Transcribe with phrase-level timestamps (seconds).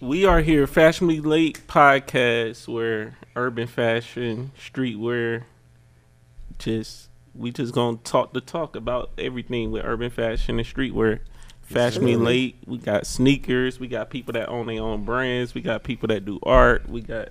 [0.00, 5.44] We are here, Fashionably Late podcast, where urban fashion, streetwear,
[6.58, 11.20] just we just gonna talk the talk about everything with urban fashion and streetwear.
[11.62, 12.20] Fashionably sir.
[12.20, 16.08] Late, we got sneakers, we got people that own their own brands, we got people
[16.08, 17.28] that do art, we got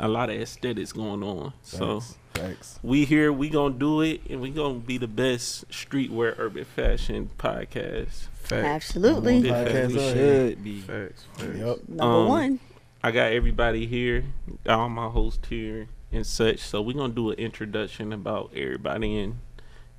[0.00, 1.52] a lot of aesthetics going on.
[1.62, 2.02] So
[2.34, 2.48] Facts.
[2.74, 2.78] Facts.
[2.82, 7.30] we here, we gonna do it, and we gonna be the best streetwear urban fashion
[7.38, 8.26] podcast.
[8.50, 9.42] Absolutely.
[9.42, 10.80] Podcast We should be.
[10.80, 11.56] Facts, facts.
[11.58, 11.88] Yup.
[11.88, 12.60] Number Um, one.
[13.02, 14.24] I got everybody here,
[14.68, 16.58] all my hosts here and such.
[16.60, 19.38] So we're gonna do an introduction about everybody and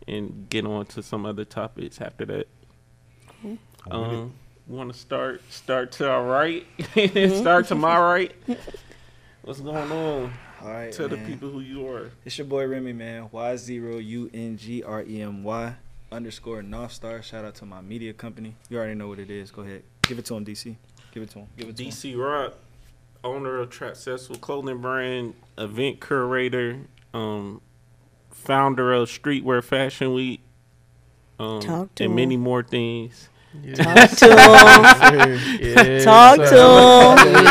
[0.07, 2.48] and get on to some other topics after that.
[3.91, 4.34] Um,
[4.68, 6.65] want to start start to our right,
[7.40, 8.31] start to my right.
[9.41, 10.34] What's going on?
[10.63, 12.09] All right, Tell the people who you are.
[12.23, 13.27] It's your boy Remy, man.
[13.31, 15.76] Y zero U N G R E M Y
[16.12, 17.21] underscore North Star.
[17.21, 18.55] Shout out to my media company.
[18.70, 19.52] You already know what it is.
[19.52, 20.76] Go ahead, give it to him, DC.
[21.12, 21.48] Give it to him.
[21.57, 21.90] Give it to him.
[21.91, 22.54] DC Rock,
[23.23, 26.80] owner of Trapcessful Clothing Brand, event curator,
[27.13, 27.59] um,
[28.32, 30.40] founder of Streetwear Fashion Week,
[31.40, 32.15] um, Talk to and him.
[32.15, 33.27] many more things.
[33.76, 35.40] Talk to him.
[35.63, 36.49] Yes, Talk sir.
[36.49, 37.43] to him.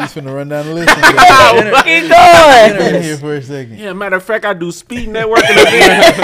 [0.00, 0.88] He's finna run down the list.
[1.84, 2.92] Keep going.
[2.92, 3.78] Been here for a second.
[3.78, 6.18] Yeah, matter of fact, I do speed networking events.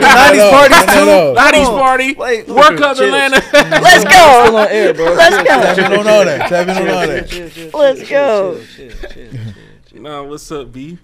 [0.00, 0.86] Nineties No, no, parties too.
[0.94, 1.32] no, no.
[1.34, 3.06] Nineties party, Wait, work up chill.
[3.06, 3.42] Atlanta.
[3.52, 4.56] Let's Still go.
[4.56, 5.12] on air, bro.
[5.14, 5.84] Let's Tap go.
[5.84, 6.48] in on all that.
[6.48, 7.70] Tap in on all that.
[7.74, 8.60] Let's go.
[10.00, 10.98] nah, what's up, B?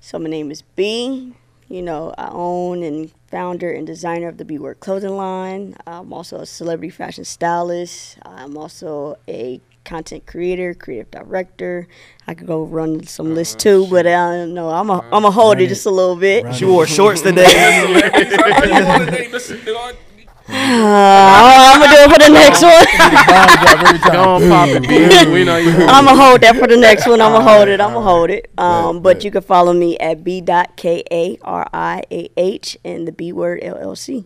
[0.00, 1.34] So my name is B.
[1.68, 5.76] You know, I own and founder and designer of the B Word clothing line.
[5.86, 8.18] I'm also a celebrity fashion stylist.
[8.22, 11.88] I'm also a content creator, creative director.
[12.26, 14.70] I could go run some oh, lists too, but I don't know.
[14.70, 15.68] I'm a I'm a hold it it.
[15.68, 16.44] just a little bit.
[16.44, 17.46] Run She wore shorts today.
[20.52, 22.86] Uh, I'm gonna do it for the next one.
[23.26, 24.12] Bomb drop every time.
[24.12, 25.32] Go on, pop it, B.
[25.32, 25.70] We know you.
[25.86, 27.20] I'm gonna hold that for the next one.
[27.20, 27.80] I'm gonna hold it.
[27.80, 28.50] I'm gonna hold it.
[28.58, 32.76] Um, but you can follow me at b dot k a r i a h
[32.84, 34.24] and the b word llc.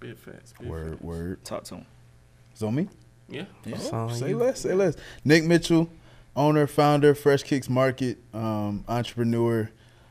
[0.00, 1.02] Big facts, big Word, facts.
[1.02, 1.44] word.
[1.44, 1.86] Talk to him.
[2.52, 2.88] It's on me.
[3.28, 3.44] Yeah.
[3.92, 4.96] Oh, say less, say less.
[5.24, 5.88] Nick Mitchell,
[6.36, 9.70] owner, founder, Fresh Kicks Market, um, entrepreneur,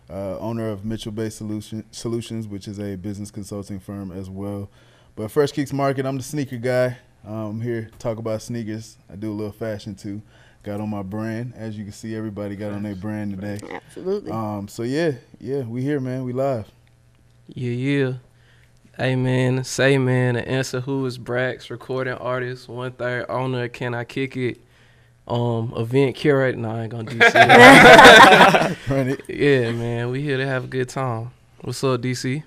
[0.10, 4.70] uh, owner of Mitchell Based Solution, Solutions, which is a business consulting firm as well.
[5.22, 6.98] But Fresh Kicks Market, I'm the sneaker guy.
[7.24, 8.98] Um, I'm here to talk about sneakers.
[9.08, 10.20] I do a little fashion too.
[10.64, 12.16] Got on my brand, as you can see.
[12.16, 13.60] Everybody got on their brand today.
[13.72, 14.32] Absolutely.
[14.32, 16.24] Um, so yeah, yeah, we here, man.
[16.24, 16.72] We live.
[17.50, 18.14] Yeah, yeah.
[18.98, 23.94] Hey man, say man, the answer who is Brax, recording artist, one third owner, can
[23.94, 24.60] I kick it?
[25.28, 26.58] Um, event curator.
[26.58, 27.36] Nah, I ain't gonna do shit.
[28.90, 29.22] Run it.
[29.30, 31.30] yeah, man, we here to have a good time.
[31.60, 32.42] What's up, DC?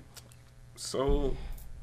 [0.75, 1.37] So,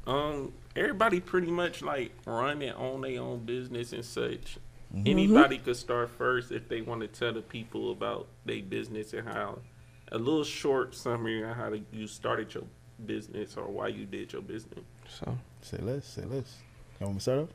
[0.05, 4.57] um, everybody pretty much like running on their own business and such.
[4.95, 5.07] Mm-hmm.
[5.07, 9.27] Anybody could start first if they want to tell the people about their business and
[9.27, 9.59] how
[10.11, 12.63] a little short summary on how to, you started your
[13.05, 14.79] business or why you did your business.
[15.07, 16.57] So Say less, say less.
[16.99, 17.49] You want me to start off?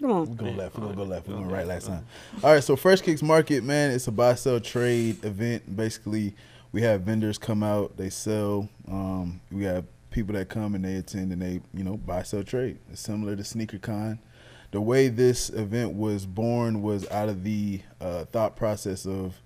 [0.00, 0.34] Come We're on.
[0.34, 0.78] going left.
[0.78, 1.28] We're gonna go left.
[1.28, 2.06] We're going right last time.
[2.42, 2.62] All right.
[2.64, 5.76] So Fresh Kicks Market, man, it's a buy sell trade event.
[5.76, 6.34] Basically,
[6.72, 8.68] we have vendors come out, they sell.
[8.90, 9.84] Um, we have
[10.18, 12.76] people that come and they attend and they, you know, buy sell trade.
[12.90, 14.18] It's similar to Sneaker Con.
[14.72, 19.40] The way this event was born was out of the uh, thought process of,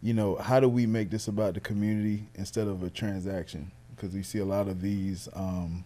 [0.00, 3.70] you know, how do we make this about the community instead of a transaction?
[3.94, 5.84] Because we see a lot of these um,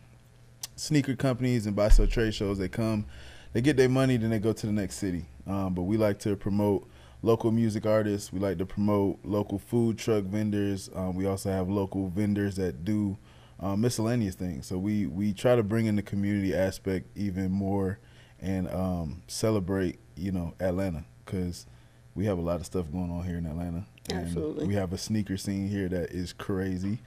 [0.77, 2.59] sneaker companies and buy sell trade shows.
[2.59, 3.07] They come,
[3.53, 5.27] they get their money, then they go to the next city.
[5.49, 6.89] Um, but we like to promote
[7.23, 8.33] local music artists.
[8.33, 10.91] We like to promote local food truck vendors.
[10.95, 13.19] Um, we also have local vendors that do
[13.61, 14.67] um, miscellaneous things.
[14.67, 17.99] So we we try to bring in the community aspect even more
[18.41, 21.67] and um, celebrate, you know, Atlanta because
[22.15, 23.85] we have a lot of stuff going on here in Atlanta.
[24.11, 24.67] And Absolutely.
[24.67, 26.99] we have a sneaker scene here that is crazy.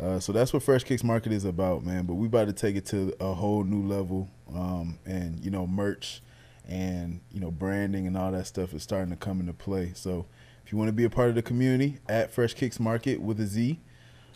[0.00, 2.04] Uh, so that's what Fresh Kicks Market is about, man.
[2.04, 5.66] But we about to take it to a whole new level, um, and you know,
[5.66, 6.22] merch
[6.68, 9.92] and you know, branding and all that stuff is starting to come into play.
[9.94, 10.26] So
[10.64, 13.40] if you want to be a part of the community at Fresh Kicks Market with
[13.40, 13.80] a Z,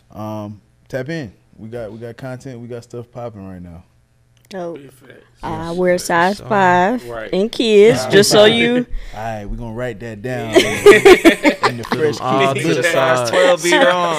[0.09, 1.33] um, tap in.
[1.61, 3.83] We got we got content, we got stuff popping right now.
[4.53, 5.23] Oh, so Big facts.
[5.43, 7.29] I wear size So- five Right.
[7.31, 8.85] in kids, just so you.
[9.15, 12.83] All right, we're gonna write that down in the Fresh all Kicks to book.
[12.83, 13.29] the.
[13.29, 14.15] Twelve beat We're on.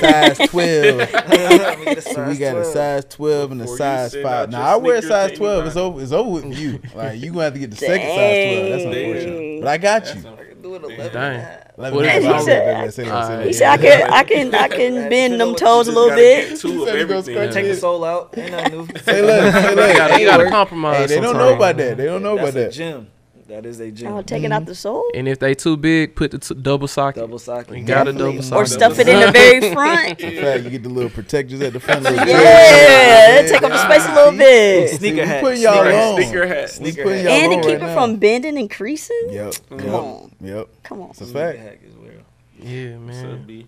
[0.00, 0.98] size twelve.
[0.98, 4.50] we So we got a size twelve and a Before size five.
[4.50, 5.66] Now I wear a size twelve.
[5.66, 6.02] It's over.
[6.02, 6.80] It's over with you.
[6.94, 8.68] Like you gonna have to get the second size twelve.
[8.70, 9.60] That's unfortunate.
[9.62, 10.22] But I got you.
[10.60, 11.12] Do it eleven.
[11.14, 11.59] dang.
[11.80, 12.36] Let What me is know.
[12.36, 12.40] it?
[12.42, 13.38] Say that, say that, say Alright.
[13.38, 13.46] that.
[13.46, 16.58] He said I can I can I can bend them toes a little bit.
[16.60, 17.52] Two of said he gonna everything.
[17.52, 18.36] Take the soul out.
[18.36, 18.86] Ain't nothing new.
[19.00, 19.54] Say less.
[19.64, 19.96] Say You less.
[19.98, 21.08] gotta, you gotta compromise.
[21.08, 21.96] They don't know about that.
[21.96, 22.72] They don't know That's about a that.
[22.72, 23.08] gym.
[23.50, 24.12] That is a gym.
[24.12, 25.02] Oh, taking out the soul?
[25.14, 27.20] And if they too big, put the t- double socket.
[27.20, 27.70] Double socket.
[27.70, 28.38] We got a Definitely.
[28.42, 30.20] double Or stuff it in the very front?
[30.20, 32.04] In fact, you get the little protectors at the front.
[32.04, 33.52] little Yeah, grill.
[33.52, 34.90] take up the space a little bit.
[34.98, 35.42] Sneaker hat.
[35.42, 36.04] putting y'all Sneaker hat.
[36.04, 36.22] on.
[36.22, 36.70] Sneaker hat.
[36.70, 37.26] Sneaker hat.
[37.26, 37.94] And to keep right it now.
[37.94, 39.26] from bending and creasing?
[39.30, 39.54] Yep.
[39.68, 39.92] Come Yep.
[39.94, 40.32] on.
[40.40, 40.68] Yep.
[40.84, 41.10] Come on.
[41.10, 41.58] It's a Sneaker fact.
[41.58, 42.22] hat is real.
[42.62, 43.64] Yeah, So man.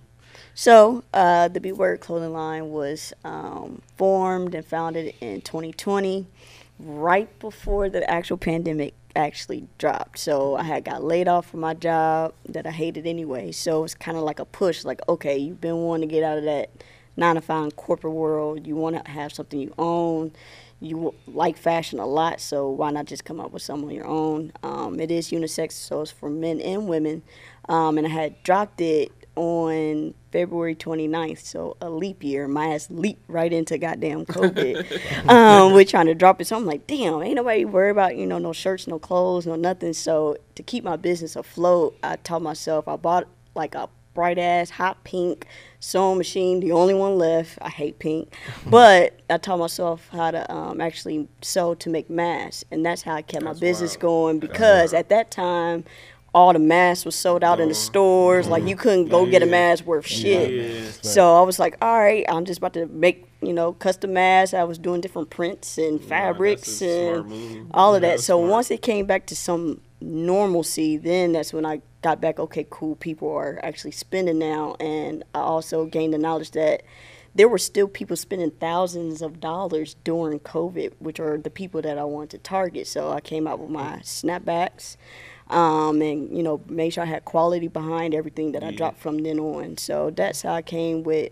[0.54, 6.26] So, uh, the Be Word clothing line was um, formed and founded in 2020,
[6.78, 10.18] right before the actual pandemic actually dropped.
[10.18, 13.52] So, I had got laid off from my job that I hated anyway.
[13.52, 16.38] So, it's kind of like a push like, okay, you've been wanting to get out
[16.38, 16.70] of that
[17.16, 18.66] nine to five corporate world.
[18.66, 20.32] You want to have something you own.
[20.80, 24.06] You like fashion a lot, so why not just come up with some on your
[24.06, 24.52] own?
[24.64, 27.22] Um, it is unisex, so it's for men and women.
[27.68, 32.46] Um, and I had dropped it on February 29th, so a leap year.
[32.48, 35.28] My ass leaped right into goddamn COVID.
[35.28, 38.26] um, we're trying to drop it, so I'm like, damn, ain't nobody worried about you
[38.26, 39.92] know no shirts, no clothes, no nothing.
[39.92, 42.88] So to keep my business afloat, I taught myself.
[42.88, 45.46] I bought like a bright ass hot pink
[45.80, 47.58] sewing machine, the only one left.
[47.62, 48.34] I hate pink,
[48.66, 53.14] but I taught myself how to um, actually sew to make masks, and that's how
[53.14, 54.00] I kept my business wild.
[54.00, 55.84] going because at that time.
[56.34, 58.48] All the masks was sold out in the stores.
[58.48, 60.50] Like you couldn't go get a mask worth shit.
[60.50, 60.90] Yeah.
[61.02, 64.54] So I was like, all right, I'm just about to make, you know, custom masks.
[64.54, 68.20] I was doing different prints and Nah, fabrics and all of Yeah, that.
[68.20, 68.50] So smart.
[68.50, 72.96] once it came back to some normalcy, then that's when I got back, okay, cool,
[72.96, 74.74] people are actually spending now.
[74.80, 76.82] And I also gained the knowledge that
[77.34, 81.98] there were still people spending thousands of dollars during COVID, which are the people that
[81.98, 82.86] I wanted to target.
[82.86, 84.96] So I came out with my snapbacks.
[85.52, 89.18] Um, and you know, made sure I had quality behind everything that I dropped from
[89.18, 89.76] then on.
[89.76, 91.30] So that's how I came with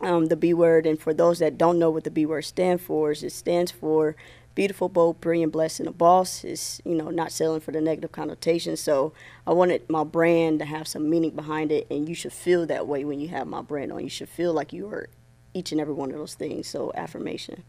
[0.00, 0.86] um, the B word.
[0.86, 3.70] And for those that don't know what the B word stands for, is it stands
[3.70, 4.16] for
[4.54, 6.42] beautiful, bold, brilliant, blessed, and a boss.
[6.42, 8.76] Is you know not selling for the negative connotation.
[8.76, 9.12] So
[9.46, 12.86] I wanted my brand to have some meaning behind it, and you should feel that
[12.86, 14.02] way when you have my brand on.
[14.02, 15.08] You should feel like you are
[15.52, 16.66] each and every one of those things.
[16.66, 17.64] So affirmation.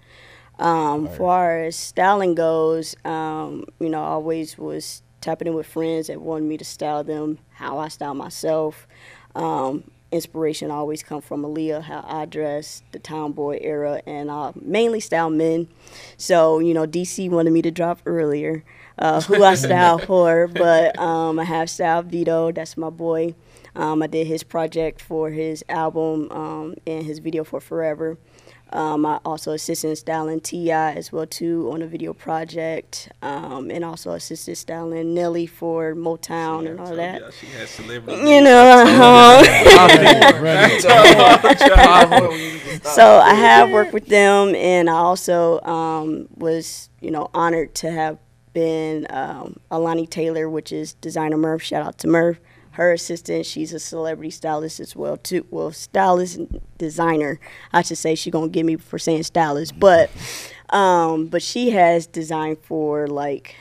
[0.58, 1.18] Um, Fire.
[1.18, 6.22] far as styling goes, um, you know, I always was tapping in with friends that
[6.22, 8.88] wanted me to style them how I style myself.
[9.34, 15.00] Um, inspiration always come from Aaliyah, how I dress, the tomboy era, and uh, mainly
[15.00, 15.68] style men.
[16.16, 18.64] So, you know, DC wanted me to drop earlier
[19.00, 23.34] uh, who I style for, but um, I have styled Vito, that's my boy.
[23.76, 28.20] Um, I did his project for his album um, and his video for Forever.
[28.72, 30.94] Um, I also assisted styling T.I.
[30.94, 36.64] as well too on a video project, um, and also assisted styling Nelly for Motown
[36.64, 37.22] Yeah, and all that.
[37.22, 38.30] y'all She had celebrity.
[38.30, 39.44] You know, uh-huh.
[42.84, 47.92] so I have worked with them, and I also um, was, you know, honored to
[47.92, 48.18] have
[48.54, 51.62] been um, Alani Taylor, which is designer Murph.
[51.62, 52.40] Shout out to Murph.
[52.76, 55.46] Her assistant, she's a celebrity stylist as well too.
[55.50, 57.40] Well, stylist and designer,
[57.72, 58.16] I should say.
[58.16, 60.12] She gonna get me for saying stylist, but
[60.72, 63.56] um, but she has designed for like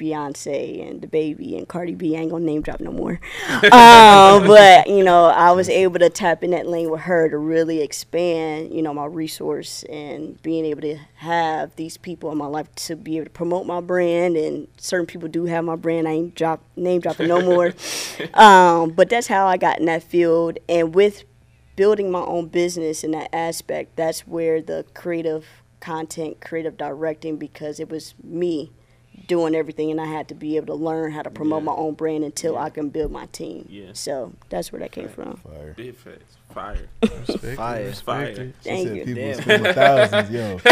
[0.00, 2.16] Beyonce and the baby and Cardi B.
[2.16, 3.20] I ain't gonna name drop no more.
[3.72, 7.36] um, but you know, I was able to tap in that lane with her to
[7.36, 12.46] really expand, you know, my resource and being able to have these people in my
[12.46, 14.36] life to be able to promote my brand.
[14.36, 16.08] And certain people do have my brand.
[16.08, 17.74] I ain't drop name dropping no more.
[18.34, 20.58] um, but that's how I got in that field.
[20.68, 21.24] And with
[21.76, 25.46] building my own business in that aspect, that's where the creative
[25.80, 28.72] content, creative directing, because it was me
[29.30, 31.66] doing everything and I had to be able to learn how to promote Yeah.
[31.66, 32.64] my own brand until Yeah.
[32.64, 33.64] I can build my team.
[33.70, 33.90] Yeah.
[33.92, 35.36] So that's where that came from.
[35.36, 35.72] Fire.
[35.76, 36.36] Big facts.
[36.52, 36.88] Fire.
[37.00, 37.80] Respect Fire.
[37.80, 38.26] it, respect Fire.
[38.26, 38.54] it.
[38.64, 39.04] Thank said you.
[39.04, 39.40] people Damn.
[39.42, 40.60] spending thousands, yo.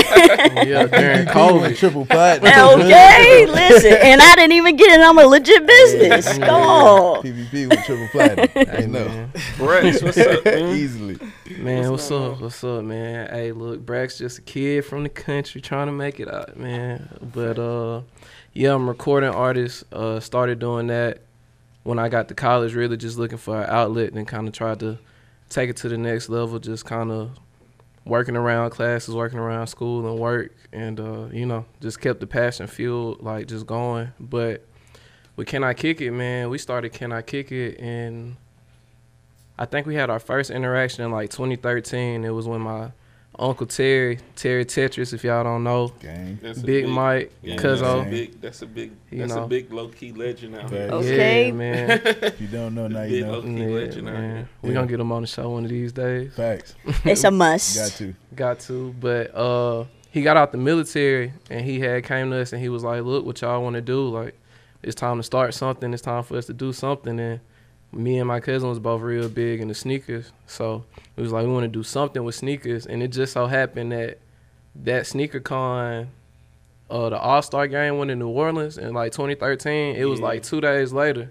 [0.66, 1.76] Yeah, during People COVID.
[1.76, 2.80] triple platinum.
[2.80, 5.04] Okay, listen, and I didn't even get it.
[5.04, 6.36] I'm a legit business.
[6.38, 7.22] Come on.
[7.22, 8.48] PVP with triple platinum.
[8.56, 9.28] I know.
[9.56, 10.74] Brax, what's up, man?
[10.76, 11.16] Easily.
[11.58, 12.34] Man, What's what's, up?
[12.36, 12.40] on?
[12.42, 13.30] What's up, man?
[13.30, 17.08] Hey, look, Brack's just a kid from the country trying to make it out, man.
[17.32, 18.00] But uh,
[18.58, 19.84] yeah, I'm a recording artist.
[19.92, 21.20] Uh, started doing that
[21.84, 24.80] when I got to college, really just looking for an outlet and kind of tried
[24.80, 24.98] to
[25.48, 26.58] take it to the next level.
[26.58, 27.38] Just kind of
[28.04, 32.26] working around classes, working around school and work, and uh, you know, just kept the
[32.26, 34.08] passion fueled, like just going.
[34.18, 34.66] But
[35.36, 38.36] with Can I Kick It, man, we started Can I Kick It and.
[39.60, 42.24] I think we had our first interaction in like 2013.
[42.24, 42.92] It was when my
[43.38, 46.38] uncle Terry, Terry Tetris, if y'all don't know, Gang.
[46.42, 48.04] That's a Big Mike, yeah, cuz that's a oh.
[48.04, 48.40] big.
[48.40, 48.92] That's a big.
[49.10, 49.44] You That's know.
[49.44, 50.88] a big low key legend out here.
[50.88, 50.92] Facts.
[50.94, 51.46] Okay.
[51.46, 53.32] yeah, man, If you don't know, now you Big know.
[53.32, 54.36] low key yeah, legend out man.
[54.36, 54.48] here.
[54.62, 54.74] We Yeah.
[54.74, 56.34] gonna get him on the show one of these days.
[56.34, 56.74] Facts.
[57.04, 57.76] It's a must.
[57.76, 58.14] Got to.
[58.34, 62.52] Got to, but uh, he got out the military and he had came to us
[62.52, 64.08] and he was like, "Look, what y'all want to do?
[64.08, 64.34] Like,
[64.82, 65.92] it's time to start something.
[65.92, 67.18] It's time for us to do something.
[67.18, 67.40] And
[67.92, 70.84] me and my cousin was both real big into sneakers, so
[71.16, 72.86] it was like we want to do something with sneakers.
[72.86, 74.18] And it just so happened that
[74.84, 76.08] that sneaker con,
[76.90, 79.96] uh, the All Star game went in New Orleans in like 2013.
[79.96, 80.26] It was Yeah.
[80.26, 81.30] like two days later.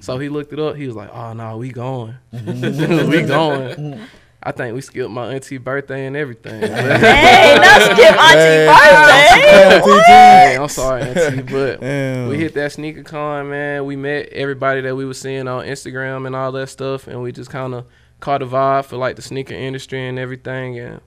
[0.00, 0.76] So he looked it up.
[0.76, 4.00] He was like, "Oh no, we going, we going."
[4.46, 6.60] I think we skipped my auntie birthday and everything.
[6.60, 10.02] Hey, let's skip Auntie Hey, birthday.
[10.04, 12.28] Hey, I'm sorry, auntie, but Damn.
[12.28, 13.86] we hit that sneaker con, man.
[13.86, 17.32] We met everybody that we was seeing on Instagram and all that stuff, and we
[17.32, 17.86] just kind of
[18.20, 20.78] caught a vibe for like the sneaker industry and everything.
[20.78, 21.00] And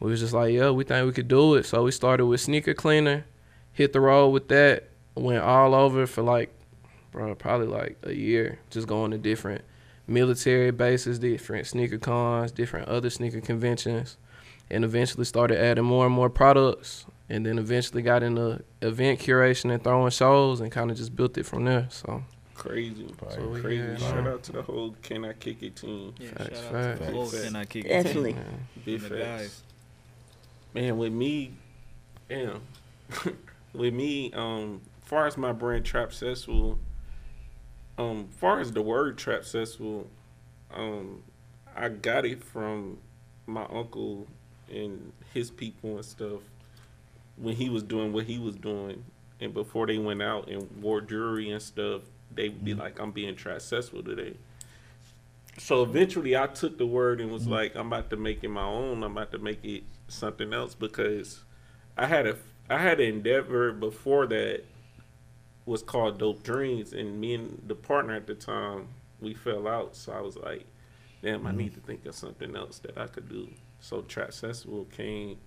[0.00, 1.66] we was just like, yeah, we think we could do it.
[1.66, 3.24] So we started with sneaker cleaner,
[3.72, 6.52] hit the road with that, went all over for like,
[7.12, 9.62] bro, probably like a year, just going to different
[10.10, 14.16] military bases, different sneaker cons, different other sneaker conventions,
[14.70, 17.06] and eventually started adding more and more products.
[17.28, 21.38] And then eventually got into event curation and throwing shows and kind of just built
[21.38, 21.86] it from there.
[21.90, 22.24] So
[22.54, 23.06] Crazy.
[23.30, 23.76] So Crazy.
[23.86, 26.12] had, Shout out to the whole Can I Kick It team.
[26.18, 26.98] Yeah, Facts, shout out to facts.
[26.98, 27.44] the whole Facts.
[27.44, 28.32] Can I Kick It Definitely.
[28.32, 28.42] team.
[28.42, 29.62] man, Big facts.
[30.74, 31.52] Man, with me,
[32.28, 32.60] damn,
[33.72, 36.78] with me, um, far as my brand Trapcessful,
[37.98, 40.06] um, far as the word Trapcessful,
[40.74, 41.22] um,
[41.76, 42.98] I got it from
[43.46, 44.26] my uncle
[44.70, 46.40] and his people and stuff
[47.36, 49.04] when he was doing what he was doing,
[49.40, 52.02] and before they went out and wore jewelry and stuff,
[52.34, 54.34] they would be like, "I'm being Trapcessful today."
[55.58, 58.64] So eventually, I took the word and was like, "I'm about to make it my
[58.64, 59.02] own.
[59.02, 61.42] I'm about to make it something else." Because
[61.96, 62.36] I had a
[62.68, 64.64] I had an endeavor before that
[65.70, 68.88] was called Dope Dreams, and me and the partner at the time
[69.20, 69.94] we fell out.
[69.94, 70.66] So I was like,
[71.22, 73.48] "Damn, I need to think of something else that I could do."
[73.78, 75.38] So Trapcessful came.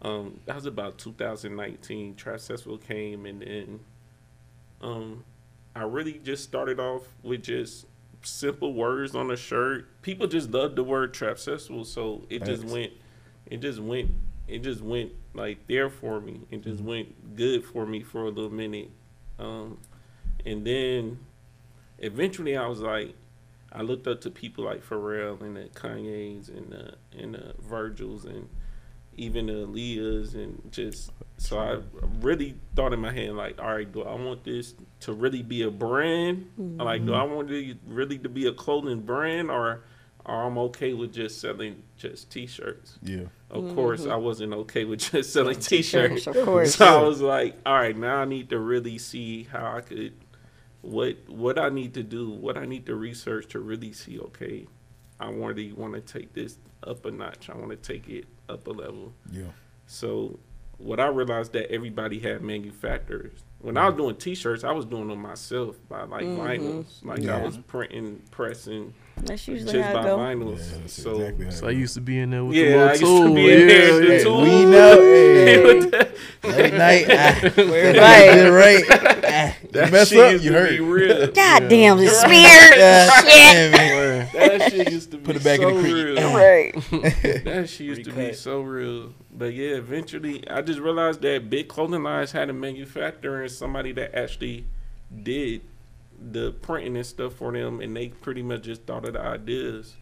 [0.00, 2.14] Um, that was about 2019.
[2.14, 3.80] Trapcessful came, and then
[4.80, 5.24] um,
[5.76, 7.84] I really just started off with just
[8.22, 10.00] simple words on a shirt.
[10.00, 12.92] People just loved the word Trapcessful, so it just went,
[13.44, 14.10] it just went,
[14.48, 16.40] it just went like there for me.
[16.50, 18.90] It just went good for me for a little minute,
[19.38, 19.78] um,
[20.44, 21.18] and then
[21.98, 23.14] eventually I was like,
[23.72, 28.24] I looked up to people like Pharrell and the Kanye's and the and the Virgils
[28.24, 28.48] and
[29.16, 31.78] even the Aaliyahs and just so I
[32.20, 35.62] really thought in my head like, all right, do I want this to really be
[35.62, 36.50] a brand?
[36.78, 39.82] Like, do I want it really to be a clothing brand, or,
[40.26, 42.98] or I'm okay with just selling just T-shirts?
[43.02, 43.24] Yeah.
[43.50, 44.24] Of course, I mm-hmm.
[44.24, 46.26] wasn't okay with just selling T-shirts.
[46.26, 46.76] Of course.
[46.76, 50.14] So I was like, all right, now I need to really see how I could,
[50.80, 54.18] what what I need to do, what I need to research to really see.
[54.18, 54.66] Okay,
[55.20, 57.48] I really want to take this up a notch.
[57.50, 59.14] I want to take it up a level.
[59.30, 59.44] Yeah.
[59.86, 60.38] So
[60.78, 63.44] what I realized that everybody had manufacturers.
[63.60, 64.02] When I was mm-hmm.
[64.02, 66.40] doing T-shirts, I was doing them myself by like mm-hmm.
[66.40, 67.04] vinyls.
[67.04, 70.18] Like I was printing, pressing That's usually just how by it go.
[70.18, 70.58] vinyls.
[70.72, 72.92] Yeah, so exactly how So I used to be in there with Yeah, the I
[72.92, 73.34] little used to tool.
[73.34, 74.40] be in there, the yeah, tool.
[74.42, 76.10] We know.
[76.44, 77.06] Hey, that late night.
[77.08, 78.84] Ah, Right.
[78.84, 79.20] right.
[79.26, 79.56] Ah,
[79.86, 80.70] you mess shit up, used you to hurt.
[80.70, 81.26] be real.
[81.32, 82.28] God damn, it's spear.
[82.28, 82.78] smeared.
[82.78, 84.32] damn it.
[84.32, 85.94] that shit used to be Put it back so in the creek.
[85.94, 86.34] real.
[86.34, 87.44] right.
[87.44, 89.12] That shit used to be so real.
[89.32, 93.90] But yeah, eventually I just realized that big clothing lines had a manufacturer and somebody
[93.92, 94.66] that actually
[95.22, 95.62] did
[96.20, 99.96] the printing and stuff for them and they pretty much just thought of the ideas.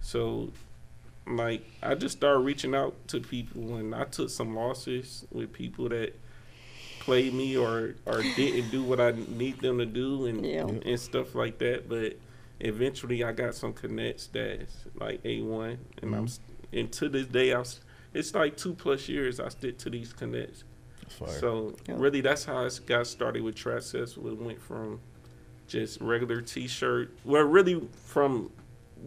[0.00, 0.52] So
[1.26, 5.88] like I just started reaching out to people and I took some losses with people
[5.88, 6.14] that
[7.00, 10.66] played me or or didn't do what I need them to do and Yeah.
[10.66, 11.88] and stuff like that.
[11.88, 12.18] But
[12.60, 16.78] eventually, I got some connects that's like a one, and I'm mm-hmm.
[16.78, 17.80] and to this day, I was,
[18.12, 20.64] it's like two plus years I stick to these connects.
[21.08, 21.28] Fire.
[21.28, 21.98] So Yep.
[22.00, 24.26] really, that's how it got started with Trapcessful.
[24.32, 25.00] It went from
[25.66, 28.50] just regular T-shirt, well, really from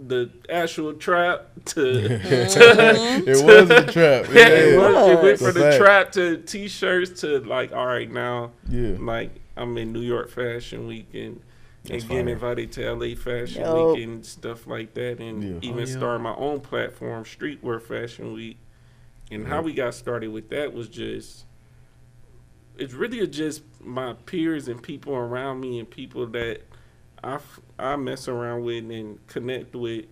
[0.07, 1.81] the actual trap to.
[2.23, 4.25] it was a trap.
[4.33, 8.51] Yeah, it, was, it went from the trap to T-shirts to like, all right, now
[8.69, 8.95] Yeah.
[8.99, 11.41] like I'm in New York Fashion Week and,
[11.83, 13.95] That's and getting invited to LA Fashion Dope.
[13.97, 15.69] Week and stuff like that, and Yeah.
[15.69, 15.97] even Oh, yeah.
[15.97, 18.57] start my own platform, Streetwear Fashion Week.
[19.31, 21.45] And how we got started with that was just
[22.79, 26.61] it's really just my peers and people around me and people that
[27.23, 30.05] I f- I mess around with and connect with.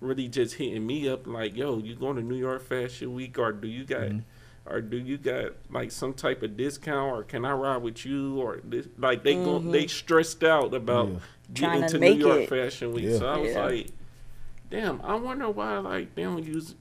[0.00, 3.52] Really, just hitting me up like, "Yo, you going to New York Fashion Week, or
[3.52, 4.22] do you got Mhm.
[4.66, 8.36] or do you got like some type of discount or can I ride with you
[8.40, 11.18] or this like they go they stressed out about Yeah.
[11.54, 12.48] Trying getting to to New York it.
[12.48, 13.04] Fashion Week.
[13.04, 13.18] Yeah.
[13.18, 13.64] So I was Yeah.
[13.64, 13.86] like,
[14.70, 16.74] damn, I wonder why like they don't use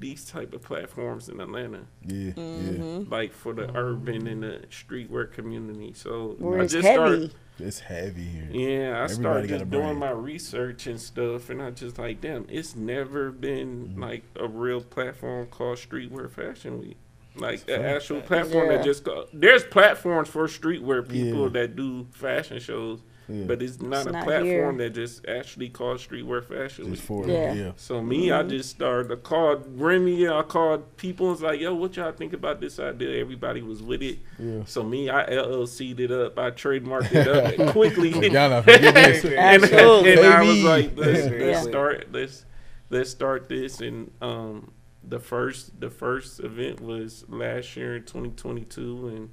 [0.00, 3.10] these type of platforms in Atlanta, Yeah, Mm-hmm.
[3.12, 5.92] like for the urban and the streetwear community.
[5.94, 6.96] So Where I it's just heavy.
[6.96, 7.22] started.
[7.58, 7.66] yeah.
[7.66, 8.48] It's heavy here.
[8.50, 9.98] Yeah, I Everybody started just doing brand.
[9.98, 14.02] my research and stuff, and I just like, damn, it's never been Mm-hmm.
[14.02, 16.96] like a real platform called Streetwear Fashion Week.
[17.36, 18.78] Like the actual platform Yeah.
[18.78, 21.48] that just go, there's platforms for streetwear people Yeah.
[21.60, 23.44] that do fashion shows, Yeah.
[23.46, 24.88] but it's not It's a not platform here.
[24.88, 27.52] that just actually called Streetwear Fashion Just for Yeah.
[27.52, 27.72] yeah.
[27.76, 29.12] So me, I just started.
[29.12, 30.28] I called Remy.
[30.28, 31.26] I called people.
[31.26, 34.18] and was like, "Yo, what y'all think about this idea?" Everybody was with it.
[34.38, 34.64] Yeah.
[34.64, 36.38] So me, I LLC'd it up.
[36.38, 38.10] I trademarked it up and quickly.
[38.10, 39.24] Y'all not this.
[39.24, 40.12] and, Absolutely.
[40.12, 42.44] and I was like, let's, let's start let's
[42.90, 43.80] let's start this.
[43.80, 44.72] And um,
[45.02, 49.30] the first the first event was last year in 2022, and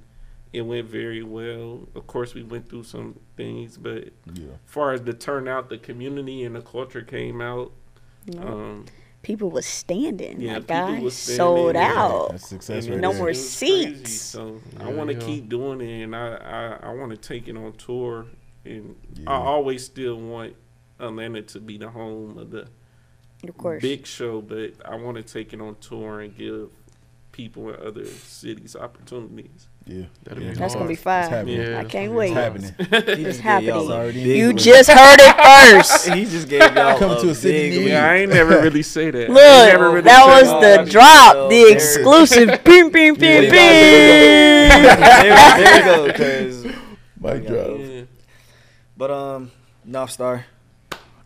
[0.52, 1.88] it went very well.
[1.94, 4.44] Of course, we went through some things, but Yeah.
[4.54, 7.72] as far as the turnout, the community and the culture came out.
[8.26, 8.40] Yeah.
[8.44, 8.84] Um,
[9.22, 10.40] People was standing.
[10.40, 11.92] Yeah, like people guys was standing, sold yeah.
[11.96, 12.28] out.
[12.30, 13.18] That's success right No there.
[13.18, 13.94] more was crazy.
[13.96, 14.12] seats.
[14.12, 15.20] So I want to yeah.
[15.26, 16.36] keep doing it, and I
[16.82, 18.26] I, I want to take it on tour,
[18.64, 18.94] and
[19.26, 20.54] I always still want
[21.00, 22.68] Atlanta to be the home of the
[23.46, 23.82] Of course.
[23.82, 26.70] big show, but I want to take it on tour and give
[27.32, 29.68] people in other cities opportunities.
[29.88, 30.04] Yeah.
[30.22, 30.50] That'll yeah.
[30.50, 31.02] be That's gonna be hard.
[31.02, 31.20] fire.
[31.22, 31.60] It's happening.
[31.60, 31.78] Yeah.
[31.78, 32.32] I can't It's wait.
[32.36, 33.16] It's happening.
[33.18, 33.68] He just gave happening.
[33.74, 34.56] y'all a Already big You win.
[34.58, 35.36] just heard it
[35.82, 36.08] first.
[36.14, 37.86] he just gave y'all Come a to a city big near win.
[37.88, 37.92] you.
[37.94, 39.30] Yeah, I ain't never really say that.
[39.30, 39.36] Look,
[39.72, 40.84] never really that was that.
[40.84, 42.48] the drop, the exclusive.
[42.64, 43.50] Bing, bing, bing, Yeah.
[45.22, 46.12] there, there we go.
[46.18, 46.64] Cause
[47.20, 47.78] Mic drop.
[47.80, 48.02] Yeah.
[48.96, 49.50] But um,
[49.84, 50.44] North Star,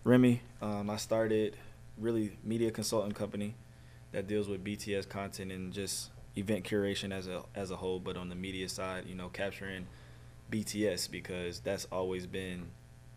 [0.04, 0.40] Remy.
[0.60, 1.56] Um, I started
[1.98, 3.54] really media consulting company
[4.12, 7.98] that deals with BTS content and just event curation as a as a whole.
[7.98, 9.86] But on the media side, you know, capturing
[10.50, 12.66] BTS because that's always been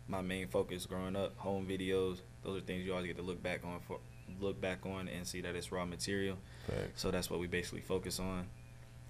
[0.08, 1.36] my main focus growing up.
[1.38, 3.98] Home videos, those are things you always get to look back on for
[4.40, 6.36] look back on and see that it's raw material.
[6.66, 7.00] Facts.
[7.00, 8.46] So that's what we basically focus on.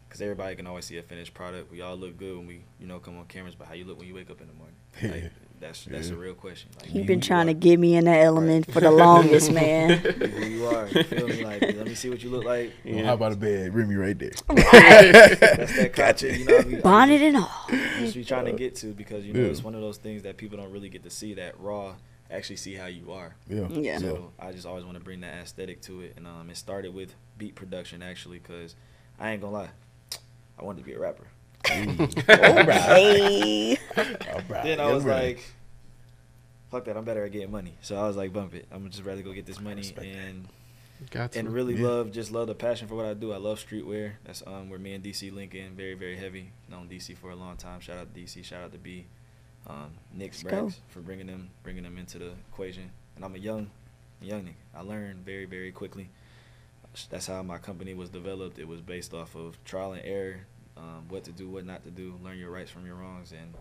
[0.09, 1.71] Cause everybody can always see a finished product.
[1.71, 3.57] We all look good when we, you know, come on cameras.
[3.57, 5.23] But how you look when you wake up in the morning?
[5.23, 6.71] Like, that's that's a real question.
[6.79, 9.53] Like, He be been you trying to get me in that element for the longest,
[9.53, 9.99] man.
[9.99, 10.89] Who you are.
[10.89, 11.45] You feel me?
[11.45, 12.73] Like, let me see what you look like.
[12.85, 13.75] Well, how about a bed?
[13.75, 14.33] Remy right there.
[14.49, 16.63] That's that content, you know.
[16.67, 17.51] We, Bonnet and all.
[17.69, 19.47] That's what we trying to get to because you know Yeah.
[19.51, 21.95] it's one of those things that people don't really get to see that raw.
[22.31, 23.37] Actually, see how you are.
[23.49, 23.69] Yeah.
[23.69, 23.99] Yeah.
[23.99, 26.93] So I just always want to bring that aesthetic to it, and um, it started
[26.93, 28.75] with beat production actually, cause
[29.21, 29.69] I ain't gonna lie,
[30.59, 31.29] I wanted to be a rapper.
[31.65, 31.87] Hey.
[32.39, 34.65] All right.
[34.65, 35.37] Then I Yeah, was right.
[35.37, 35.45] like,
[36.71, 37.77] fuck that, I'm better at getting money.
[37.81, 38.67] So I was like, bump it.
[38.71, 40.19] I'm just rather go get this money respect that.
[40.29, 40.49] and
[41.11, 41.39] Got to.
[41.41, 41.87] and really Yeah.
[41.89, 43.33] love just love the passion for what I do.
[43.33, 44.13] I love streetwear.
[44.25, 46.53] That's um where me and DC link in very very heavy.
[46.71, 47.81] Known DC for a long time.
[47.81, 48.43] Shout out to DC.
[48.45, 49.07] Shout out to B.
[49.67, 50.67] Um, Nick's Let's go.
[50.67, 52.91] Brax for bringing them bringing them into the equation.
[53.17, 53.71] And I'm a young
[54.23, 54.55] young nigga.
[54.75, 56.09] I learned very very quickly.
[57.11, 58.59] That's how my company was developed.
[58.59, 60.47] It was based off of trial and error,
[60.79, 63.53] um, what to do, what not to do, learn your rights from your wrongs, and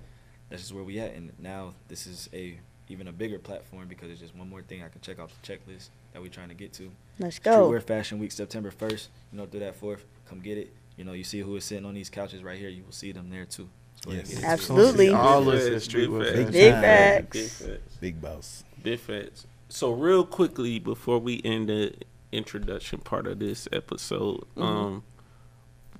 [0.49, 1.13] that's just where we at.
[1.15, 4.83] And now this is a even a bigger platform because it's just one more thing
[4.83, 6.91] I can check off the checklist that we're trying to get to.
[7.19, 7.69] Let's go.
[7.71, 9.07] Streetwear Fashion Week, September 1st.
[9.31, 10.73] You know, through that 4th, come get it.
[10.97, 12.69] You know, you see who is sitting on these couches right here.
[12.69, 13.67] You will see them there too.
[14.03, 14.29] So Yes.
[14.29, 14.43] get it.
[14.45, 15.09] Absolutely.
[15.09, 16.81] All Big us facts, at Street big Wear Big time.
[16.81, 17.31] facts.
[17.37, 17.95] Big facts.
[17.99, 18.63] Big boss.
[18.83, 19.47] Big facts.
[19.67, 21.95] So real quickly before we end the
[22.31, 24.61] introduction part of this episode, Mm-hmm.
[24.61, 25.03] um,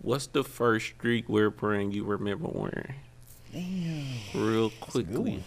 [0.02, 2.96] what's the first streetwear brand you remember wearing?
[3.52, 4.06] Damn.
[4.34, 5.44] Real That's a good quickly.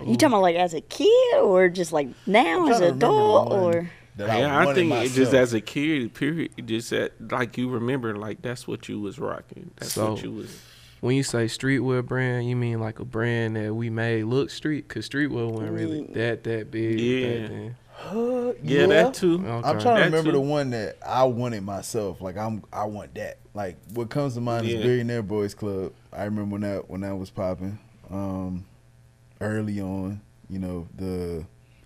[0.00, 0.10] One.
[0.10, 3.06] You talking about like as a kid or just like now as trying an to
[3.06, 6.50] remember the adult or that yeah, I wanted think it just as a kid, period,
[6.66, 9.70] just that like you remember, like that's what you was rocking.
[9.76, 10.58] That's what you was.
[11.00, 14.88] When you say streetwear brand, you mean like a brand that we made look street?
[14.88, 16.14] Cause streetwear wasn't really Mm.
[16.14, 17.38] that that big Yeah.
[17.40, 17.76] back then.
[18.10, 19.34] Uh, Yeah, that too.
[19.34, 19.50] Okay.
[19.50, 20.32] I'm trying to That remember too.
[20.32, 22.20] the one that I wanted myself.
[22.22, 23.36] Like I'm, I want that.
[23.54, 24.78] Like what comes to mind Yeah.
[24.78, 25.92] is Billionaire Boys Club.
[26.12, 27.78] I remember when that when that was popping.
[28.10, 28.64] Um,
[29.40, 31.44] early on, you know the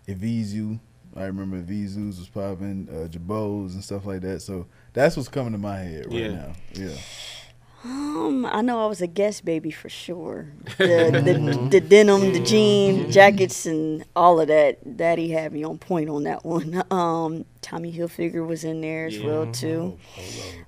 [0.08, 0.78] Evisu.
[1.16, 4.40] I remember Evisus was popping, uh, Jabos and stuff like that.
[4.42, 6.28] So that's what's coming to my head right Yeah.
[6.28, 6.52] now.
[6.74, 6.94] Yeah.
[7.82, 10.48] Um, I know I was a guest baby for sure.
[10.78, 14.96] The the, the denim, the jean jackets, and all of that.
[14.98, 16.82] Daddy had me on point on that one.
[16.92, 19.98] Um, Tommy Hilfiger was in there as well too.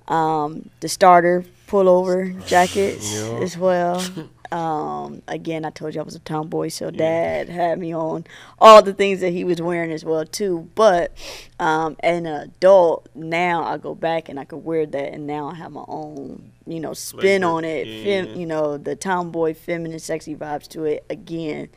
[0.07, 3.39] Um, the starter pullover jackets Yeah.
[3.41, 4.03] as well.
[4.53, 8.23] Um, again, I told you I was a tomboy, so Dad had me on
[8.59, 10.69] all the things that he was wearing as well too.
[10.75, 11.17] But
[11.59, 15.55] um, an adult, now I go back and I could wear that, and now I
[15.55, 17.87] have my own, you know, spin on it.
[17.87, 18.25] Yeah.
[18.25, 21.03] Fem, you know, the tomboy, feminine, sexy vibes to it.
[21.09, 21.69] Again,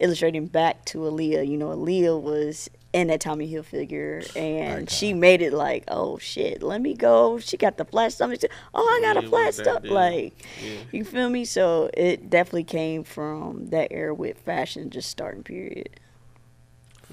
[0.00, 1.46] illustrating back to Aaliyah.
[1.48, 4.86] You know, Aaliyah was in that Tommy Hilfiger, and Icon.
[4.86, 7.38] she made it like, oh shit, let me go.
[7.38, 8.40] She got the flat stomach.
[8.74, 9.90] Oh, I got Yeah, a flat was stomach.
[9.90, 10.78] Like, Yeah.
[10.92, 11.44] you feel me?
[11.44, 15.90] So it definitely came from that era with fashion just starting period.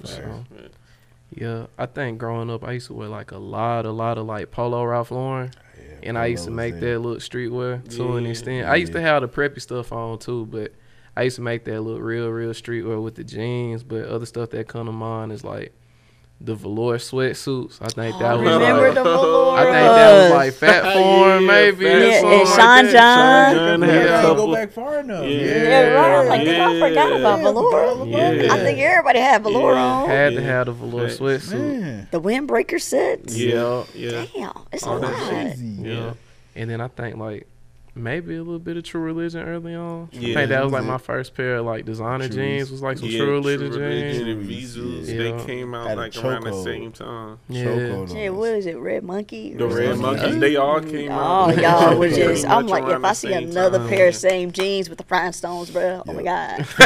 [0.04, 0.68] So, Yeah.
[1.34, 4.26] yeah, I think growing up, I used to wear like a lot, a lot of
[4.26, 6.98] like Polo Ralph Lauren, Yeah, and I used to make that there.
[6.98, 8.30] look streetwear to an Yeah.
[8.30, 8.68] extent.
[8.68, 10.72] I used to have the preppy stuff on too, but
[11.16, 13.82] I used to make that look real, real streetwear with the jeans.
[13.82, 15.72] But other stuff that come to mind is like
[16.38, 17.78] the velour sweatsuits.
[17.80, 19.56] I think that Oh, was remember like, the velour?
[19.56, 21.84] I think that was like Phat Farm, Yeah, maybe.
[21.86, 22.92] Fat Yeah, something and Sean that.
[22.92, 23.54] John.
[23.56, 24.34] John Yeah, had a Yeah.
[24.34, 25.24] go back far enough.
[25.24, 25.30] Yeah.
[25.30, 26.28] Yeah, right.
[26.28, 26.68] Like, Yeah.
[26.68, 27.96] I forgot about velour.
[27.96, 28.52] forgot Yeah.
[28.52, 29.82] I think everybody had velour Yeah.
[29.82, 30.08] on.
[30.10, 31.18] Had to have the velour Facts.
[31.20, 31.58] sweatsuit.
[31.80, 33.34] Man, The windbreaker sets.
[33.34, 34.26] Yeah, yeah.
[34.34, 35.28] Damn, it's All that lot.
[35.30, 35.64] crazy.
[35.80, 35.92] Yeah.
[35.94, 36.12] Yeah.
[36.54, 37.46] And then I think like
[37.96, 40.08] maybe a little bit of True Religion early on.
[40.12, 40.34] I Yeah.
[40.34, 42.34] think that was like my first pair of like designer Trues.
[42.36, 44.28] jeans was like some Yeah, True Religion Religion jeans.
[44.28, 45.18] and Visus, Yeah.
[45.38, 46.64] they came out Had like around the chokehold.
[46.64, 47.38] same time.
[47.48, 47.64] Yeah.
[47.64, 48.76] Chokehold on Yeah, what is it?
[48.78, 49.54] Red Monkey?
[49.54, 50.02] The Red something?
[50.02, 51.58] Monkeys, they all came Oh, out.
[51.58, 52.46] Oh, y'all was Pretty just.
[52.46, 53.88] I'm like, if I see another time.
[53.88, 56.66] pair of same jeans with the rhinestones, bro, oh my god,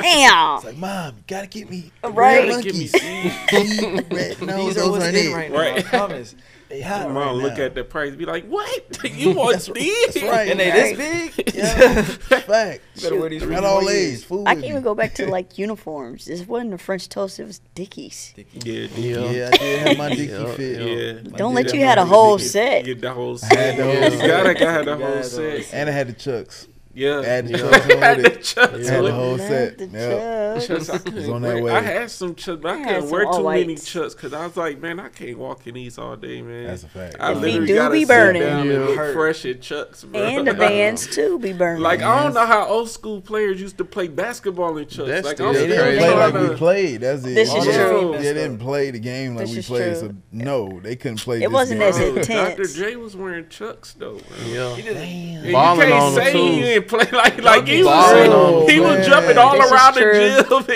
[0.00, 0.56] damn.
[0.56, 2.48] It's like, mom, you gotta get me Right.
[2.48, 3.82] red Give me monkeys.
[4.10, 5.34] red, no, These are those what's aren't in it.
[5.34, 5.58] right now.
[5.58, 5.78] Right.
[5.78, 6.34] I promise.
[6.68, 8.98] They hot Mom, right look at the price, be like, "What?
[9.12, 10.50] You want That's- these?" that's right.
[10.50, 10.96] And they Right.
[10.96, 11.54] this big?
[11.56, 12.80] Yeah, fact.
[13.00, 14.08] Better wear these for Not three all more age.
[14.08, 14.24] years.
[14.24, 16.24] I with can even go back to like uniforms.
[16.26, 18.34] This wasn't a French toast; it was Dickies.
[18.36, 19.30] Yeah, Yeah.
[19.30, 20.80] Yeah, I did have my Dickie Yeah, fit.
[20.80, 21.12] yeah.
[21.36, 22.48] Don't I let you have had a whole Dickie.
[22.48, 22.84] set.
[22.84, 23.76] Get the whole I had set.
[23.76, 24.26] the whole You set.
[24.28, 25.74] gotta got the whole set.
[25.74, 26.66] And I had the chucks.
[26.96, 27.58] Yeah, I had the Yeah.
[27.58, 28.42] chucks on had with it.
[28.42, 29.76] chucks I had the whole set.
[29.78, 30.54] the Yeah.
[30.54, 30.66] chucks.
[30.66, 31.70] Chucks, I couldn't on that way.
[31.72, 34.46] I had some chucks, but I I couldn't wear too all many chucks because I
[34.46, 36.64] was like, man, I can't walk in these all day, man.
[36.68, 37.16] That's a fact.
[37.20, 38.42] I If literally do gotta be sit burning.
[38.42, 38.72] down Yeah.
[38.76, 40.22] and look fresh in chucks, bro.
[40.22, 41.82] And the bands too be burning.
[41.82, 45.08] Like I don't know how old school players used to play basketball in chucks.
[45.10, 45.98] That's like still I'm they didn't crazy.
[45.98, 47.00] play like we played.
[47.02, 47.34] That's it.
[47.34, 48.12] This is They- true.
[48.16, 49.96] They didn't play the game like we is played.
[49.98, 51.42] So no, they couldn't play.
[51.42, 52.56] It wasn't as intense.
[52.56, 52.64] Dr.
[52.66, 54.18] J was wearing chucks though.
[54.48, 54.74] Yeah.
[54.78, 56.85] You Balling can't on them, say too.
[56.90, 58.66] He play like like he was.
[58.66, 60.00] them, He was jumping all This around the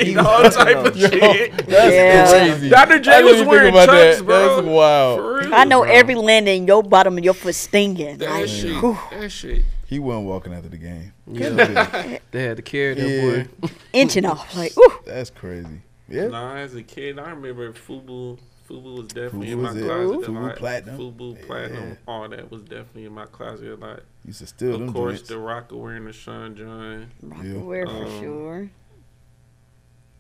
[0.01, 1.53] gym and all type of Yo, shit.
[1.67, 2.31] That's Yeah.
[2.51, 2.69] crazy.
[2.69, 2.95] Dr.
[2.95, 3.87] I J didn't was wearing chucks,
[4.19, 4.25] that.
[4.25, 4.57] bro.
[4.57, 5.19] That's wild.
[5.19, 5.91] For real, I know bro.
[5.91, 8.19] every landing your bottom of your foot stinging.
[8.19, 8.77] That Like, shit.
[8.81, 9.65] whew, That shit.
[9.87, 11.13] He wasn't walking after the game.
[11.27, 12.19] Yeah.
[12.31, 13.43] They had to carry that Yeah.
[13.63, 13.71] boy.
[13.93, 14.55] inching off.
[14.57, 14.93] Like, ooh.
[15.05, 15.83] That's crazy.
[16.09, 16.29] Yeah.
[16.29, 18.39] Nah, as a kid, I remember Fubu.
[18.71, 19.85] Fubu was definitely Fubu in my it.
[19.85, 20.57] closet a Fubu lot.
[20.57, 20.99] Platinum.
[20.99, 21.89] Fubu Platinum.
[21.89, 21.95] Yeah.
[22.07, 24.01] All that was definitely in my closet a lot.
[24.25, 25.29] Used to steal them of course, joints.
[25.29, 27.11] the Rocker wearing the Sean John.
[27.43, 27.55] Yeah.
[27.59, 28.71] Wear for Um, sure.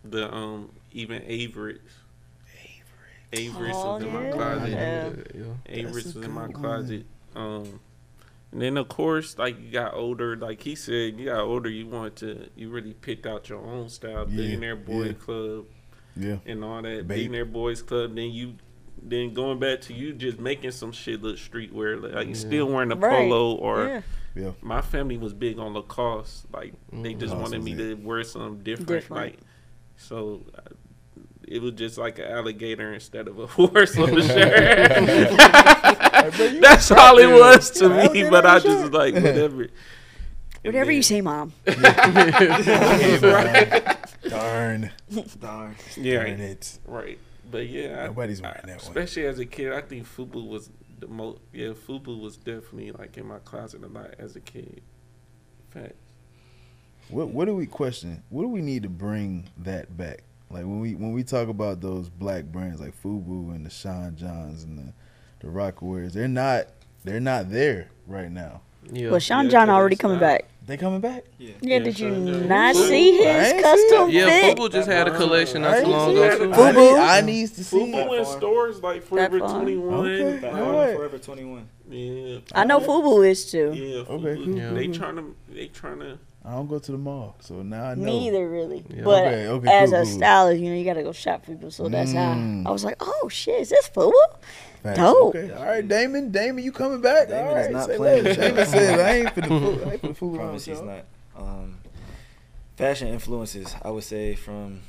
[0.05, 1.79] The um even Avirex.
[3.33, 4.33] Avirex Oh, was in my yeah.
[4.33, 4.71] closet.
[4.71, 5.11] Yeah.
[5.69, 5.83] Yeah.
[5.85, 6.63] Avirex was in my good one.
[6.63, 7.07] closet.
[7.37, 7.81] Um,
[8.53, 11.69] and then of course, like you got older, like he said, you got older.
[11.71, 14.27] You want to, you really picked out your own style.
[14.29, 15.13] Yeah, Billionaire Boy yeah.
[15.13, 15.67] Club
[16.21, 16.37] Yeah.
[16.47, 16.89] and all that.
[16.89, 18.15] being Billionaire Boys Club.
[18.15, 18.55] Then you,
[19.03, 22.01] then going back to you just making some shit look streetwear.
[22.15, 22.39] Like you Yeah.
[22.39, 23.11] still wearing a Right.
[23.29, 23.87] polo or.
[23.87, 24.03] Yeah.
[24.37, 24.53] Yeah.
[24.63, 26.47] My family was big on Lacoste.
[26.53, 27.77] Like they just Lacoste wanted me it.
[27.79, 28.89] to wear something different.
[28.89, 29.11] Different.
[29.33, 29.39] Like
[29.97, 30.61] so, uh,
[31.49, 35.41] it was just like an alligator instead of a horse on the shirt.
[36.61, 38.23] That's all it was to me.
[38.31, 39.67] But I just like whatever.
[40.63, 41.55] And Whatever you say, mom.
[44.31, 44.91] Darn.
[45.41, 45.77] Darn.
[45.97, 46.41] Yeah, Darn right.
[46.41, 46.79] it.
[46.87, 47.19] right.
[47.51, 48.89] But yeah, Nobody's I- wearing that one.
[48.97, 49.73] especially as a kid.
[49.73, 51.41] I think Fubu was the most.
[51.53, 54.83] Yeah, Fubu was definitely like in my closet a lot as a kid.
[55.71, 55.95] Fact.
[57.09, 58.23] What what do we question?
[58.29, 60.23] What do we need to bring that back?
[60.49, 64.15] Like when we when we talk about those black brands like Fubu and the Sean
[64.17, 64.93] Johns and the
[65.41, 66.67] the Rocawears, they're not
[67.05, 68.61] they're not there right now.
[68.93, 69.11] Yeah.
[69.11, 70.45] Well, Sean Yeah, John already coming not- back.
[70.67, 71.25] They coming back?
[71.39, 71.55] Yeah.
[71.63, 72.89] Yeah, Yeah, did you Sean not Fubu.
[72.89, 74.57] see I ain't his see custom yeah, fit?
[74.59, 76.49] Fubu just had a collection not I too long ago too.
[76.51, 76.55] Fubu?
[76.63, 78.19] I need, I needs to see Fubu it.
[78.21, 79.55] in stores like Forever Fun.
[79.55, 79.95] Twenty One.
[80.09, 80.39] Okay.
[80.41, 80.95] Back All right.
[80.97, 81.69] Forever 21.
[81.89, 83.73] Yeah, I know Fubu is too.
[83.75, 84.01] yeah.
[84.03, 84.45] Okay, Fubu.
[84.45, 84.55] cool.
[84.57, 84.71] Yeah.
[84.73, 85.35] They trying to.
[85.49, 86.19] They trying to.
[86.45, 88.05] I don't go to the mall, so now I know.
[88.05, 88.83] Me either, really.
[88.89, 89.03] Yeah.
[89.05, 90.13] But Okay, okay, as cool, a cool.
[90.15, 91.71] stylist, you know, you gotta go shop for people.
[91.71, 92.63] So that's Mm.
[92.65, 94.13] how I was like, oh shit, is this Fubu?
[94.83, 94.99] Facts.
[94.99, 95.35] Dope.
[95.35, 95.53] Okay.
[95.53, 96.31] All right, Damon.
[96.31, 97.29] Damon, you coming back?
[97.29, 98.37] Damon All is not say playing less.
[98.37, 99.89] Damon said I ain't finna fool.
[99.89, 101.05] I ain't finna fool around Promise he's not.
[101.37, 101.79] Um,
[102.77, 104.81] fashion influences, I would say from,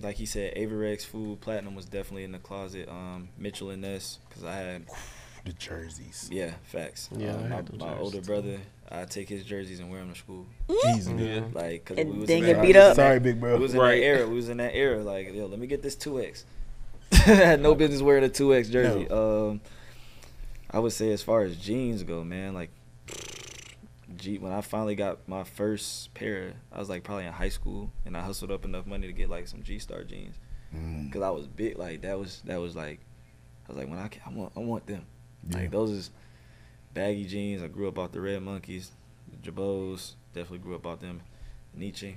[0.00, 2.88] like he said, Avirex, Food, Platinum was definitely in the closet.
[2.88, 4.84] Um, Mitchell and Ness, because I had,
[5.44, 6.28] The jerseys.
[6.32, 7.08] yeah, facts.
[7.16, 8.26] Yeah, Um, I my, had them my older too.
[8.26, 8.58] brother,
[8.90, 10.46] I take his jerseys and wear them to school.
[10.84, 11.12] Jesus.
[11.18, 11.42] Yeah.
[11.52, 12.94] Like, cause And we was then in get that- beat up.
[12.96, 13.56] Sorry, big bro.
[13.56, 13.98] We was in Right.
[14.00, 14.28] that era.
[14.28, 15.02] We was in that era.
[15.02, 16.44] Like, yo, let me get this two X.
[17.12, 19.08] I had no business wearing a two X jersey.
[19.08, 19.60] Um,
[20.70, 22.70] I would say as far as jeans go, man, like
[24.16, 27.90] G when I finally got my first pair, I was like probably in high school,
[28.04, 30.36] and I hustled up enough money to get like some G Star jeans,
[30.74, 31.12] Mm.
[31.12, 31.78] cause I was big.
[31.78, 33.00] Like that was that was like,
[33.68, 35.04] I was like when I ca- I want I want them.
[35.48, 35.58] Yeah.
[35.58, 36.10] Like those is
[36.92, 37.62] baggy jeans.
[37.62, 38.90] I grew up off the Red Monkeys,
[39.30, 40.14] the Jabos.
[40.34, 41.20] Definitely grew up off them.
[41.74, 42.16] Nietzsche,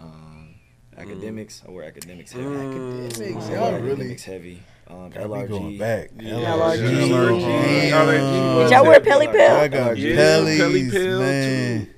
[0.00, 0.55] um,
[0.98, 1.66] Akademiks.
[1.66, 2.44] I wear Akademiks heavy.
[2.46, 3.50] Akademiks, Mm.
[3.52, 4.62] y'all really Akademiks heavy.
[4.88, 5.78] Um, got me going LRG.
[5.78, 6.10] back.
[6.18, 6.32] Yeah.
[6.34, 7.10] LRG.
[7.10, 7.40] LRG.
[7.40, 8.58] Damn.
[8.58, 9.56] Did y'all wear Pelle Pelle?
[9.56, 11.88] I got Yeah, Pellies, Pelle Pelle man.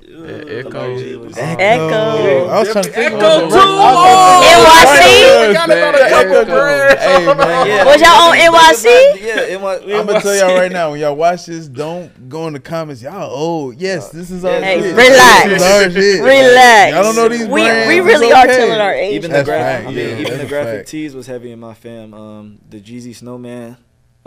[0.65, 1.31] Too.
[1.37, 1.87] Yeah, Ecko.
[1.89, 2.47] Ecko.
[2.49, 3.07] I was trying to think.
[3.15, 3.49] Ecko of too.
[3.51, 5.53] the- I was NYC?
[5.53, 6.45] trying to Forgot think about of the Ecko Ecko.
[6.45, 6.99] brand.
[6.99, 7.85] Hey man, Yeah.
[7.85, 9.21] Was y'all on NYC?
[9.21, 9.83] Yeah, it was.
[9.83, 10.91] I'm gonna tell y'all right now.
[10.91, 13.03] When y'all watch this, don't go in the comments.
[13.03, 13.81] Y'all old.
[13.81, 14.95] Yes, this is our Hey, shit.
[14.97, 15.49] relax.
[15.95, 16.21] This is.
[16.21, 16.95] Relax.
[16.95, 17.89] Y'all don't know these We brands.
[17.89, 19.15] we really are telling our age.
[19.15, 21.75] Even the graphic, fact, I mean, yeah, even the graphic tees was heavy in my
[21.75, 22.15] fam.
[22.15, 23.77] Um, the Jeezy Snowman.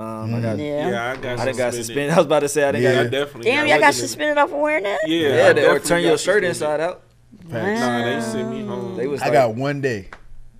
[0.02, 0.58] Um, I got.
[0.58, 0.90] Yeah.
[0.90, 1.86] Yeah, I got I didn't got suspended.
[1.86, 2.12] suspended.
[2.14, 3.00] I was about to say I didn't Yeah.
[3.00, 3.12] I got.
[3.12, 3.52] definitely.
[3.52, 3.98] Damn, y'all got lucky.
[3.98, 5.00] suspended off of wearing that?
[5.08, 6.50] Yeah, Yeah, they, or turn your shirt suspended.
[6.50, 7.04] inside out.
[7.50, 7.80] Facts.
[7.80, 8.98] Nah, they sent me home.
[8.98, 10.10] They was I like, got one day.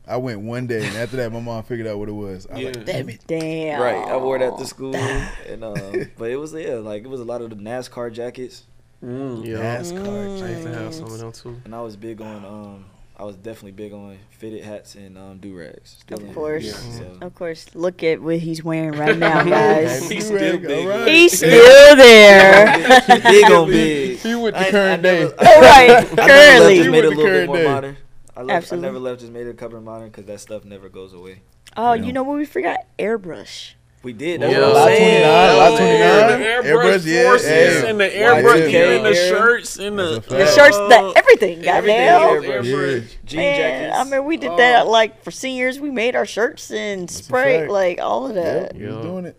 [0.08, 2.46] I went one day, and after that, my mom figured out what it was.
[2.48, 2.68] I was Yeah.
[2.72, 3.22] like, damn it.
[3.28, 3.82] Damn.
[3.82, 3.96] right.
[4.12, 4.96] I wore that to school,
[5.48, 8.64] and um, but it was yeah, like it was a lot of the NASCAR jackets,
[9.04, 9.46] Mm.
[9.46, 9.78] Yeah.
[9.80, 10.44] NASCAR.
[10.44, 11.60] I used to have some of them too.
[11.66, 12.86] and I was big on um,
[13.22, 15.98] I was definitely big on fitted hats and um, do rags.
[16.10, 16.66] Of course.
[16.66, 16.74] Yeah.
[16.74, 17.68] So, Of course.
[17.76, 20.10] Look at what he's wearing right now, guys.
[20.10, 20.88] He's still big.
[20.88, 21.08] alright.
[21.08, 22.78] He's still there.
[23.22, 24.18] big on big.
[24.18, 25.36] He with the I- I current never- day.
[25.38, 25.90] All right.
[25.92, 26.78] I never left, Currently.
[26.78, 27.64] just made it a little bit more day.
[27.68, 27.98] modern.
[28.36, 30.90] I, left, I never left, just made it a cover modern because that stuff never
[30.90, 31.42] goes away.
[31.78, 32.04] Oh, Yeah.
[32.06, 32.80] you know what we forgot?
[32.98, 33.74] Airbrush.
[34.04, 34.42] We did.
[34.42, 34.60] That's Yeah.
[34.62, 35.22] what I'm Lot saying.
[35.22, 36.40] 29, lot 29.
[36.40, 37.90] The Airbrush, airbrush forces yeah.
[37.90, 40.20] and the Y2K airbrush, even the shirts and the.
[40.28, 42.42] The shirts, the everything, Everything goddamn.
[42.42, 43.02] airbrush.
[43.04, 43.08] Yeah.
[43.26, 43.98] Jean Man, jackets.
[44.00, 44.58] I mean, we did Oh.
[44.58, 45.80] that like for seniors.
[45.80, 48.74] We made our shirts and That's spray, like all of that.
[48.74, 49.02] Yep, he Yeah.
[49.04, 49.38] doing it.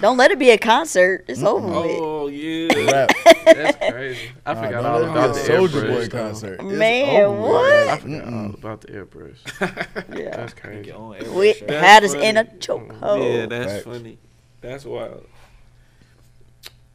[0.00, 1.24] Don't let it be a concert.
[1.26, 1.98] It's over with.
[1.98, 3.08] Oh yeah.
[3.56, 3.56] Rap.
[3.56, 4.30] That's crazy.
[4.46, 5.80] I Nah, forgot don't all let it about the Soldier.
[5.88, 6.62] Boy concert.
[6.64, 7.88] Man, what?
[7.88, 8.54] I forgot all Mm-mm.
[8.54, 9.36] about the airbrush.
[10.16, 10.36] Yeah.
[10.36, 10.88] That's crazy.
[10.88, 11.52] Your own airbrush We.
[11.54, 12.58] That's had us in a funny.
[12.58, 13.40] chokehold.
[13.40, 13.84] Yeah, that's Facts.
[13.84, 14.18] funny.
[14.60, 15.26] That's wild.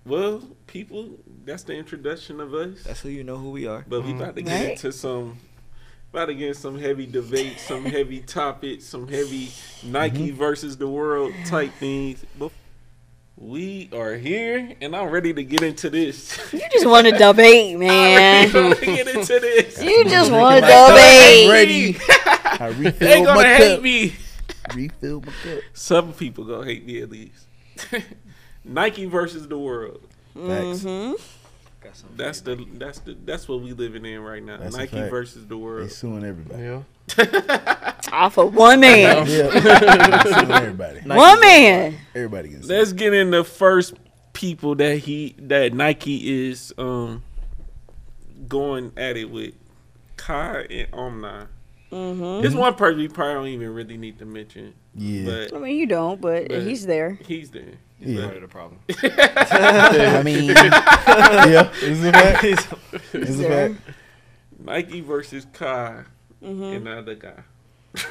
[0.06, 1.10] Well, people,
[1.46, 2.84] that's the introduction of us.
[2.84, 3.84] That's who you know who we are.
[3.88, 4.16] But we Mhm.
[4.22, 4.70] about to get Right.
[4.72, 5.40] into some,
[6.14, 9.50] about to get some heavy debate, some heavy topics, some heavy
[9.84, 10.38] Nike Mm-hmm.
[10.38, 12.24] versus the world type things.
[12.38, 12.52] But
[13.38, 16.40] we are here, and I'm ready to get into this.
[16.54, 18.50] You just want to debate, man.
[18.56, 19.82] I'm ready to get into this.
[19.84, 21.50] You just want to I'm debate.
[21.50, 21.98] ready.
[22.08, 23.84] I They refill gonna my hate cup.
[23.84, 24.16] me.
[24.74, 25.60] Refill my cup.
[25.74, 27.48] Some people gonna hate me at least.
[28.64, 30.02] Nike versus the world.
[30.34, 30.84] Facts.
[30.84, 31.14] hmm
[32.16, 34.58] That's the that's the that's what we living in right now.
[34.58, 35.80] That's Nike versus the world.
[35.80, 35.92] They world.
[35.92, 36.64] suing everybody.
[36.64, 36.82] Yeah.
[38.12, 39.26] Off of one man.
[39.28, 39.50] Yeah.
[40.24, 41.00] They suing everybody.
[41.02, 41.96] One man.
[42.16, 43.94] Everybody gets Let's get in the first
[44.34, 47.24] people that he that Nike is um
[48.48, 49.54] going at it with.
[50.18, 51.28] Kai and Omni.
[51.92, 52.42] Mm-hmm.
[52.42, 55.48] There's one person we probably don't even really need to mention, Yeah.
[55.54, 57.20] I mean, you don't, but But- he's there.
[57.26, 57.74] he's there.
[58.00, 58.24] He's Yeah.
[58.24, 58.80] part of the problem.
[59.04, 62.44] I mean, yeah, it's a fact.
[62.44, 63.70] It's He's a there.
[63.70, 63.82] fact.
[64.64, 66.04] Nike versus Kai
[66.46, 67.44] hmm and the other guy.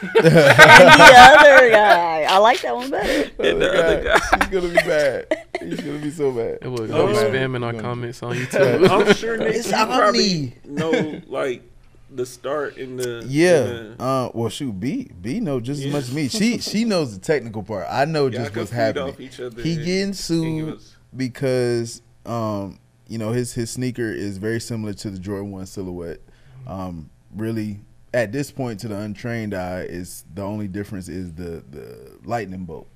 [0.02, 0.30] And the
[1.38, 2.22] other guy.
[2.22, 3.30] I like that one better.
[3.38, 4.38] And the other guy.
[4.38, 5.46] He's gonna be bad.
[5.60, 6.58] He's gonna be so bad.
[6.62, 8.88] It was Oh, spamming our comments on YouTube.
[9.08, 10.80] I'm sure Nick, It's you probably Omni.
[10.82, 11.62] know like
[12.10, 13.64] the start in the Yeah.
[13.64, 15.88] in the- Uh, well, shoot, B B knows just Yeah.
[15.88, 16.28] as much as me.
[16.28, 17.86] She she knows the technical part.
[17.90, 19.08] I know y'all just can what's happening.
[19.10, 23.70] off each other He and- getting and sued us- because um you know his his
[23.70, 26.20] sneaker is very similar to the Jordan One silhouette.
[26.66, 27.80] Um, really,
[28.14, 32.64] at this point, to the untrained eye, is the only difference is the the lightning
[32.64, 32.88] bolt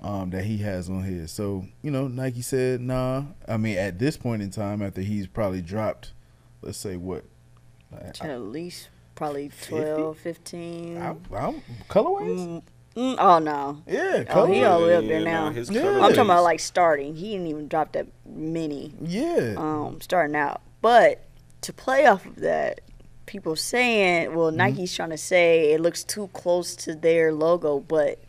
[0.00, 1.30] um, that he has on his.
[1.30, 5.26] So you know, Nike said, "Nah." I mean, at this point in time, after he's
[5.26, 6.12] probably dropped,
[6.62, 7.24] let's say what.
[7.92, 10.96] I, At least probably 12, 15.
[10.96, 12.38] I, I'm, colorways?
[12.38, 12.62] Mm,
[12.96, 13.82] mm, oh, no.
[13.86, 15.50] Yeah, Oh, he all the way up there nah, now.
[15.50, 15.86] his Yeah.
[15.96, 17.14] I'm talking about like starting.
[17.14, 19.54] He didn't even drop that many Yeah.
[19.58, 20.62] um, starting out.
[20.80, 21.24] But
[21.60, 22.80] to play off of that,
[23.32, 24.58] people saying, well, mm-hmm.
[24.58, 28.22] Nike's trying to say it looks too close to their logo, but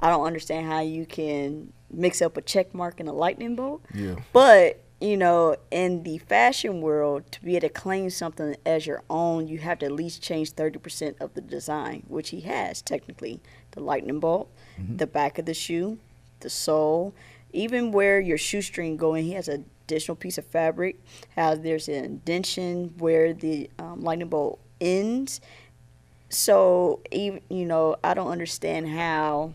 [0.00, 3.82] I don't understand how you can mix up a check mark and a lightning bolt.
[3.94, 4.16] yeah.
[4.32, 9.04] But you know, in the fashion world, to be able to claim something as your
[9.08, 12.82] own, you have to at least change thirty percent of the design, which he has
[12.82, 13.40] technically.
[13.70, 14.96] The lightning bolt, mm-hmm.
[14.96, 16.00] the back of the shoe,
[16.40, 17.14] the sole,
[17.52, 19.24] even where your shoestring going.
[19.24, 21.00] He has an additional piece of fabric,
[21.34, 25.40] how there's an indention where the um, lightning bolt ends.
[26.28, 29.54] So, even, you know, I don't understand how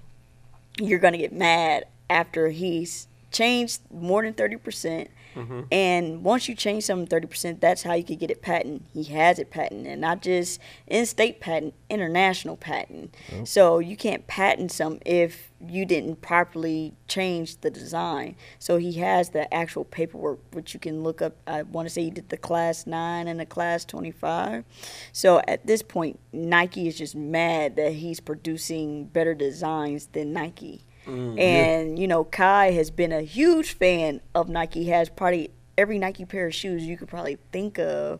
[0.80, 5.62] you're going to get mad after he's changed more than 30% Mm-hmm.
[5.72, 8.86] And once you change something 30%, that's how you could get it patent.
[8.94, 13.16] He has it patent, and not just in state patent, international patent.
[13.34, 13.44] Oh.
[13.46, 18.36] So you can't patent some if you didn't properly change the design.
[18.60, 21.38] So he has the actual paperwork, which you can look up.
[21.48, 24.66] I want to say he did the class 9 and the class 25.
[25.12, 30.86] So at this point, Nike is just mad that he's producing better designs than Nike.
[31.06, 34.86] Mm, and you know, Kai has been a huge fan of Nike.
[34.86, 38.20] Has probably every Nike pair of shoes you could probably think of.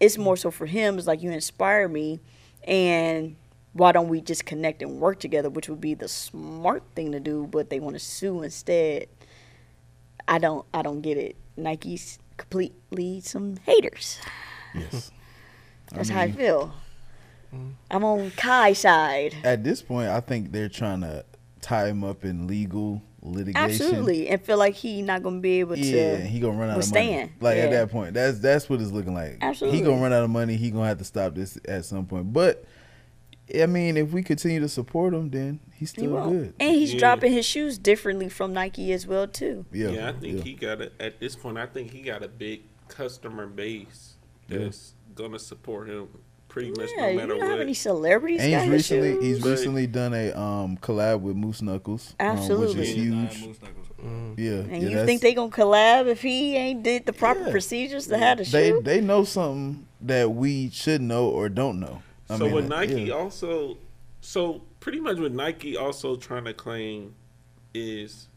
[0.00, 0.24] It's mm.
[0.24, 0.98] more so for him.
[0.98, 2.20] It's like you inspire me,
[2.64, 3.36] and
[3.72, 7.20] why don't we just connect and work together, which would be the smart thing to
[7.20, 7.46] do.
[7.50, 9.08] But they want to sue instead.
[10.26, 10.66] I don't.
[10.72, 11.36] I don't get it.
[11.56, 14.18] Nike's completely some haters.
[14.74, 15.10] Yes.
[15.92, 16.72] That's I how I mean- feel.
[17.54, 17.72] Mm.
[17.90, 19.34] I'm on Kai's side.
[19.42, 21.24] At this point, I think they're trying to
[21.60, 23.56] tie him up in legal litigation.
[23.70, 25.80] Absolutely, and feel like he not gonna be able to.
[25.82, 27.30] Yeah, he gonna run out withstand.
[27.30, 27.56] of money.
[27.56, 29.38] Like at that point, that's that's what it's looking like.
[29.40, 29.78] Absolutely.
[29.78, 30.56] he gonna run out of money.
[30.56, 32.32] He gonna have to stop this at some point.
[32.32, 32.64] But
[33.58, 36.30] I mean, if we continue to support him, then he's still won't.
[36.30, 36.54] good.
[36.60, 37.00] And he's Yeah.
[37.00, 39.64] dropping his shoes differently from Nike as well too.
[39.72, 40.42] Yeah, Yeah, I think yeah.
[40.44, 41.56] he got a at this point.
[41.58, 44.16] I think he got a big customer base
[44.48, 44.58] Yeah.
[44.58, 46.08] that's gonna support him
[46.48, 47.58] pretty much Yeah, no you matter know how what.
[47.58, 49.22] many celebrities And got he's his recently shoes?
[49.24, 53.58] he's But- recently done a um collab with Moose Knuckles, um, which is huge.
[54.36, 57.50] Yeah, and yeah, you think they gonna collab if he ain't did the proper Yeah.
[57.50, 58.80] procedures to have the they shoe?
[58.82, 62.02] they know something that we should know or don't know.
[62.30, 63.14] I so mean, with uh, Nike yeah.
[63.14, 63.76] also,
[64.20, 67.14] so pretty much what Nike also trying to claim
[67.74, 68.28] is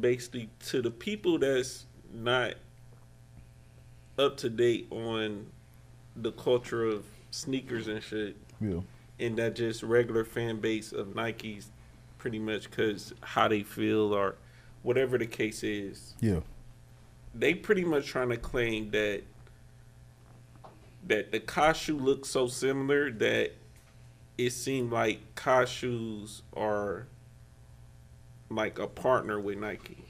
[0.00, 2.54] basically to the people that's not
[4.18, 5.46] up to date on
[6.16, 8.80] the culture of sneakers and shit, yeah,
[9.18, 11.66] and that just regular fan base of Nikes,
[12.18, 14.36] pretty much because how they feel or
[14.82, 16.14] whatever the case is.
[16.20, 16.40] Yeah,
[17.34, 19.22] they pretty much trying to claim that
[21.06, 23.52] that the Ka shoe looks so similar that
[24.38, 27.06] it seemed like Ka shoes are
[28.50, 30.04] like a partner with Nike.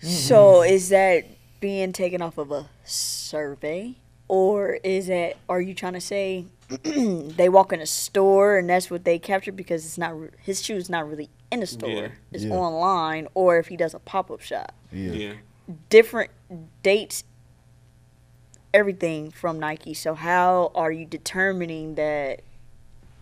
[0.00, 1.26] So is that
[1.60, 3.94] being taken off of a survey,
[4.28, 5.36] or is it?
[5.48, 6.46] Are you trying to say
[6.82, 10.62] they walk in a store and that's what they capture because it's not re- his
[10.64, 12.08] shoe's not really in the store, Yeah.
[12.32, 12.54] it's Yeah.
[12.54, 14.72] online, or if he does a pop up shop.
[14.92, 15.32] yeah, Yeah.
[15.90, 16.30] different
[16.82, 17.22] dates
[18.74, 19.94] everything from Nike.
[19.94, 22.40] So how are you determining that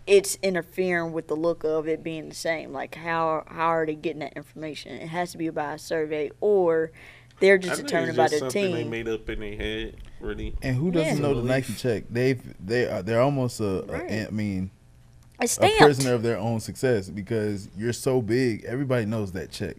[0.06, 2.72] it's interfering with the look of it being the same?
[2.72, 4.92] Like how how are they getting that information?
[4.94, 6.90] It has to be by a survey or
[7.40, 8.90] they're I just think determined it's by their something they team.
[8.90, 10.54] made up in their head, really.
[10.62, 11.22] And who doesn't Yeah.
[11.22, 12.04] know the Nike check?
[12.10, 14.26] They've they are they're almost a, a Right.
[14.26, 14.70] I mean
[15.40, 15.78] It's a stamped.
[15.78, 18.64] prisoner of their own success because you're so big.
[18.64, 19.76] Everybody knows that check.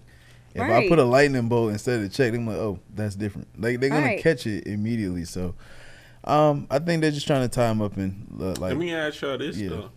[0.53, 3.47] If I put a lightning bolt instead of the check, they're like, oh, that's different.
[3.59, 4.23] Like they're gonna Right.
[4.23, 5.25] catch it immediately.
[5.25, 5.53] So,
[6.23, 8.93] um, I think they're just trying to tie them up and uh, like Let me
[8.93, 9.67] ask y'all this yeah.
[9.69, 9.89] though: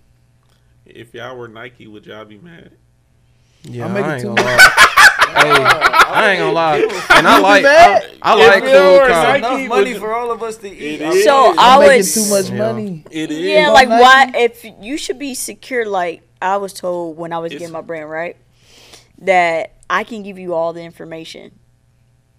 [0.85, 2.73] If y'all were Nike, would y'all be mad?
[3.69, 4.57] Yeah, I'm making ain't too gonna lie.
[5.39, 5.51] hey,
[6.11, 6.79] I ain't gonna lie.
[7.11, 8.01] And I like, I.
[8.23, 9.39] I like you cool were Kai.
[9.41, 11.01] Nike, Enough money for all of us to eat.
[11.01, 11.55] It So.
[11.59, 13.05] I I'm making too much money.
[13.11, 13.39] It is.
[13.39, 14.03] Yeah, like Nike?
[14.03, 17.73] why if you should be secure like I was told when I was It's- getting
[17.73, 18.37] my brand right
[19.19, 21.53] that I can give you all the information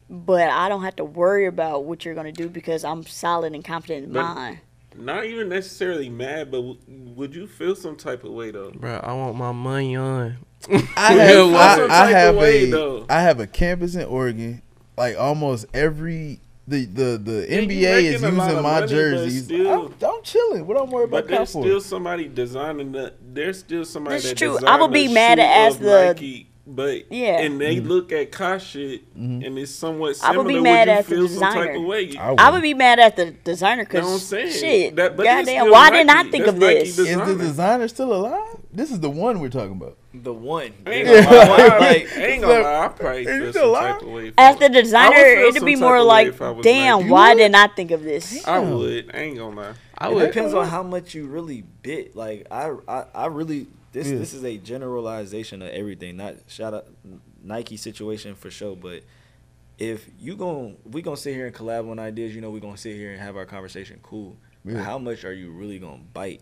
[0.09, 3.53] but I don't have to worry about what you're going to do because I'm solid
[3.53, 4.59] and confident in But- mine.
[4.97, 6.77] Not even necessarily mad, but w-
[7.15, 8.71] would you feel some type of way though?
[8.71, 10.37] Bro, I want my money on.
[10.69, 10.77] I
[11.13, 13.05] have, what's some I, I have of way, a though?
[13.09, 14.61] I have a campus in Oregon.
[14.97, 18.81] Like almost every the the the Yeah, NBA is making a lot using my money,
[18.81, 19.43] but jerseys.
[19.45, 20.67] still- I'm, I'm chilling.
[20.67, 21.63] What I'm worried about Cal there's for?
[21.63, 23.13] still somebody designing the.
[23.21, 24.57] There's still somebody That's that true.
[24.67, 27.39] I would be mad at as the- Nike, but Yeah.
[27.39, 27.87] and they Mm-hmm.
[27.87, 30.37] look at Ka shit and it's somewhat I similar.
[30.43, 31.75] would be mad you at the feel some type designer.
[31.79, 32.17] of way?
[32.19, 34.51] I I would be mad at the designer You know what I'm because saying?
[34.51, 36.95] shit, That- but goddamn, still why didn't I think That's of Nike this?
[36.97, 37.07] design.
[37.07, 37.37] Is the designer.
[37.47, 38.57] designer still alive?
[38.73, 39.97] This is the one we're talking about.
[40.11, 40.73] The one.
[40.87, 41.47] Ain't gonna lie.
[41.47, 42.85] one, like, I ain't gonna lie.
[42.85, 43.93] I probably feel some alive?
[43.93, 44.33] type of way.
[44.39, 47.11] As the designer, I would feel it'd be more like, if I was damn, Nike.
[47.11, 47.37] why would?
[47.37, 48.47] didn't I think of this?
[48.47, 49.11] I would.
[49.13, 49.73] I ain't gonna lie.
[49.97, 50.25] I It would.
[50.27, 52.15] depends on how much you really bit.
[52.15, 54.17] Like I, I, I really this Yeah.
[54.17, 56.17] this is a generalization of everything.
[56.17, 56.87] Not shout out
[57.43, 59.03] Nike situation for sure, but
[59.77, 62.77] if you gon' we gonna sit here and collab on ideas, you know, we gonna
[62.77, 63.99] sit here and have our conversation.
[64.01, 64.35] Cool.
[64.65, 64.81] Yeah.
[64.83, 66.41] how much are you really gonna bite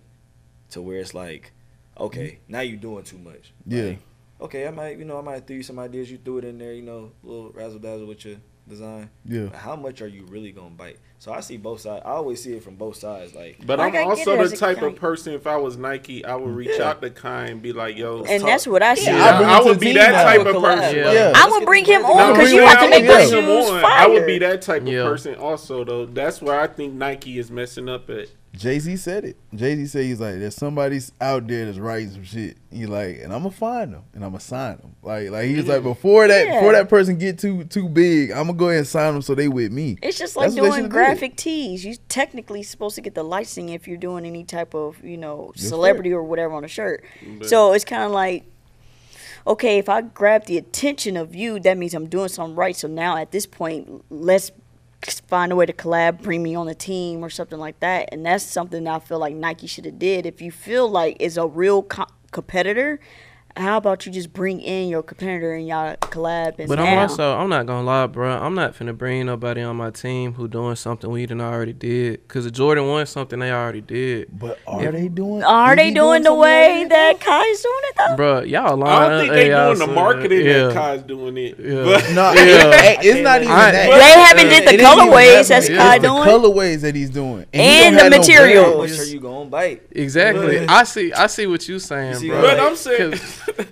[0.72, 1.52] to where it's like,
[2.00, 3.54] okay, now you're doing too much.
[3.66, 3.84] Yeah.
[3.84, 4.00] Like,
[4.42, 6.12] okay, I might, you know, I might throw you some ideas.
[6.12, 8.36] You threw it in there, you know, a little razzle dazzle with your
[8.68, 9.10] design.
[9.26, 9.46] Yeah.
[9.46, 10.98] But how much are you really gonna bite?
[11.20, 12.04] So I see both sides.
[12.06, 13.34] I always see it from both sides.
[13.34, 14.96] Like But Like, I I'm also the type client.
[14.98, 15.34] of person.
[15.34, 16.90] If I was Nike, I would reach Yeah.
[16.90, 19.06] out to Kai and be like, "Yo, And talk- that's what I see.
[19.06, 20.96] Yeah, I, I I would be that type of person.
[20.96, 21.12] Yeah.
[21.12, 21.34] Yeah.
[21.36, 23.18] I would bring him on because you have to make yeah.
[23.18, 23.84] the shoes fire.
[23.86, 26.06] I would be that type of person also, though.
[26.06, 28.28] That's where I think Nike is messing up at.
[28.58, 29.38] Jay Z said it.
[29.54, 32.58] Jay Z said he's like, there's somebody out there that's writing some shit.
[32.72, 34.96] He like, and I'm gonna find them and I'm gonna sign them.
[35.04, 36.56] Like, like he was like, before that, Yeah.
[36.60, 39.36] before that person get too too big, I'm gonna go ahead and sign them so
[39.36, 39.98] they with me.
[40.02, 41.86] It's just like That's what they doing should've graphic tees.
[41.86, 45.52] You technically supposed to get the licensing if you're doing any type of you know
[45.56, 47.04] That's celebrity or whatever on a shirt.
[47.40, 48.44] But- So it's kind of like,
[49.46, 52.76] okay, if I grab the attention of you, that means I'm doing something right.
[52.76, 54.52] So now at this point, let's
[55.28, 58.10] find a way to collab, bring me on the team or something like that.
[58.12, 60.26] And that's something I feel like Nike should have did.
[60.26, 63.00] If you feel like it's a real co- competitor.
[63.58, 66.60] How about you just bring in your competitor and y'all collab?
[66.60, 68.38] And But now, I'm also I'm not gonna lie, bro.
[68.38, 72.28] I'm not finna bring nobody on my team who doing something we didn't already did.
[72.28, 74.28] Cause the Jordan won something they already did.
[74.38, 75.44] But are If- they doing?
[75.44, 76.90] are they he doing the way already?
[76.90, 78.16] that Kai's doing it though?
[78.16, 78.96] Bro, y'all lying.
[79.04, 80.68] I don't think they Hey, y'all doing the marketing yeah.
[80.68, 81.56] that Kai's doing it.
[81.60, 81.84] Yeah.
[81.84, 82.72] But No, Yeah.
[82.82, 83.90] hey, it's not even I- that.
[83.90, 85.78] They haven't did the It ain't even colorways that that's much.
[85.80, 86.24] Kai It's the doing.
[86.24, 88.64] colorways that he's doing, he And the have no material.
[88.66, 88.92] how brand.
[88.92, 89.82] much are you gonna bite?
[89.92, 90.60] Exactly.
[90.68, 91.12] I see.
[91.14, 92.42] I see what you're saying, You see bro.
[92.42, 93.14] but I'm saying,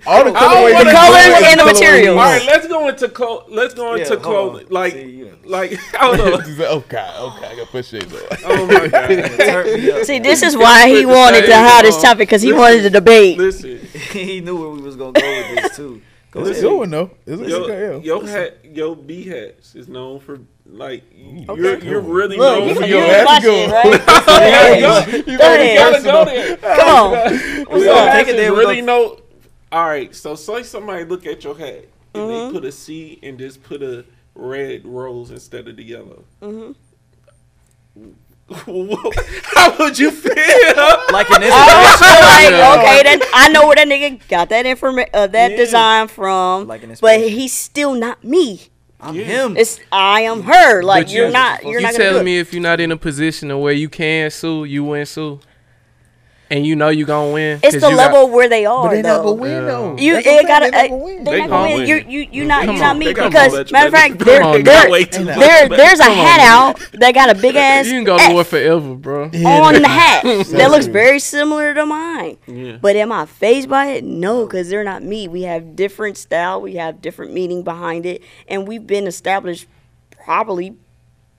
[0.07, 2.07] All the I colorways, The colors and the materials.
[2.09, 2.45] all wants.
[2.45, 4.67] right, let's go into clo- Let's go into hold clothing.
[4.69, 6.43] Like, See, you- like, hold on.
[6.43, 8.19] He's like, okay, okay, I oh, oh, got put shades on.
[8.45, 9.07] Oh my god.
[9.37, 10.03] Turn me up.
[10.05, 13.37] See, this is why he wanted to have this topic because he wanted to debate.
[13.37, 13.77] Listen,
[14.11, 15.21] he knew where we was gonna go
[15.53, 16.01] with this too.
[16.31, 16.63] Go It's a ahead.
[16.63, 17.11] good one though.
[17.25, 21.87] It's a yo, good yo hat, yo B hats is known for like you're Okay.
[21.87, 23.07] you're really Look, known you, for you yo, your.
[23.07, 23.69] that's watch good.
[23.69, 24.01] it, right?
[24.27, 25.77] Yeah, Go you ahead.
[25.77, 26.57] gotta go there.
[26.57, 27.13] Come on.
[27.13, 29.17] Yo Take hats it is there, really go- know.
[29.75, 32.53] All right, so say somebody look at your hat and Mm-hmm.
[32.53, 34.05] they put a C and just put a
[34.35, 36.23] red rose instead of the yellow.
[36.41, 36.71] Mm-hmm.
[39.55, 40.33] How would you feel?
[41.11, 42.59] Like an I inspiration.
[42.59, 45.57] like, okay, then I know where that nigga got that informa- uh, that Yeah.
[45.57, 48.61] design from, Like an but he's still not me.
[49.01, 49.23] I'm Yeah.
[49.25, 49.57] him.
[49.57, 50.83] It's I am her.
[50.83, 51.63] Like But you're you- not.
[51.63, 52.25] You're you not gonna do telling it.
[52.25, 55.39] me if you're not in a position of where you can sue, you win sue,
[56.51, 57.59] and you know you gonna win.
[57.63, 58.83] It's the you got- level where they are.
[58.83, 59.23] But they not though.
[59.35, 59.59] gonna win Yeah.
[59.61, 59.95] though.
[59.97, 60.69] You That's it what I'm gotta.
[60.69, 61.23] saying, they not uh, gonna win.
[61.23, 61.87] They're They not gonna gonna win.
[61.87, 62.09] You win.
[62.11, 64.07] you you not you not on, me they got because much matter of better.
[64.09, 65.75] fact there Come on, there Way too much there better.
[65.77, 68.43] there's a hat out that got a big ass You can go F to war
[68.43, 69.29] forever, bro.
[69.33, 72.37] Yeah, on the hat that looks very similar to mine.
[72.47, 72.77] Yeah.
[72.81, 74.03] But am I phased by it?
[74.03, 75.27] No, because they're not me.
[75.27, 76.61] We have different style.
[76.61, 79.67] We have different meaning behind it, and we've been established
[80.23, 80.75] probably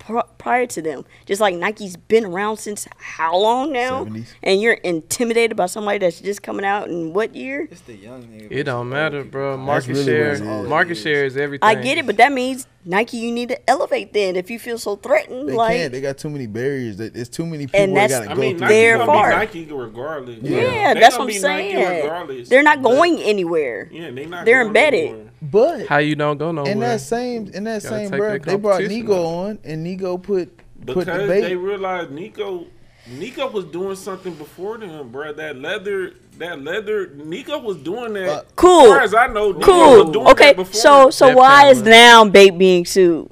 [0.06, 1.04] pr- prior to them.
[1.26, 4.04] Just like Nike's been around since how long now?
[4.04, 4.26] 70s.
[4.42, 7.68] And you're intimidated by somebody that's just coming out in what year?
[7.70, 8.48] It's the young nigga.
[8.50, 9.56] It don't matter, bro.
[9.56, 10.68] Market really share, what it is.
[10.68, 11.68] market share is everything.
[11.68, 14.12] I get it, but that means Nike, you need to elevate.
[14.12, 15.92] Then, if you feel so threatened, They like can't.
[15.92, 16.96] They got too many barriers.
[16.98, 18.66] That it's too many people And that that's- gotta I go mean, through.
[18.68, 20.38] Nike They're gonna be Nike regardless.
[20.42, 22.02] yeah, They that's what I'm be Nike saying.
[22.04, 22.48] regardless.
[22.48, 23.88] They're not going anywhere.
[23.92, 24.44] Yeah, they not.
[24.44, 25.00] They're going embedded.
[25.08, 25.22] anywhere.
[25.42, 26.70] But How you don't go nowhere.
[26.72, 30.22] in that same in that same take breath, they brought competition Nigo on, and Nigo
[30.22, 30.56] put
[30.86, 32.66] put Because the they realized Nigo,
[33.10, 35.32] Nigo was doing something before them, bro.
[35.32, 38.28] That leather, that leather, Nigo was doing that.
[38.28, 38.82] Uh, Cool.
[38.82, 40.12] As far as I know, Nigo was Cool.
[40.12, 40.80] doing Okay, that before.
[40.80, 43.30] so so That why is now Bape being sued?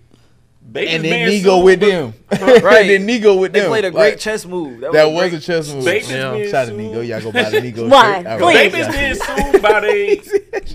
[0.75, 2.14] They and then being Nigo with them.
[2.35, 2.91] Right.
[2.91, 3.70] and then Nigo with They them.
[3.70, 4.81] They played a great Like, chess move.
[4.81, 5.85] That a was great- a chess move.
[5.85, 6.33] Baby's Yeah.
[6.51, 6.81] Shout out to sued.
[6.81, 7.07] Nigo.
[7.07, 8.16] Y'all go buy the Nigo Why?
[8.22, 8.27] shirt.
[8.27, 8.72] All Please.
[8.72, 10.20] They been being sued by they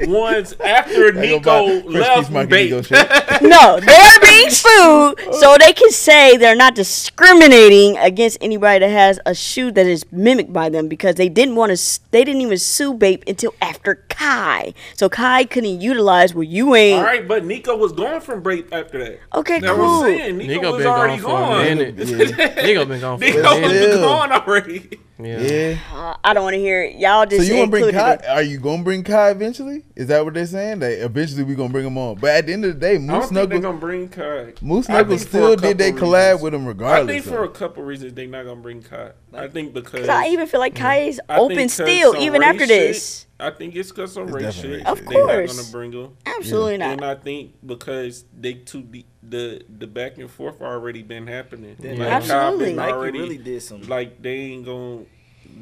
[0.08, 3.42] ones after Nigo left Bape.
[3.42, 9.20] No, they're being sued so they can say they're not discriminating against anybody that has
[9.26, 12.00] a shoe that is mimicked by them because they didn't want to.
[12.12, 17.00] They didn't even sue Bape until after Kai, so Kai couldn't utilize what you ain't.
[17.00, 19.20] All right, but Nigo was gone from Bape after that.
[19.34, 19.89] Okay, That's cool.
[19.90, 20.40] I'm saying.
[20.40, 21.64] Nigo, Nigo was been already gone for a gone.
[21.78, 21.96] minute.
[21.98, 23.84] Nigga been gone for Nigo was minute.
[23.92, 24.02] still.
[24.02, 25.00] gone already.
[25.22, 25.40] Yeah.
[25.42, 25.78] Yeah.
[25.94, 26.96] Uh, I don't want to hear it.
[26.96, 27.46] Y'all just.
[27.46, 28.14] So you want to bring Kai?
[28.14, 28.26] it.
[28.26, 29.84] Are you gonna bring Kai eventually?
[29.96, 30.80] Is that what they're saying?
[30.80, 32.16] That eventually we gonna bring him on.
[32.16, 34.08] But at the end of the day, I don't Moose think they're Knuckles, gonna bring
[34.08, 34.54] Kai.
[34.62, 36.42] Moose I Knuckles think for a still did they collab reasons.
[36.44, 37.10] with him regardless.
[37.10, 39.12] I think for a couple reasons they're not gonna bring Kai.
[39.34, 42.16] I think because 'Cause I even feel like Kai is I think open 'cause still,
[42.16, 43.26] even race after shit, this.
[43.40, 44.88] I think it's because some It's race definitely shit.
[44.88, 45.08] race Of shit.
[45.10, 45.58] They're not course.
[45.62, 46.10] gonna bring him.
[46.26, 46.92] Absolutely And not.
[46.92, 51.76] And I think because they too the the, the back and forth already been happening.
[51.80, 51.92] Yeah.
[51.92, 52.74] Like, Absolutely.
[52.74, 53.82] Nike already really did some.
[53.84, 55.04] like they ain't gonna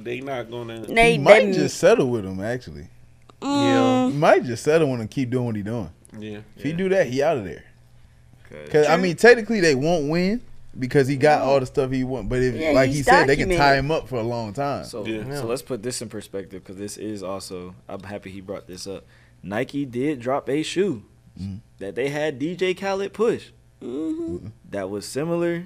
[0.03, 2.41] they not gonna They, he might they, just settle with him.
[2.41, 2.87] Actually,
[3.41, 5.89] mm, he might just settle with him and keep doing what he doing.
[6.19, 6.39] yeah.
[6.55, 7.63] If he do that, he out of there.
[8.49, 10.41] Cause Cause I mean, technically they won't win
[10.79, 12.29] because he got all the stuff he want.
[12.29, 14.53] But if, Yeah, like he he's said, they can tie him up for a long
[14.53, 14.85] time.
[14.85, 15.35] So, Yeah.
[15.41, 17.75] so let's put this in perspective because this is also.
[17.87, 19.05] I'm happy he brought this up.
[19.43, 21.03] Nike did drop a shoe
[21.39, 21.59] Mhm.
[21.79, 23.49] that they had DJ Khaled push.
[23.81, 24.47] Mm-hmm.
[24.71, 25.65] that was similar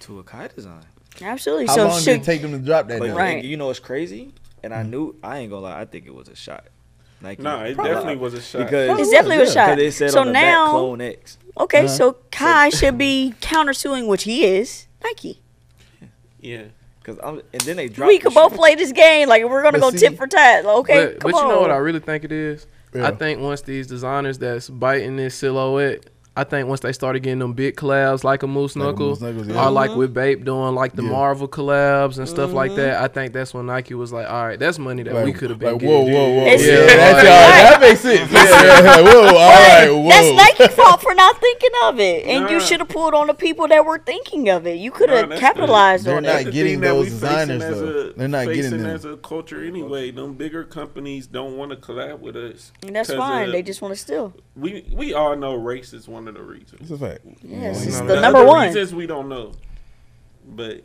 [0.00, 0.84] to a Kai design.
[1.20, 1.66] Absolutely.
[1.66, 2.98] How so long should, did it take them to drop that?
[2.98, 3.14] But though?
[3.16, 3.44] Right.
[3.44, 4.32] you know it's crazy?
[4.62, 4.72] And.
[4.72, 5.80] I knew I ain't gonna lie.
[5.80, 6.68] I think it was a shot.
[7.22, 7.42] Nike.
[7.42, 7.92] No, it Probably.
[7.94, 8.58] definitely was a shot.
[8.64, 9.50] because It's definitely a Yeah.
[9.52, 9.76] shot.
[9.76, 11.38] Because it said So on the now- back Clone X.
[11.60, 11.88] okay, Uh-huh.
[11.88, 15.40] so Kai should be countersuing, which he is Nike.
[16.40, 16.62] yeah.
[17.04, 18.08] Cause I'm, and then they dropped.
[18.08, 19.28] We the could both play this game.
[19.28, 20.64] Like we're gonna But go see- tip for tat.
[20.64, 21.48] Okay, but, come but on.
[21.48, 22.64] you know what I really think it is?
[22.94, 23.08] Yeah.
[23.08, 26.04] I think once these designers that's biting this silhouette,
[26.34, 29.08] I think once they started getting them big collabs like a Moose Like a Knuckle,
[29.10, 29.66] Moose Knuckles, yeah.
[29.66, 31.10] or like with Bape doing like the Yeah.
[31.10, 32.76] Marvel collabs and stuff like Mhm.
[32.76, 35.32] that, I think that's when Nike was like, all right, that's money that Like- we
[35.34, 36.14] could have been like, whoa, getting.
[36.14, 36.46] whoa, whoa.
[36.46, 38.32] It's- yeah, Yeah, that's like- all, that makes sense.
[38.32, 40.08] Yeah, whoa, all right, whoa.
[40.08, 43.34] That's Nike's fault for not thinking of it, and you should have pulled on the
[43.34, 44.78] people that were thinking of it.
[44.78, 46.44] You could Nah, have that's capitalized They're on not it.
[46.46, 48.12] the getting those designers, though.
[48.14, 48.86] a- They're not getting facing them.
[48.94, 50.10] as a culture anyway.
[50.10, 52.72] Them bigger companies don't want to collab with us.
[52.86, 53.52] And that's 'Cause, fine.
[53.52, 54.32] they just want to steal.
[54.56, 56.80] We we all know race is one of the reasons.
[56.82, 57.20] It's a fact.
[57.42, 58.66] Yes, we it's know the number one.
[58.68, 59.52] reasons we don't know,
[60.46, 60.82] but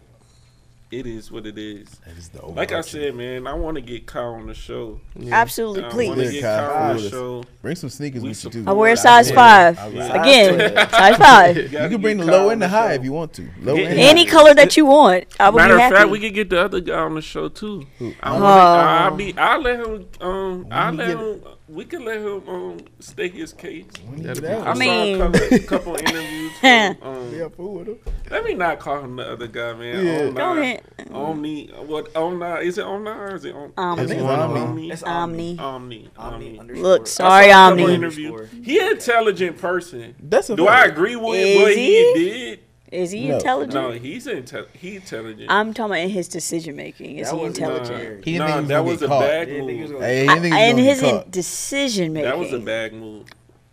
[0.90, 1.90] it is what it is.
[2.06, 5.02] That is the Like I said, man, I want to get Kyle on the show.
[5.18, 5.36] Yeah.
[5.36, 6.18] Absolutely, I please.
[6.18, 7.44] Yeah, get Kyle, Kyle on the show.
[7.62, 8.60] Bring some sneakers We with you too.
[8.60, 9.78] support- I wear I size five.
[9.80, 9.96] I would.
[10.22, 11.58] Again, size five.
[11.58, 13.00] You You can bring the Kyle low and the the high show.
[13.00, 13.50] if you want to.
[13.62, 13.90] Low Yeah.
[13.90, 14.32] and Any high.
[14.32, 16.80] color that you want, I would Matter be of fact, we could get the other
[16.80, 17.86] guy on the show too.
[18.00, 18.14] Who?
[18.24, 18.48] I want Oh.
[18.48, 19.38] I'll be.
[19.38, 20.06] I let him.
[20.22, 20.68] Um.
[20.72, 21.42] I When you let him.
[21.70, 22.48] We can let him.
[22.48, 22.78] Um.
[23.00, 23.86] State his case.
[24.18, 26.52] That'd be I, I mean- saw a couple, couple interviews.
[26.60, 28.00] From, um, yeah, fool with him.
[28.32, 30.06] Let me not call him the other guy, man.
[30.06, 30.20] Yeah.
[30.22, 30.82] Omni, Go ahead.
[31.12, 31.68] Omni.
[31.86, 32.16] What?
[32.16, 32.66] Omni?
[32.68, 34.04] Is it Omni or is it Om- Omni.
[34.04, 34.62] I think one it's of Omni.
[34.62, 34.92] Omni?
[34.92, 35.60] It's Omni.
[35.60, 36.10] Omni.
[36.18, 36.60] Omni Omni.
[36.60, 36.84] underscore.
[36.84, 37.94] Look, sorry, saw a couple Omni.
[37.96, 38.50] interviews.
[38.64, 40.16] He an intelligent person.
[40.20, 40.68] That's a Do.
[40.68, 42.14] I agree with Is what he, he?
[42.16, 42.60] did?
[42.92, 43.36] Is he No.
[43.36, 43.74] intelligent?
[43.74, 45.52] No, he's inte- he intelligent.
[45.52, 47.18] I'm talking about in his decision making.
[47.18, 48.24] Is That he was- intelligent?
[48.26, 49.22] He didn't nah, think he was that gonna was get a caught.
[49.22, 50.00] bad didn't think he was move.
[50.00, 51.32] gonna- Hey, I, didn't think he was and gonna his get in caught.
[51.32, 52.30] decision making.
[52.30, 53.26] That was a bad move.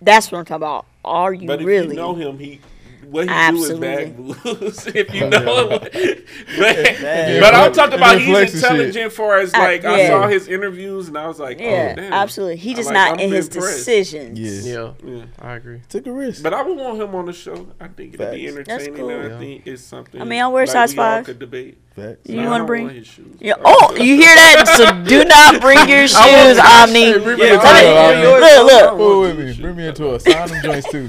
[0.03, 0.87] That's what I'm talking about.
[1.05, 1.89] Are you But if really?
[1.91, 2.61] you know him, he
[3.07, 3.89] what he Absolutely.
[3.89, 4.87] do is bad moves.
[4.95, 5.79] if you know him,
[6.59, 7.41] but, Bad.
[7.41, 8.71] but I'm talking about he's flexing shit.
[8.71, 9.13] intelligent.
[9.13, 10.09] For as Uh, like I yeah.
[10.09, 12.13] saw his interviews and I was like, yeah, oh, damn.
[12.13, 12.57] absolutely.
[12.57, 13.77] He I just like- not I'm in his impressed.
[13.79, 14.39] decisions.
[14.67, 14.93] Yeah.
[15.05, 15.25] Yeah, Yeah.
[15.41, 15.81] I agree.
[15.89, 16.43] Took a risk.
[16.43, 17.67] But I would want him on the show.
[17.81, 18.57] I think it'd be Facts.
[18.69, 19.37] That's entertaining, and cool.
[19.37, 20.21] I think it's something.
[20.21, 21.25] I mean, I'll wear like size we all five.
[21.27, 21.79] Could debate.
[21.97, 22.29] Facts.
[22.29, 23.37] You wanna bring- want his shoes.
[23.39, 23.55] Yeah.
[23.65, 24.65] Oh, you hear that?
[24.77, 27.01] So do not bring your shoes, Omni.
[27.05, 27.85] Hey, bring me Yeah, into right.
[27.85, 28.23] it, Yeah, Omni.
[28.23, 28.99] yours, Look, look.
[28.99, 29.63] Fool with me.
[29.63, 30.23] Bring me into it.
[30.23, 31.09] Sign them joints too.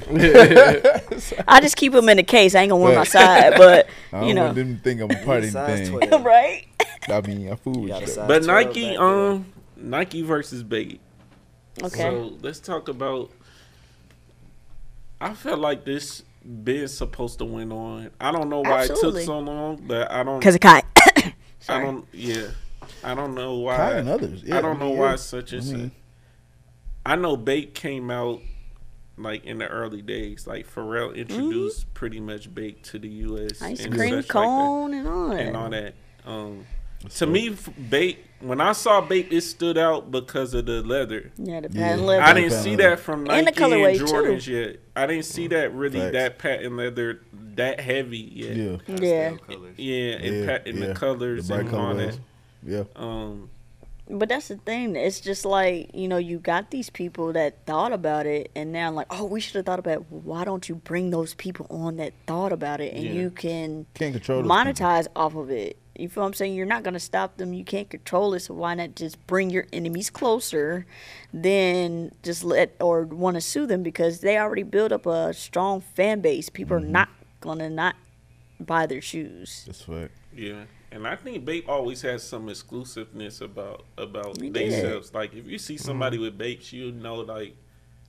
[1.48, 2.54] I just keep them in the case.
[2.54, 5.02] I ain't gonna wear my side, but I don't you know, want them to think
[5.02, 6.08] I'm a part of Size anything.
[6.10, 6.24] 12.
[6.24, 6.68] right?
[7.10, 8.24] I mean, I fool You with you.
[8.28, 9.46] But Nike, back um,
[9.78, 11.00] Nike versus Bape.
[11.82, 11.98] Okay.
[12.02, 13.32] So let's talk about.
[15.20, 16.22] I felt like this
[16.64, 18.12] bid supposed to win on.
[18.20, 19.24] I don't know why Absolutely.
[19.24, 20.39] it took so long, but I don't.
[20.39, 20.84] Because of Kai.
[21.68, 22.06] I don't.
[22.14, 22.48] Yeah,
[23.04, 23.78] I don't know why.
[23.78, 24.43] Kai and others.
[24.43, 25.16] Yeah, I don't know mean, why yeah.
[25.18, 25.62] such I a.
[25.62, 25.91] mean-
[27.08, 28.41] I know Bape came out
[29.18, 30.48] like in the early days.
[30.48, 33.62] Like Pharrell introduced pretty much Bape to the U.S.
[33.62, 35.93] Ice and cream such like cone and all and all that.
[36.26, 36.30] that.
[36.30, 36.66] Um,
[37.16, 41.32] to me, f- Bape when I saw Bape, it stood out because of the leather.
[41.38, 41.88] Yeah, the Yeah.
[41.88, 42.22] patent leather.
[42.24, 42.89] I didn't see leather.
[42.91, 44.14] that from And Nike the colorway, and too.
[44.14, 44.80] Jordans yet.
[44.95, 46.14] I didn't see that really Facts.
[46.14, 47.22] that patent leather
[47.56, 48.56] that heavy yet.
[48.56, 48.78] Yeah.
[48.99, 49.38] Yeah.
[49.47, 49.74] Colors.
[49.78, 50.88] Yeah, and, Yeah, pat- and yeah.
[50.88, 52.20] the colors The bright and all colors.
[52.64, 52.72] that.
[52.72, 52.84] Yeah.
[52.95, 53.49] Um,
[54.08, 54.95] But that's the thing.
[54.95, 58.88] It's just like, you know, you got these people that thought about it, and now
[58.88, 60.06] I'm like, oh, we should have thought about it.
[60.12, 63.12] Why don't you bring those people on that thought about it, and Yeah.
[63.14, 64.56] you can Can't control those people.
[64.86, 65.78] monetize off of it?
[65.98, 66.54] You feel what I'm saying?
[66.56, 67.54] You're not gonna stop them.
[67.54, 68.41] You can't control it.
[68.41, 70.86] So why not just bring your enemies closer,
[71.34, 75.82] than just let or want to sue them because they already built up a strong
[75.82, 76.50] fan base.
[76.50, 76.86] People Mm-hmm.
[76.88, 77.10] are not
[77.41, 77.96] gonna not
[78.60, 79.64] buy their shoes.
[79.66, 80.12] That's fact.
[80.36, 84.72] yeah, and I think Bape always has some exclusiveness about about He did.
[84.72, 85.14] themselves.
[85.14, 87.56] Like if you see somebody with Bapes, you know like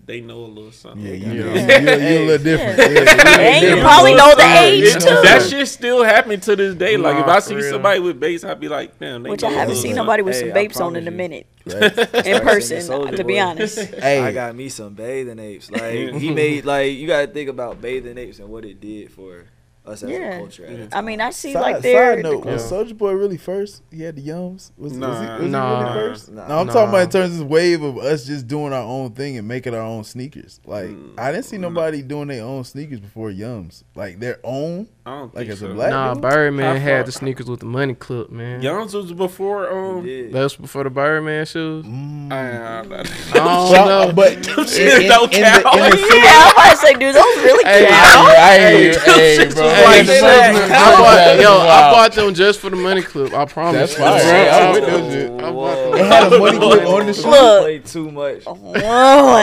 [0.07, 1.05] they know a little something.
[1.05, 1.33] Yeah, Yeah.
[1.33, 2.79] you, you, you're, you're a little different.
[2.79, 2.89] Yeah.
[2.89, 3.83] Yeah, And you different.
[3.83, 5.17] probably know the age, you It- know.
[5.17, 5.23] too.
[5.29, 6.97] that shit still happen to this day.
[6.97, 7.71] Like if I see real.
[7.71, 9.23] somebody with Bapes, I'd be like, damn.
[9.25, 11.03] They Which know I a haven't seen nobody with Hey, some I babes on promise
[11.03, 11.47] in a minute.
[11.67, 12.27] Right.
[12.27, 13.79] In person, Soulja to be honest.
[13.95, 15.71] Hey, I got me some bathing apes.
[15.71, 19.45] Like he made like you gotta think about bathing apes and what it did for
[19.87, 20.19] us as Yeah.
[20.35, 20.67] a culture.
[20.67, 20.87] At Yeah.
[20.93, 23.83] I mean, I see side, like they're side note, was Soulja Boy really first?
[23.91, 24.73] He had the yums.
[24.77, 25.79] Was, was he, was Nah.
[25.79, 26.33] he really first?
[26.33, 26.49] Nah.
[26.49, 26.73] No, I'm Nah.
[26.73, 29.47] talking about in terms of this wave of us just doing our own thing and
[29.47, 30.61] making our own sneakers.
[30.67, 31.19] Like Mm.
[31.19, 33.85] I didn't see nobody doing their own sneakers before Yums.
[33.95, 34.89] Like their own.
[35.05, 35.75] I don't Like think as a so.
[35.75, 36.23] black- Nah, dude?
[36.23, 38.61] Birdman How had the sneakers with the money clip, man.
[38.61, 39.71] Young's was before.
[39.71, 40.33] Um, did.
[40.33, 41.85] That was before the Birdman shoes.
[41.87, 42.33] Mm.
[42.33, 44.13] I, I, I don't know.
[44.13, 45.93] but in, in, shits don't in the, in count.
[45.93, 48.29] the yeah, I'm about to say, dude, those really Hey, count.
[48.37, 48.93] I hear you.
[48.95, 49.69] Them Hey, bro.
[49.85, 51.93] Was like I bought, yo, I Wow.
[51.93, 53.33] bought them just for the money clip.
[53.35, 53.95] I promise.
[53.95, 54.81] That's fire.
[54.81, 55.93] Bro, Hey, I I- with those shit.
[55.93, 55.95] I bought Whoa.
[55.97, 57.31] It had a money clip on the shoe.
[57.31, 57.63] Look.
[57.63, 58.47] Played too much.
[58.47, 58.59] One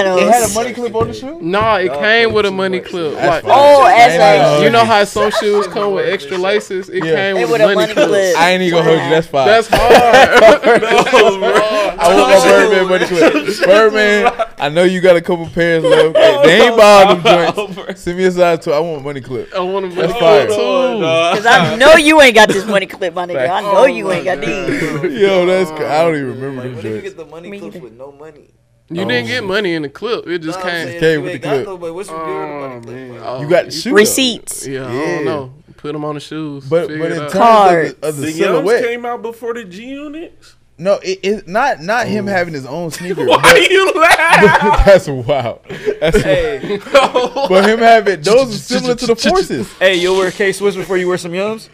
[0.07, 1.39] of It had a money clip on the shoe.
[1.41, 2.89] Nah, it came with a money much.
[2.89, 3.13] clip.
[3.15, 3.51] That's Like, fine.
[3.53, 6.89] Oh, as a- you know how some shoes come with extra laces?
[6.89, 7.15] It Yeah.
[7.15, 8.07] came It with, with a money, money clip.
[8.09, 8.37] clip.
[8.37, 9.09] I ain't even gonna hold you.
[9.09, 9.47] That's fine.
[9.47, 10.83] That's hard.
[10.85, 13.65] I want my Birdman money clip.
[13.65, 16.15] Birdman, I know you got a couple pairs left.
[16.17, 18.01] Hey, they ain't buying them joints.
[18.01, 18.71] Send me a size two.
[18.73, 19.53] I want money clip.
[19.53, 20.55] I want a money That's clip too.
[21.03, 23.49] Cause I know you ain't got this money clip, my nigga.
[23.49, 25.21] I know you ain't got oh, these.
[25.21, 25.69] Yo, that's.
[25.93, 27.75] Cr- I don't even remember Like, them when did you get the money Me clips
[27.75, 27.83] either.
[27.83, 28.49] with no money?
[28.89, 30.27] You didn't oh, get money in the clip.
[30.27, 30.87] It just Nah, I'm came.
[30.87, 31.65] saying Came with the clip.
[31.65, 32.95] no, but what's the the Oh, money clip?
[32.95, 33.21] man.
[33.23, 33.93] Oh, You got the shoe.
[33.95, 34.67] Receipts.
[34.67, 35.53] Yeah, I don't know.
[35.77, 36.65] Put them on the shoes.
[36.65, 37.93] But Figure but in terms of Cards.
[37.95, 40.55] the, of the The silhouette, came out before the G units.
[40.77, 42.31] no, it, it's not not him oh.
[42.31, 43.25] having his own sneaker.
[43.25, 44.85] Why but- you laugh?
[44.85, 45.59] that's wild.
[45.99, 49.71] That's Hey, but him having those are similar to the forces.
[49.77, 51.69] hey, you'll wear K Swiss before you wear some Yums?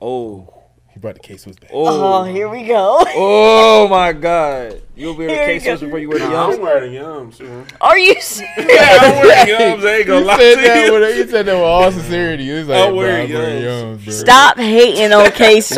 [0.00, 0.51] Oh,
[0.92, 1.70] He brought the case was back.
[1.72, 2.98] Oh, oh, here we go.
[3.16, 4.82] oh my God!
[4.94, 6.98] You'll wear the case K we Swiss before you wear the Nah, I'm wearing the
[6.98, 7.40] Yums.
[7.40, 7.66] man.
[7.80, 8.50] Are you serious?
[8.58, 9.86] I'm wearing Yums.
[9.88, 10.92] I ain't gonna You lie said to that you.
[10.92, 12.50] with you said that with all sincerity.
[12.50, 13.98] It's like, I bro, wear I'm wearing Yums.
[14.00, 14.12] Yums, bro.
[14.12, 15.68] Stop hating on K With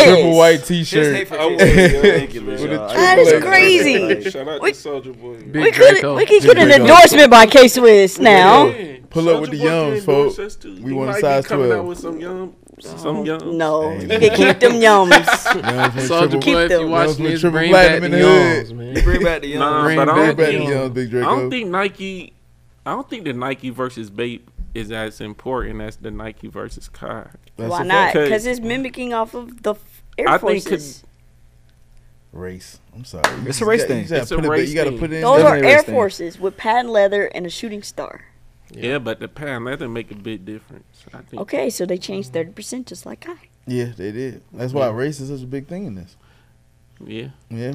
[0.00, 1.14] triple white T-shirt.
[1.14, 2.70] hate for I K wear Swiss is Yums, ridiculous, man.
[2.72, 2.88] y'all.
[2.88, 4.30] That is crazy.
[4.30, 5.36] Shout out We- to Soulja Boy.
[5.60, 8.64] We could we could get an endorsement by K Swiss now.
[9.10, 9.68] Pull up with the Soulja Boy
[10.00, 10.38] Yums, folks.
[10.38, 10.82] endorse us, too.
[10.82, 11.80] We want a might be size coming 12.
[11.80, 11.98] out with
[12.80, 13.54] some oh, Yums.
[13.54, 14.20] No, Hey, you man.
[14.20, 15.10] can keep them yums.
[15.12, 16.80] Yums with Soldier Keep Boy, if them.
[16.82, 18.12] you watching Yums this, bring back the in.
[18.12, 19.04] Yums, man.
[19.04, 19.58] Bring back the Yums.
[19.58, 22.32] Nah, Bring but I don't the think Yums, Big I don't think Nike.
[22.86, 27.28] I don't think the Nike versus Bape is as important as the Nike versus Kai.
[27.56, 28.12] That's Why not?
[28.14, 29.74] Because it's mimicking off of the
[30.18, 31.04] Air I think Forces.
[32.32, 32.80] Race.
[32.94, 33.22] I'm sorry.
[33.46, 34.02] It's a race got- thing.
[34.02, 35.22] You, just a put it- race you gotta put it in.
[35.22, 35.94] Those are Air race thing.
[35.94, 38.24] Forces with patent leather and a shooting star.
[38.70, 40.84] Yeah, but the patent leather make a big difference.
[41.12, 41.40] I think.
[41.42, 43.34] Okay, so they changed thirty percent just like I.
[43.66, 44.42] Yeah, they did.
[44.52, 46.16] That's why race is such a big thing in this.
[47.04, 47.28] Yeah.
[47.50, 47.74] Yeah.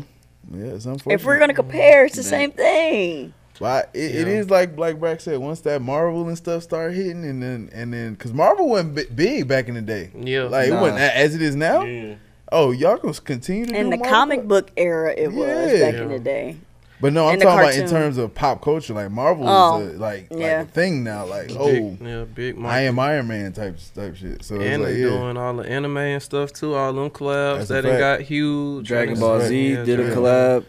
[0.52, 1.16] Yeah, it's unfortunate.
[1.16, 2.28] If we're gonna compare, it's the Yeah.
[2.30, 3.34] same thing.
[3.60, 4.34] But it, it Yeah.
[4.36, 5.38] is like Black Brack said.
[5.40, 9.06] Once that Marvel and stuff start hitting, and then and then because Marvel wasn't bi-
[9.14, 10.12] big back in the day.
[10.18, 10.44] Yeah.
[10.44, 11.84] Like it wasn't as it is now.
[11.84, 12.16] Yeah.
[12.52, 14.10] Oh, y'all gonna continue to In do the Marvel?
[14.12, 15.92] comic book era, it was Yeah.
[15.92, 16.58] back in the day.
[17.02, 18.94] But no, I'm and the talking about in terms of pop culture.
[18.94, 20.38] Like Marvel Oh, is a, like yeah.
[20.60, 21.26] like a thing now.
[21.26, 22.76] Like oh, Big, yeah, big market.
[22.76, 24.44] I am Iron Man type type shit.
[24.44, 25.10] So it's And like they yeah.
[25.10, 26.76] doing all the anime and stuff too.
[26.76, 28.88] All them collabs That's that done got huge.
[28.88, 29.40] Dragon Ball.
[29.42, 30.66] Z Yeah, did a Dragon- collab.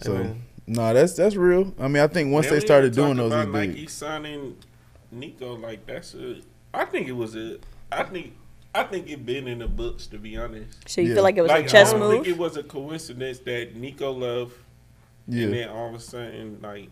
[0.00, 0.42] So man.
[0.66, 1.72] no, that's that's real.
[1.78, 3.90] I mean, I think once Now they started talk doing those, about it's Nike big.
[3.90, 4.56] signing
[5.14, 6.40] Nigo like that's a.
[6.74, 7.58] I think it was a.
[7.92, 8.34] I think.
[8.74, 10.88] I think it been in the books to be honest.
[10.88, 11.14] So you Yeah.
[11.14, 12.12] feel like it was like a chess I don't move?
[12.24, 14.52] think it was a coincidence that Nigo Love
[15.32, 16.88] and then all of a sudden like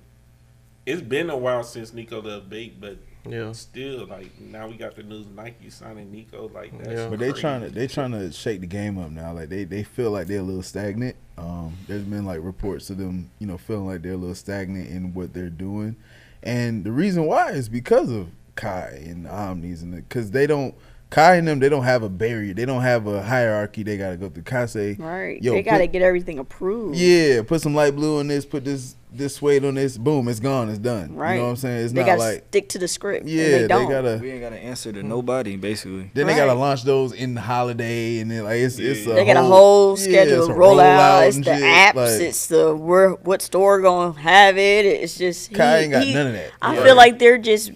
[0.86, 2.96] it's been a while since Nigo Love Bape, but
[3.28, 3.52] Yeah.
[3.52, 7.08] still like now we got the news Nike signing Nigo like that's Yeah.
[7.10, 7.40] but they crazy.
[7.42, 9.32] trying to they trying to shake the game up now.
[9.34, 11.16] Like they they feel like they're a little stagnant.
[11.36, 14.88] Um, there's been like reports of them, you know, feeling like they're a little stagnant
[14.88, 15.94] in what they're doing,
[16.42, 20.74] and the reason why is because of Kai and Omnis and because they don't.
[21.10, 22.52] Kai and them, they don't have a barrier.
[22.52, 24.42] They don't have a hierarchy they got to go through.
[24.42, 25.42] Kai say, Right.
[25.42, 26.96] Yo, they got to put- get everything approved.
[26.98, 30.38] Yeah, put some light blue on this, put this this suede on this, boom, it's
[30.38, 31.14] gone, it's done.
[31.16, 31.32] Right.
[31.32, 31.84] You know what I'm saying?
[31.86, 33.24] It's they not got to like stick to the script.
[33.26, 33.88] yeah, they they, don't.
[33.90, 36.10] gotta We ain't got to answer to nobody, basically.
[36.12, 39.24] then they gotta launch those in the holiday and then like it's it's a They
[39.24, 40.98] got a whole, whole yeah, schedule it's a of rollout.
[40.98, 41.94] rollout It's the shit, apps.
[41.94, 44.84] like- it's the where what store gonna have it.
[44.84, 46.50] It's just Kai he- ain't got he- none of that.
[46.60, 46.84] I Yeah.
[46.84, 47.72] feel like they're just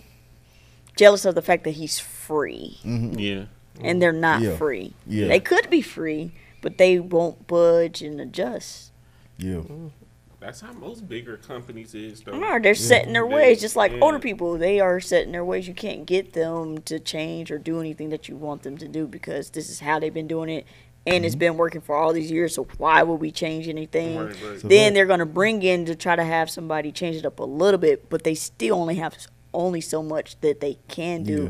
[0.97, 1.99] jealous of the fact that he's
[2.37, 3.15] free, Mhm.
[3.19, 3.45] Yeah.
[3.87, 4.57] and they're not Yeah.
[4.57, 4.95] free.
[5.07, 5.29] Yeah.
[5.29, 8.91] They could be free, but they won't budge and adjust.
[9.37, 9.61] Yeah.
[10.41, 12.37] That's how most bigger companies is though.
[12.37, 13.99] No, they're setting their ways, just like yeah.
[14.01, 14.57] older people.
[14.59, 15.69] They are setting their ways.
[15.69, 19.07] You can't get them to change or do anything that you want them to do
[19.07, 20.65] because this is how they've been doing it,
[21.07, 21.25] and Mm-hmm.
[21.27, 22.55] it's been working for all these years.
[22.57, 24.17] So why would we change anything?
[24.19, 24.61] Right, right.
[24.61, 27.39] So then that- they're gonna bring in to try to have somebody change it up
[27.39, 29.17] a little bit, but they still only have
[29.55, 31.49] only so much that they can do, Yeah.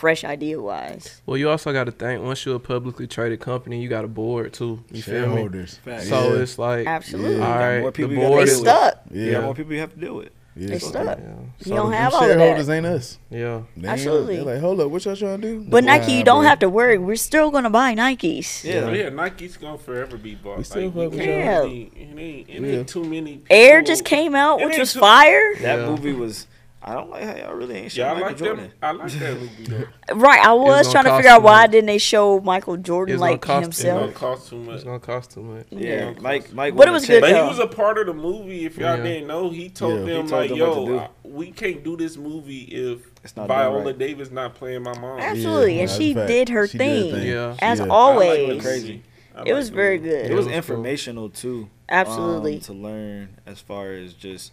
[0.00, 1.20] Fresh idea wise.
[1.26, 4.08] Well, you also got to think once you're a publicly traded company, you got a
[4.08, 4.82] board too.
[4.90, 5.20] You feel me?
[5.26, 5.74] Shareholders.
[5.84, 6.08] Facts.
[6.08, 6.40] So Yeah.
[6.42, 7.42] it's like, Absolutely, Yeah.
[7.46, 9.00] all Got right, more the people you gotta board they deal is stuck.
[9.12, 9.22] Yeah.
[9.24, 10.30] You got more people you have to deal with.
[10.56, 10.66] Yeah.
[10.68, 11.18] They stuck.
[11.18, 11.24] Yeah.
[11.58, 12.72] You So don't have them all of shareholders that.
[12.76, 13.18] ain't us.
[13.30, 13.60] Yeah.
[13.76, 14.36] they absolutely.
[14.36, 15.64] They're like, hold up, what y'all trying to do?
[15.68, 16.48] But Nah, Nike, you don't bro.
[16.48, 16.98] have to worry.
[16.98, 18.64] We're still gonna buy Nikes.
[18.64, 18.80] Yeah.
[18.86, 20.58] Oh, yeah, Nike's gonna forever be bought.
[20.58, 21.62] We still like, fuck you with can't y'all.
[21.64, 22.82] really- it ain't, Yeah.
[22.82, 23.32] too many.
[23.36, 23.46] People.
[23.50, 25.54] Air just came out, It which was too- fire.
[25.60, 25.86] That Yeah.
[25.90, 26.46] movie was
[26.82, 28.64] I don't like how y'all really ain't show Yeah, I Michael like Jordan.
[28.64, 28.72] them.
[28.82, 29.86] I like that movie though.
[30.16, 31.70] Right, I was gonna trying to figure out why much.
[31.72, 34.14] didn't they show Michael Jordan It's gonna like cost too It don't himself.
[34.14, 34.74] cost too much.
[34.76, 35.66] It's gonna cost too much.
[35.70, 36.14] Yeah, Yeah.
[36.20, 36.52] Mike.
[36.54, 36.76] Mike.
[36.76, 38.64] But it was good But he was a part of the movie.
[38.64, 39.02] If y'all Yeah.
[39.02, 40.14] didn't know, he told Yeah.
[40.14, 40.98] them He told like, them what to "Yo.
[41.00, 43.98] I- we can't do this movie if It's not done Viola right.
[43.98, 46.28] Davis not playing my mom." Absolutely, Yeah, and she fact.
[46.28, 47.26] did her She thing, thing.
[47.28, 47.56] Yeah.
[47.60, 47.84] as Yeah.
[47.84, 48.62] I like always.
[48.62, 49.02] Crazy.
[49.36, 50.30] I It was very good.
[50.30, 51.68] It was informational too.
[51.90, 52.54] Absolutely.
[52.54, 54.52] um, to learn as far as just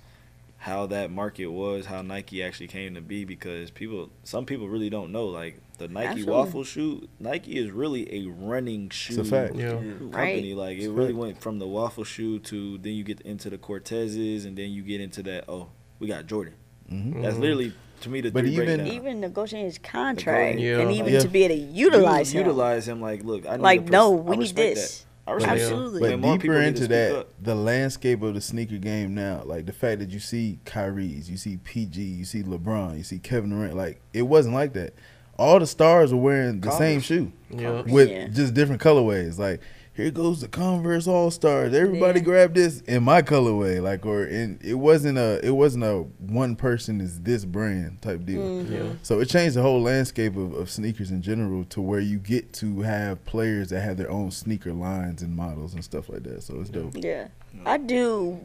[0.60, 4.90] how that market was, how Nike actually came to be, because people, some people really
[4.90, 5.28] don't know.
[5.28, 6.34] Like the Nike Absolutely.
[6.34, 9.56] waffle shoe, Nike is really a running shoe a fact.
[9.56, 9.74] Yeah.
[9.74, 10.54] company.
[10.54, 10.56] Right.
[10.58, 11.18] Like it It's really fact.
[11.20, 14.82] went from the waffle shoe to then you get into the Cortezes, and then you
[14.82, 15.46] get into that.
[15.48, 15.68] Oh,
[16.00, 16.54] we got Jordan.
[16.92, 17.22] Mhm.
[17.22, 17.40] That's Mhm.
[17.42, 18.88] literally to me the But three even- breakdown.
[18.88, 20.80] Even negotiating his contract, Yeah.
[20.80, 21.20] and even Yeah.
[21.20, 22.48] to be able to utilize You him.
[22.48, 25.00] utilize him like, look, I need Like, to no, pers- I we need respect this.
[25.00, 25.07] That.
[25.28, 26.00] I respect Absolutely.
[26.00, 26.06] that.
[26.06, 27.30] But And more deeper people need to into that, up.
[27.42, 31.36] the landscape of the sneaker game now, like the fact that you see Kyrie's, you
[31.38, 34.94] see PG, you see LeBron, you see Kevin Durant, like it wasn't like that.
[35.38, 37.82] All the stars were wearing the same shoe Yeah.
[37.82, 38.28] with Yeah.
[38.30, 39.38] just different colorways.
[39.38, 39.60] Like
[39.98, 41.74] here goes the Converse All Stars.
[41.74, 42.26] Everybody Yeah.
[42.26, 43.82] grab this in my colorway.
[43.82, 48.24] Like or in it wasn't a it wasn't a one person is this brand type
[48.24, 48.42] deal.
[48.42, 48.72] Mhm.
[48.72, 48.92] Yeah.
[49.02, 52.54] So it changed the whole landscape of, of sneakers in general to where you get
[52.54, 56.44] to have players that have their own sneaker lines and models and stuff like that.
[56.44, 56.96] So it's dope.
[56.96, 57.30] Yeah,
[57.66, 58.40] I do.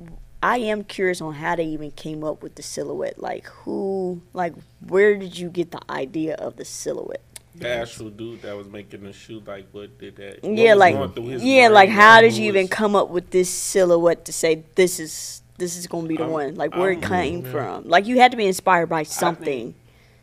[0.45, 3.21] I am curious on how they even came up with the silhouette.
[3.23, 4.55] Like who, like
[4.89, 7.21] where did you get the idea of the silhouette?
[7.55, 10.43] The actual dude that was making the shoe, like, what did that?
[10.43, 13.31] what yeah, like going his yeah, brain, like how did you even come up with
[13.31, 16.55] this silhouette to say this is this is gonna be the I'm- one?
[16.55, 17.51] Like where it I'm- came yeah.
[17.53, 17.89] from?
[17.89, 19.75] Like you had to be inspired by something.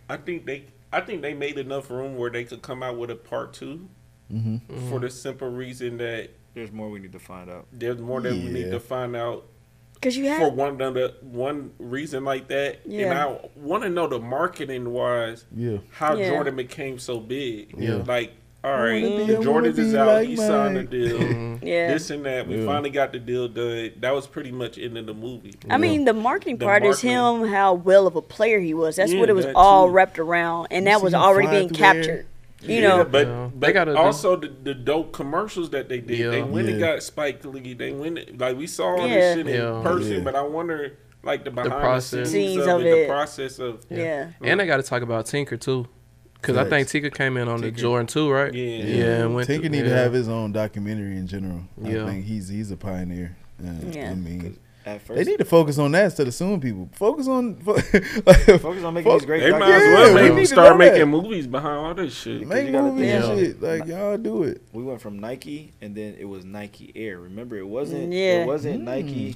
[0.09, 3.11] I think they, I think they made enough room where they could come out with
[3.11, 3.87] a part 2
[4.33, 4.55] Mm-hmm.
[4.55, 4.89] Mm-hmm.
[4.89, 7.65] for the simple reason that There's more we need to find out.
[7.71, 9.45] there's more that we need to find out
[10.01, 12.85] Cause you have for one other one reason like that.
[12.85, 15.77] And I want to know the marketing wise Yeah.
[15.91, 16.29] how Yeah.
[16.29, 17.75] Jordan became so big.
[17.77, 17.95] Yeah.
[18.07, 18.31] Like,
[18.63, 20.07] all right, wanna be- Jordan is out.
[20.07, 20.89] like he signed a Mike.
[20.89, 21.17] deal.
[21.19, 21.59] Mhm.
[21.63, 21.91] yeah.
[21.93, 22.47] This and that.
[22.47, 22.65] We Yeah.
[22.65, 23.91] finally got the deal done.
[23.99, 25.55] That was pretty much into the movie.
[25.69, 28.95] I mean, the marketing The part is him how well of a player he was.
[28.95, 29.93] That's Yeah, what it was all too.
[29.93, 31.93] wrapped around, and You that was already being through the air.
[31.93, 32.25] captured.
[32.61, 33.49] You Yeah, know, but, Yeah.
[33.55, 36.31] but They gotta do- also the, the dope commercials that they did.
[36.31, 36.43] They Yeah.
[36.45, 36.93] went and Yeah.
[36.95, 37.73] got Spike Lee.
[37.73, 39.15] They went like we saw all Yeah.
[39.35, 40.19] this shit in person, Yeah.
[40.23, 40.93] but I wonder
[41.23, 42.29] like the behind the, process.
[42.31, 43.01] scenes, Scenes of, of it, it.
[43.07, 44.31] the process of yeah.
[44.41, 45.87] And they got to talk about Tinker too,
[46.35, 46.91] because I think Facts.
[46.91, 48.53] Tinker came in on the Jordan too, right?
[48.53, 48.63] Yeah.
[48.83, 49.03] Yeah.
[49.23, 51.61] and went Tinker to- need to have his own documentary in general.
[51.81, 52.03] Yeah.
[52.03, 53.37] I think he's he's a pioneer.
[53.61, 54.11] Uh, Yeah.
[54.11, 54.57] I mean,
[54.95, 56.89] At they need to focus on that instead of suing people.
[56.93, 59.41] Focus on focus on making Fuck- these great.
[59.41, 61.05] They might as well we make, need start making that.
[61.05, 62.47] movies behind all this shit.
[62.47, 63.61] make movies think- and shit.
[63.61, 64.61] Like y'all do it.
[64.73, 67.19] we went from Nike and then it was Nike Air.
[67.19, 68.11] Remember, it wasn't.
[68.13, 68.43] Yeah.
[68.43, 68.83] It wasn't Mm.
[68.85, 69.35] Nike.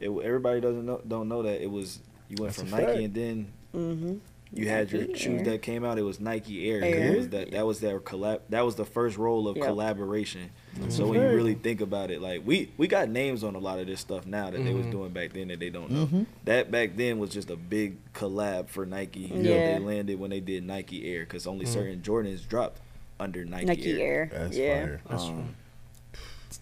[0.00, 1.98] It, everybody doesn't know don't know that it was.
[2.28, 2.98] You went That's from Nike fact.
[2.98, 4.14] and then Mm-hmm.
[4.54, 5.44] You had your Nike shoes Air.
[5.52, 5.98] that came out.
[5.98, 6.80] It was Nike Air.
[6.80, 7.12] 'cause Air.
[7.12, 8.40] It was that that was their collab.
[8.50, 9.66] That was the first role of Yep.
[9.66, 10.50] collaboration.
[10.88, 13.78] So when you really think about it, like we we got names on a lot
[13.78, 14.90] of this stuff now that they was Mhm.
[14.90, 16.06] doing back then that they don't know.
[16.06, 16.26] Mhm.
[16.44, 19.26] That back then was just a big collab for Nike.
[19.28, 19.78] that Yeah.
[19.78, 21.68] they landed when they did Nike Air because only Mhm.
[21.72, 22.80] certain Jordans dropped
[23.20, 24.30] under Nike, Nike Air.
[24.32, 24.74] That's yeah.
[24.84, 25.00] fire.
[25.08, 25.54] That's Um,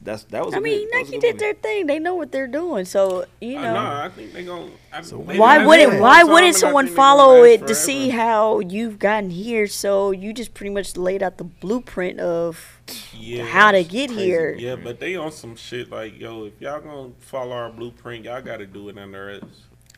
[0.03, 0.55] that's that was.
[0.55, 1.87] I a mean, good, that was a Nike did their thing.
[1.87, 2.85] They know what they're doing.
[2.85, 4.71] So you Uh, know, I think they gonna.
[4.93, 6.97] I, So why wouldn't that for a why long wouldn't time, and I someone think
[6.97, 9.67] they gonna follow last it to see how you've gotten here?
[9.67, 12.81] So you just pretty much laid out the blueprint of
[13.13, 14.25] Yeah, how to get crazy.
[14.25, 14.55] here.
[14.59, 18.43] Yeah, but they on some shit like, yo, if y'all gonna follow our blueprint, y'all
[18.43, 19.43] gotta do it under us.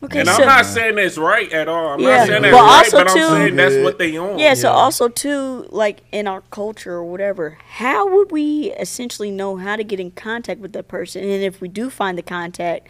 [0.03, 1.89] Okay, and so I'm not saying that's right at all.
[1.93, 4.17] I'm Yeah, not saying but that's right, also but I'm too- saying that's what they
[4.17, 4.37] on.
[4.37, 9.55] yeah, so also too, like in our culture or whatever, how would we essentially know
[9.57, 11.23] how to get in contact with that person?
[11.23, 12.87] And if we do find the contact,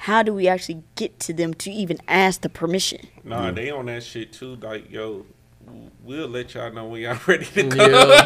[0.00, 3.06] how do we actually get to them to even ask the permission?
[3.24, 4.56] Nah, they on that shit too.
[4.56, 5.24] Like, yo,
[6.06, 7.76] we'll let y'all know when y'all ready to go.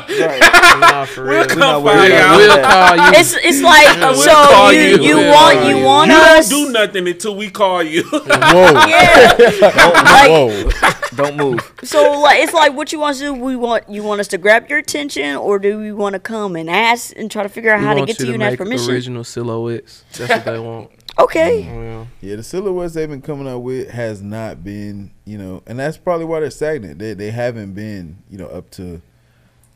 [0.09, 0.27] Yeah.
[0.27, 0.41] Right.
[0.81, 1.47] nah, for We'll real.
[1.47, 2.37] come not find y'all.
[2.37, 3.03] We'll call you.
[3.19, 5.03] It's it's like We'll so you you.
[5.03, 5.85] you We'll want you you.
[5.85, 8.03] want You us don't do nothing until we call you.
[8.13, 8.87] Whoa.
[8.87, 9.37] yeah.
[9.39, 10.71] like Whoa.
[11.17, 11.75] Don't move.
[11.83, 13.35] so like it's like what you want to do.
[13.35, 16.57] We want you want us to grab your attention, or do we want to come
[16.57, 18.39] and ask and try to figure out We how to want get to you and
[18.41, 18.93] make ask permission?
[18.95, 20.05] original silhouettes.
[20.13, 20.91] That's what they want.
[21.19, 21.69] Okay.
[21.71, 22.07] Oh, yeah.
[22.21, 25.97] Yeah, the silhouettes they've been coming up with has not been, you know, and that's
[25.97, 26.99] probably why they're stagnant.
[26.99, 29.03] They they haven't been, you know, up to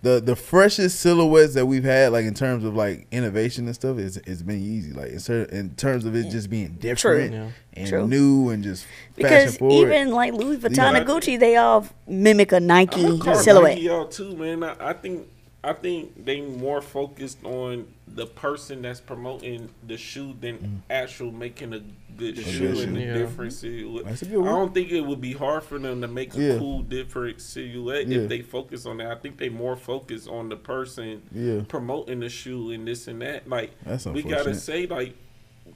[0.03, 3.99] the the freshest silhouettes that we've had, like in terms of like innovation and stuff.
[3.99, 7.49] Is it's been easy, like in, cer- in terms of it just being different Yeah.
[7.75, 8.07] and True.
[8.07, 9.87] new and just Because fashion forward.
[9.93, 10.97] even like Louis Vuitton Yeah.
[10.97, 13.77] and Gucci, they all mimic a Nike I'ma silhouette.
[13.77, 14.63] Nike out too, man.
[14.63, 15.27] I, I think
[15.65, 20.79] I think they more focused on the person that's promoting the shoe than Mm.
[20.91, 21.81] actual making a
[22.17, 23.03] good A shoe good and shoe.
[23.03, 23.15] a Yeah.
[23.15, 24.05] different silhouette.
[24.05, 26.41] That's a good I don't think it would be hard for them to make a
[26.41, 26.59] Yeah.
[26.59, 28.19] cool, different silhouette Yeah.
[28.21, 29.11] if they focus on that.
[29.11, 33.21] I think they more focus on the person Yeah, promoting the shoe and this and
[33.23, 33.49] that.
[33.49, 35.15] Like that's we gotta say, like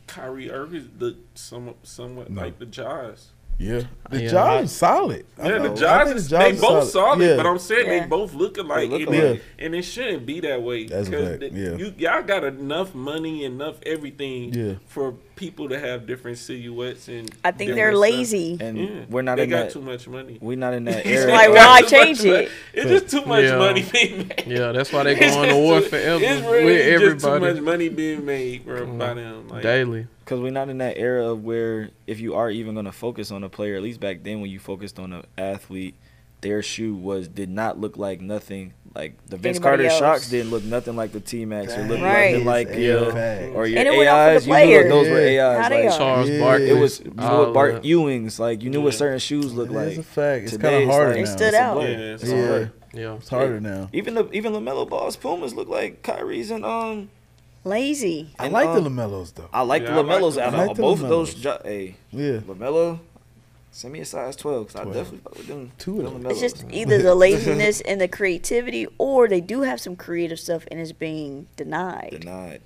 [0.06, 2.42] Kyrie Irving, the somewhat, somewhat No.
[2.42, 3.30] like the Jaws.
[3.58, 5.26] Yeah, the Yeah, job is solid.
[5.38, 7.36] Yeah, the jobs, Jaws, think is, the they Jaws both is solid, Yeah.
[7.36, 8.00] but I'm saying Yeah.
[8.00, 9.36] they both look alike, They look and, alike.
[9.58, 10.86] it, and it shouldn't be that way.
[10.86, 11.76] That's a 'cause the- yeah.
[11.76, 14.72] you y'all got enough money, enough everything Yeah.
[14.86, 17.30] for people to have different silhouettes and.
[17.44, 18.00] I think they're stuff.
[18.00, 18.56] lazy.
[18.60, 19.72] And Yeah, we're not they in got that.
[19.72, 20.38] too much money.
[20.40, 22.30] We're not in that It's like, why change it?
[22.32, 22.48] money.
[22.74, 23.58] It's just too much Yeah.
[23.58, 24.44] money being made.
[24.46, 27.24] Yeah, that's why they It's go on the war too- forever It's really with just
[27.24, 29.16] too much everybody money being made bro, by mm-hmm.
[29.16, 29.48] them.
[29.48, 30.06] Like, daily.
[30.28, 33.30] Because we're not in that era of where if you are even going to focus
[33.30, 35.94] on a player, at least back then when you focused on an athlete,
[36.42, 38.74] their shoe was did not look like nothing.
[38.94, 39.98] Like the Vince Anybody Carter else.
[39.98, 42.32] shocks didn't look nothing like the T Max or look Right.
[42.32, 42.76] nothing like yeah.
[42.76, 44.46] your is or your And it went AIs.
[44.46, 44.88] You knew player.
[44.90, 45.70] those were AIs.
[45.70, 45.96] Like.
[45.98, 46.40] Charles Yeah.
[46.40, 46.68] Barkley.
[46.70, 47.84] it was you knew what Bart that.
[47.84, 48.62] Ewings like.
[48.62, 49.98] You knew what certain shoes looked That's like.
[49.98, 50.44] a fact.
[50.44, 51.22] It's kind of harder like- now.
[51.22, 51.80] It stood it's out.
[51.80, 52.46] Yeah, It's it's Yeah.
[52.48, 52.70] hard.
[52.92, 53.14] Yeah.
[53.14, 53.88] It's harder now.
[53.94, 57.08] Even the even Lamelo Ball's Pumas look like Kyrie's and um.
[57.68, 58.34] Lazy.
[58.38, 59.48] I and, like the um, Lamelos though.
[59.52, 60.44] I like Yeah, the I like Lamelos them.
[60.44, 61.34] out I of like the both of those.
[61.34, 61.40] Lamelos.
[61.40, 62.98] Jo- hey, Yeah, Lamelo,
[63.70, 64.96] send me a size twelve because I 12.
[64.96, 65.72] definitely fuck with them.
[65.78, 66.30] Two of them them.
[66.32, 70.64] It's just either the laziness and the creativity, or they do have some creative stuff
[70.70, 72.16] and it's being denied.
[72.20, 72.62] denied.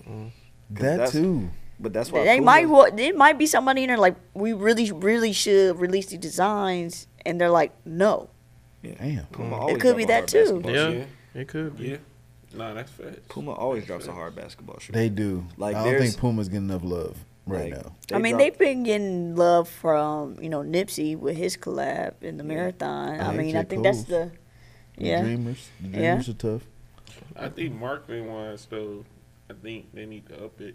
[0.71, 1.51] that that's- too.
[1.81, 4.53] But that's why They Puma- might wa- there might be somebody in there like we
[4.53, 8.29] really really should release these designs, and they're like no.
[8.85, 9.27] Damn.
[9.33, 10.61] Puma It could drop be a that hard too.
[10.61, 11.05] basketball Yeah.
[11.35, 11.89] It could be.
[11.89, 11.97] Yeah.
[12.55, 13.13] Nah, that's fair.
[13.29, 14.93] Puma always drops a hard basketball shoe.
[14.93, 15.47] They do.
[15.57, 17.93] Like, I don't there's- think Puma's getting enough love right Like, now.
[18.13, 22.37] I mean, drop- they've been getting love from you know Nipsey with his collab in
[22.37, 23.21] the marathon.
[23.21, 23.59] I Yeah, mean, J.
[23.59, 24.31] I think that's Cole.
[24.97, 25.23] the The yeah.
[25.23, 25.69] Dreamers.
[25.81, 25.97] The Yeah.
[26.17, 26.63] Dreamers are tough.
[27.37, 29.05] I think marketing wise though,
[29.51, 30.75] I think they need to up it.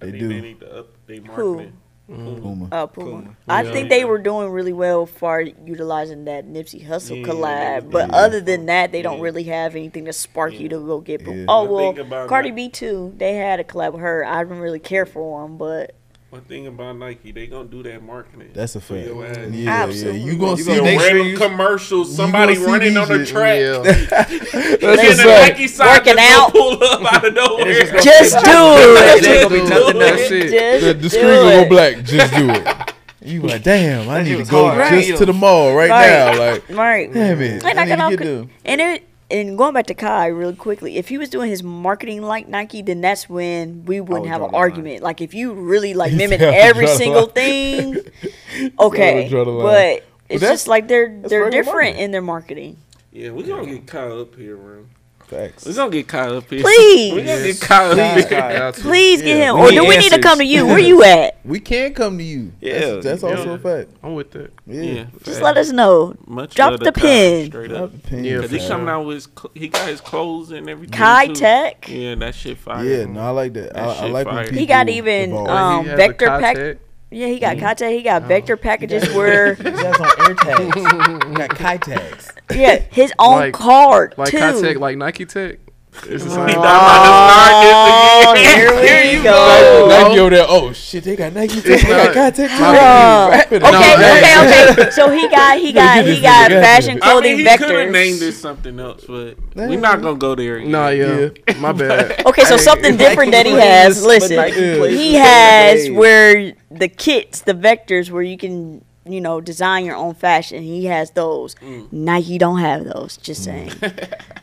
[0.00, 0.28] I They think do.
[0.28, 1.54] they need to up their Who?
[1.56, 1.76] marketing.
[2.08, 2.68] Puma.
[2.72, 3.10] Uh, Puma.
[3.22, 3.36] Puma.
[3.48, 3.72] I Yeah.
[3.72, 8.08] think they were doing really well for utilizing that Nipsey Hussle Yeah, collab, they but
[8.10, 9.22] was- other than that, they don't Yeah.
[9.24, 11.24] really have anything to spark you to go get.
[11.24, 11.36] Puma.
[11.38, 11.44] Yeah.
[11.48, 13.12] Oh One well, Cardi Ni- B too.
[13.16, 14.24] They had a collab with her.
[14.24, 15.94] I didn't really care for them, but
[16.32, 18.52] One thing about Nike, they gonna do that marketing.
[18.54, 19.06] That's a for fact.
[19.06, 19.36] your ass.
[19.36, 19.82] Yeah, yeah.
[19.82, 20.20] Absolutely.
[20.22, 23.60] You gonna You see gonna them random you- commercials, somebody running on the track.
[23.60, 23.78] Yeah.
[23.82, 25.24] That's And a then the.
[25.24, 26.52] Nike side Working just out.
[26.52, 27.82] pull up out of nowhere.
[27.82, 29.28] just just do It it.
[29.28, 30.30] ain't gonna be nothing That's else.
[30.30, 30.50] it.
[30.50, 32.02] Just The, the do screen gonna go black.
[32.02, 32.94] Just do it.
[33.24, 34.90] You like, damn, I need to go hard.
[34.90, 35.18] just Right.
[35.18, 36.08] to the mall right, Right.
[36.08, 36.38] now.
[36.38, 37.12] Like, Right.
[37.12, 37.62] damn it.
[37.62, 38.50] And I I need can to all get co- them.
[38.64, 42.22] And it and going back to Kai really quickly, if he was doing his marketing
[42.22, 44.62] like Nike, then that's when we wouldn't would have an the line.
[44.62, 45.02] argument.
[45.02, 47.96] Like if you really like mimic every single thing,
[48.78, 49.28] okay.
[49.28, 49.52] draw the.
[49.52, 52.76] But it's just like they're they're different in their marketing.
[53.10, 54.86] Yeah, we gonna get caught up here, bro.
[55.32, 55.64] Facts.
[55.66, 56.60] We gonna get caught up here.
[56.62, 57.12] Please.
[57.12, 57.58] We're gonna Yes.
[57.58, 58.40] get caught up Please, here.
[58.40, 58.72] Kai.
[58.82, 59.54] Please get him.
[59.56, 60.66] We Or do we need to come to you?
[60.66, 61.38] Where you at?
[61.44, 62.52] We can come to you.
[62.60, 62.78] Yeah.
[62.78, 63.54] That's, that's also Yeah.
[63.54, 63.90] a fact.
[64.02, 64.52] I'm with that.
[64.66, 64.82] Yeah.
[64.82, 65.40] Yeah, Just facts.
[65.40, 66.14] let us know.
[66.26, 67.46] Much drop the Kai, pin.
[67.46, 67.92] Straight Drop up.
[67.92, 68.24] the pin.
[68.24, 68.68] Yeah, Cause he facts.
[68.68, 70.92] coming out with his, cl- he got his clothes and everything.
[70.96, 71.34] Kai too.
[71.34, 71.88] Tech.
[71.88, 72.84] Yeah, that shit fire.
[72.84, 73.72] Yeah, no, I like that.
[73.74, 75.48] That I, I shit like when people He got even, evolve.
[75.48, 76.80] um, he Vector a pack- contact.
[77.12, 77.58] Yeah, he got.
[77.58, 77.88] Kata.
[77.90, 78.26] He got Oh.
[78.26, 80.74] vector packages where He has on air tags.
[80.74, 82.32] He got Kai tags.
[82.54, 84.38] yeah, his own Like- card Like too.
[84.38, 85.58] Contact, like Nike Tech.
[85.94, 86.46] It's the We same.
[86.46, 88.82] done about to start this again.
[88.82, 89.86] here we Nike, go.
[89.90, 90.46] Nike over there.
[90.48, 91.82] Oh shit, they got Nike tags.
[91.82, 92.46] They got not- Kai too.
[92.48, 93.42] Bruh.
[93.46, 94.72] Okay, on that.
[94.72, 94.90] okay, okay.
[94.98, 97.00] So he got he got he got fashion here.
[97.02, 97.92] I mean, he could have vectors.
[97.92, 100.56] named it something else, but we're not gonna go there.
[100.56, 100.70] Again.
[100.70, 101.28] Nah, yeah.
[101.58, 102.24] My bad.
[102.26, 104.04] Okay, so something different that he has.
[104.04, 104.76] Listen, Nike Yeah.
[104.78, 109.96] plays he has where the kits, the vectors, where you can you know design your
[109.96, 110.62] own fashion.
[110.62, 111.54] He has those.
[111.56, 111.92] Mm.
[111.92, 113.16] Nike don't have those.
[113.18, 113.72] Just saying.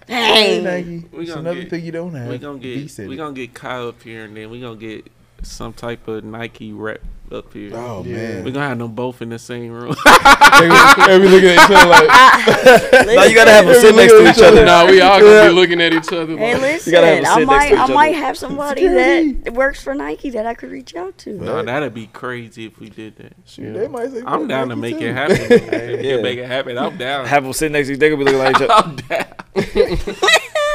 [0.08, 0.64] Hey, Dang.
[1.04, 1.08] Nike.
[1.16, 2.30] We gonna another get- thing you don't have.
[2.30, 5.06] We gonna get we gonna get Kyle up here, and then we gonna get
[5.44, 7.02] some type of Nike rep
[7.32, 7.72] up here.
[7.76, 8.16] Oh Yeah.
[8.16, 8.44] man.
[8.46, 9.96] We're gonna have them both in the same room.
[10.06, 12.10] they, be- they looking at each other like.
[13.16, 14.66] Now you gotta have them sit next to each other.
[14.66, 16.38] Nah, we all gonna be looking at each other.
[16.38, 19.82] Hey, listen, gotta have them I might, to each I might have somebody that works
[19.84, 21.32] for Nike that I could reach out to.
[21.34, 23.34] no, that'd be crazy if we did that.
[23.46, 25.06] Shoot, they might say, I'm fuck down to make too.
[25.08, 25.38] it happen.
[25.50, 26.22] If Yeah.
[26.22, 26.78] make it happen.
[26.78, 27.26] I'm down.
[27.26, 28.10] Have them sit next to each other.
[28.10, 28.74] They gonna be looking like each other.
[28.74, 29.26] I'm down.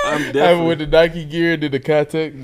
[0.07, 0.67] I'm Have it definitely.
[0.69, 2.37] with the Nike gear, did the contact.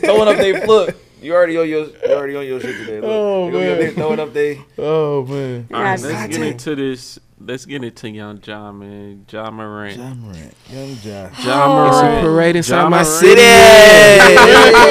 [0.00, 0.94] throwing up they look.
[1.20, 3.00] You already on your you already on your shit today.
[3.00, 3.10] Look.
[3.10, 3.78] Oh, They be man.
[3.78, 5.68] there throwing up they Oh man.
[5.72, 7.18] All right, let's get into this.
[7.40, 9.24] Let's get into Young Ja, man.
[9.30, 9.96] Ja Morant.
[9.96, 11.30] Ja Morant, young Ja.
[11.42, 12.20] John It's a Morant.
[12.26, 13.08] parade inside John my Morant.
[13.08, 13.42] city.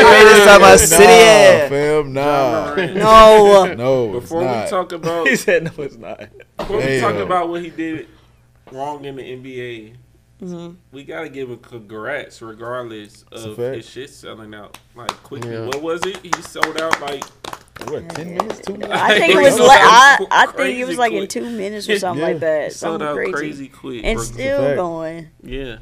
[0.02, 1.04] Parade inside my city.
[1.04, 2.76] Nah, fam, nah.
[2.94, 6.20] No, No, Before it's we talk about He said no, it's not.
[6.58, 8.08] before we talk about what he did
[8.72, 9.96] wrong in the NBA,
[10.42, 10.76] Mhm.
[10.92, 15.52] we gotta give a congrats regardless of his shit selling out like quickly.
[15.52, 15.66] Yeah.
[15.66, 16.18] What was it?
[16.18, 17.24] He sold out like
[17.90, 18.60] What, 10 minutes?
[18.66, 18.92] Two minutes?
[18.92, 21.98] I think it was like I, I think it was like in two minutes or
[22.00, 22.32] something Yeah.
[22.34, 22.74] like that.
[22.74, 23.32] Sold Something out crazy.
[23.34, 24.02] crazy quick.
[24.04, 25.30] And still going.
[25.44, 25.78] yeah.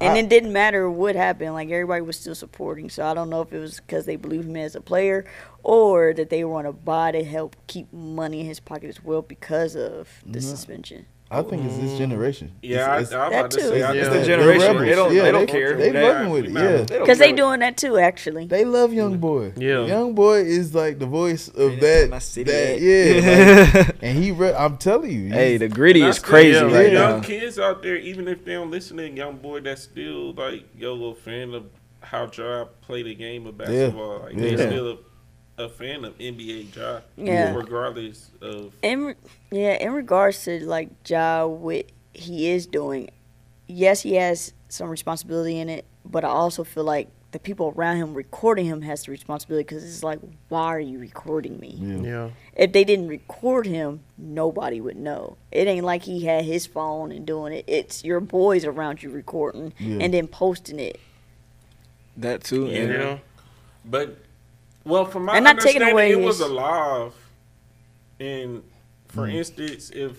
[0.00, 1.54] And I- it didn't matter what happened.
[1.54, 2.90] Like everybody was still supporting.
[2.90, 5.24] So I don't know if it was because they believed him as a player,
[5.62, 9.22] or that they want to buy to help keep money in his pocket as well
[9.22, 10.40] because of the No.
[10.40, 11.06] suspension.
[11.28, 12.52] I think it's this generation.
[12.62, 13.62] Yeah, It's- I, I'm That about to too.
[13.68, 14.78] say I It's the they're generation.
[14.78, 15.74] They don't- Yeah, they don't care.
[15.76, 16.82] they They- fucking with it, Nah, yeah.
[16.84, 17.36] Because they care.
[17.36, 18.46] doing that too, actually.
[18.46, 19.52] They love Young Boy.
[19.56, 19.86] Yeah.
[19.86, 22.10] Young Boy is like the voice of Man, that.
[22.10, 23.70] my city that yeah.
[23.88, 25.28] like- and he, re- I'm telling you.
[25.30, 26.98] Hey, the gritty is the- crazy yeah, right yeah.
[27.10, 27.26] young now.
[27.26, 31.06] kids out there, even if they don't listen to young boy, that's still like yo
[31.06, 31.64] a fan of
[32.02, 34.20] how Ja play the game of basketball.
[34.20, 34.54] Like Yeah.
[34.54, 34.98] they're still
[35.58, 37.54] a, a fan of NBA Ja, Yeah.
[37.54, 39.14] regardless of In
[39.50, 43.10] yeah, in regards to like Ja, what he is doing,
[43.66, 47.96] yes, he has some responsibility in it, but I also feel like the people around
[47.98, 51.76] him recording him has the responsibility because it's like, why are you recording me?
[51.78, 51.96] yeah.
[52.00, 52.30] Yeah.
[52.56, 55.36] If they didn't record him, nobody would know.
[55.52, 57.64] It ain't like he had his phone and doing it.
[57.66, 59.98] It's your boys around you recording Yeah.
[60.00, 60.98] and then posting it.
[62.16, 62.66] That too.
[62.66, 62.78] Yeah.
[62.78, 63.18] and- Yeah.
[63.84, 64.16] But
[64.86, 67.12] well, from my And not taking understanding, away it was his- alive.
[68.20, 68.62] And
[69.08, 69.34] for Mm.
[69.34, 70.12] instance, if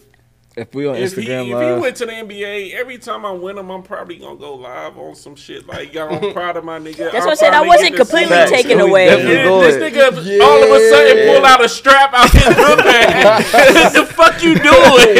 [0.55, 3.31] If we on if he, Instagram if he went to the NBA, every time I
[3.31, 6.63] win him, I'm probably gonna go live on some shit like, "Yo, I'm proud of
[6.63, 7.53] my nigga." That's I'm what I said.
[7.53, 8.39] I wasn't get to see completely him.
[8.49, 8.51] Facts.
[8.63, 9.05] taken Yeah, away.
[9.05, 9.15] Yeah,
[9.61, 9.93] this it.
[9.93, 11.35] nigga all of a sudden Yeah.
[11.35, 13.45] pull out a strap out his book bag.
[13.53, 14.63] what the fuck you doing,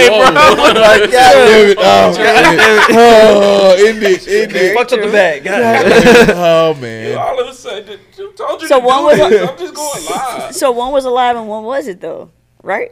[0.08, 0.32] bro?
[0.74, 1.78] God damn it.
[1.80, 2.80] Oh, man.
[2.90, 4.28] oh, end it.
[4.28, 4.76] End it.
[4.76, 5.48] fucked up the bag.
[5.48, 7.18] oh, You man.
[7.20, 7.98] all of a sudden, you
[8.38, 9.50] told you So to one do was- this.
[9.50, 10.56] I'm just going live.
[10.56, 12.32] So one was alive and one was it though,
[12.64, 12.92] right?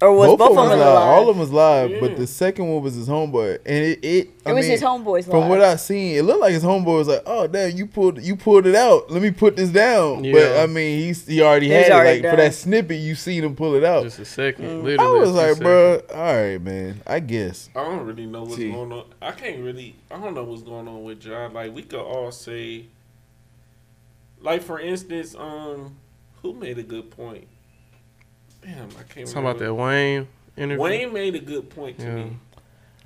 [0.00, 1.08] Or was both, Both, of them was alive?
[1.08, 2.00] All of them was live, Yeah.
[2.00, 4.04] but the second one was his homeboy, and it.
[4.04, 5.24] It, I it was mean, his homeboys.
[5.24, 5.48] From live.
[5.48, 8.34] what I seen, it looked like his homeboy was like, "Oh damn, you pulled you
[8.36, 9.08] pulled it out.
[9.10, 12.24] Let me put this down." But I mean, he's he already He's had already it.
[12.24, 14.02] Like for that snippet, you seen him pull it out.
[14.02, 14.64] Just a second.
[14.66, 14.82] Mm.
[14.82, 15.16] Literally.
[15.16, 17.00] I was like, bro, all right, man.
[17.06, 17.70] I guess.
[17.74, 18.72] I don't really know what's See.
[18.72, 19.04] going on.
[19.22, 19.94] I can't really.
[20.10, 21.54] I don't know what's going on with John.
[21.54, 22.86] Like we could all say.
[24.44, 25.96] Like for instance, um,
[26.42, 27.48] who made a good point?
[28.62, 29.26] Damn, I can't.
[29.26, 30.82] Talking about that Wayne interview.
[30.82, 32.14] Wayne made a good point to Yeah.
[32.16, 32.36] me.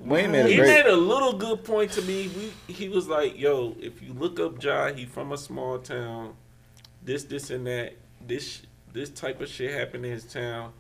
[0.01, 0.67] Wayne made a He great.
[0.85, 2.29] made a little good point to me.
[2.67, 6.35] We, he was like, "Yo, if you look up Ja, he from a small town.
[7.03, 7.95] This, this, and that.
[8.25, 8.63] This,
[8.93, 10.73] this type of shit happened in his town.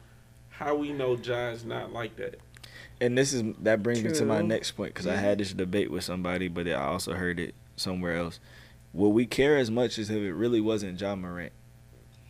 [0.50, 2.40] How we know Ja is not like that?
[3.00, 5.90] And this is that brings me to my next point because I had this debate
[5.90, 8.40] with somebody, but I also heard it somewhere else.
[8.92, 11.52] Will we care as much as if it really wasn't Ja Morant?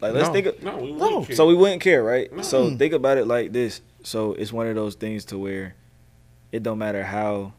[0.01, 0.33] Like, let's No.
[0.33, 0.47] think.
[0.47, 0.99] Of, No, we No.
[0.99, 1.37] wouldn't care.
[1.37, 2.31] so we wouldn't care, right?
[2.45, 2.79] So Mm.
[2.79, 3.81] think about it like this.
[4.03, 5.75] So it's one of those things to where
[6.53, 7.55] it don't matter how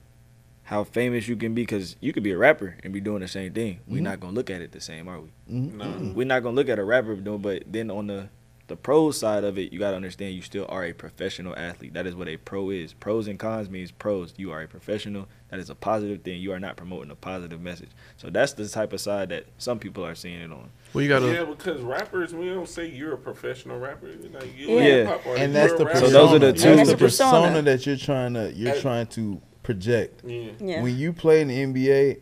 [0.63, 3.27] how famous you can be because you could be a rapper and be doing the
[3.27, 3.79] same thing.
[3.87, 4.03] We're Mhm.
[4.03, 5.29] not gonna look at it the same, are we?
[5.51, 5.73] Mhm.
[5.77, 5.85] No.
[5.85, 6.13] Mhm.
[6.13, 8.29] We're not gonna look at a rapper doing, but then on the
[8.69, 11.93] the pro side of it, you gotta understand you still are a professional athlete.
[11.93, 12.93] That is what a pro is.
[12.93, 14.33] Pros and cons means pros.
[14.37, 15.27] You are a professional.
[15.49, 16.39] That is a positive thing.
[16.39, 17.89] You are not promoting a positive message.
[18.17, 20.69] So that's the type of side that some people are seeing it on.
[20.93, 21.25] Well, you gotta.
[21.33, 24.07] yeah, because rappers, we don't say you're a professional rapper.
[24.31, 24.85] Like, you're Yeah.
[24.85, 25.99] a hip-hop artist, And that's you're the a rapper.
[25.99, 26.23] So persona.
[26.23, 27.31] those are the two- the the persona.
[27.41, 30.21] persona that you're trying to you're trying to project.
[30.25, 30.51] Yeah.
[30.59, 30.81] Yeah.
[30.83, 32.17] When you play in the NBA,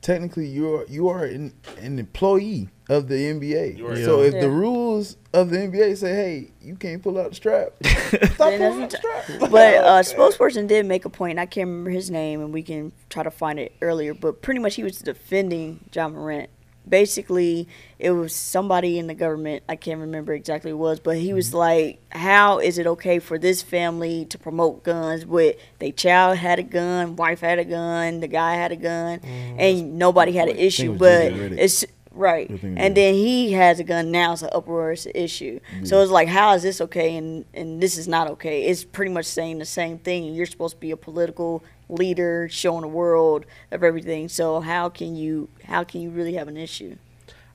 [0.00, 3.78] technically you're you are an, an employee of the NBA.
[3.78, 4.04] You.
[4.04, 4.40] So if Yeah.
[4.42, 8.62] the rules of the NBA say, "Hey, you can't pull out the strap," stop pulling
[8.62, 9.50] out the strap.
[9.50, 11.32] But uh, spokesperson did make a point.
[11.32, 14.14] and I can't remember his name, and we can try to find it earlier.
[14.14, 16.50] But pretty much, he was defending Ja Morant.
[16.88, 17.66] Basically,
[17.98, 19.64] it was somebody in the government.
[19.68, 23.18] I can't remember exactly who it was, but he was like, "How is it okay
[23.18, 25.26] for this family to promote guns?
[25.26, 29.20] With they child had a gun, wife had a gun, the guy had a gun,
[29.58, 30.94] and nobody had an issue.
[30.94, 34.32] But it's right, I think it and then he has a gun now.
[34.32, 35.60] It's an uproarious issue.
[35.84, 38.64] So it's like, how is this okay and and this is not okay?
[38.64, 40.34] It's pretty much saying the same thing.
[40.34, 44.28] You're supposed to be a political leader, showing the world of everything.
[44.28, 46.96] So how can you how can you really have an issue?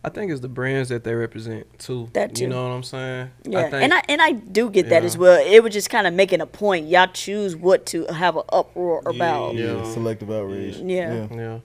[0.03, 2.09] I think it's the brands that they represent too.
[2.13, 2.43] That too.
[2.45, 3.29] You know what I'm saying?
[3.43, 5.05] Yeah, I think, and I and I do get that Yeah.
[5.05, 5.39] as well.
[5.45, 6.87] It was just kind of making a point.
[6.87, 9.53] Y'all choose what to have an uproar about.
[9.53, 9.75] Yeah.
[9.75, 10.77] Yeah, selective outrage.
[10.77, 11.27] Yeah.
[11.31, 11.59] Yeah.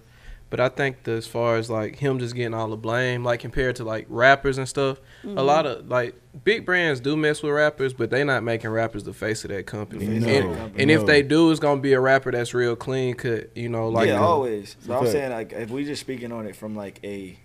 [0.48, 3.40] But I think that as far as like him just getting all the blame, like
[3.40, 5.38] compared to like rappers and stuff, Mm-hmm.
[5.38, 9.02] a lot of like big brands do mess with rappers, but they're not making rappers
[9.02, 10.06] the face of that company.
[10.06, 13.50] No, and and if they do, it's gonna be a rapper that's real clean cut,
[13.56, 14.76] you know, like yeah, the- always.
[14.80, 17.36] So I'm saying like if we just speaking on it from like a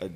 [0.00, 0.10] a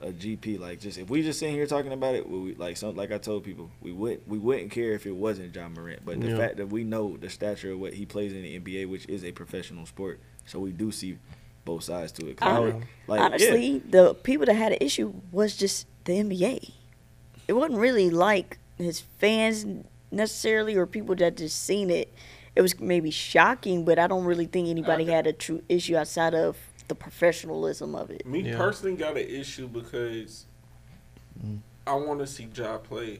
[0.00, 2.94] a GP, like just if we just sitting here talking about it, we, like some
[2.94, 6.20] like I told people, we would we wouldn't care if it wasn't Ja Morant, but
[6.20, 6.36] the Yeah.
[6.38, 9.24] fact that we know the stature of what he plays in the NBA, which is
[9.24, 11.18] a professional sport, so we do see
[11.70, 12.36] both sides to it.
[12.36, 12.74] 'Cause I Hon- would-
[13.06, 13.24] like, yeah.
[13.26, 16.74] Honestly, the people that had an issue was just the NBA.
[17.48, 19.66] it wasn't really like his fans
[20.12, 22.08] necessarily or people that just seen it.
[22.54, 25.12] It was maybe shocking, but I don't really think anybody Okay.
[25.12, 26.56] had a true issue outside of
[26.86, 28.24] the professionalism of it.
[28.24, 28.56] Me Yeah.
[28.56, 30.46] personally got an issue because
[31.44, 31.58] mm.
[31.88, 33.18] I want to see Ja play.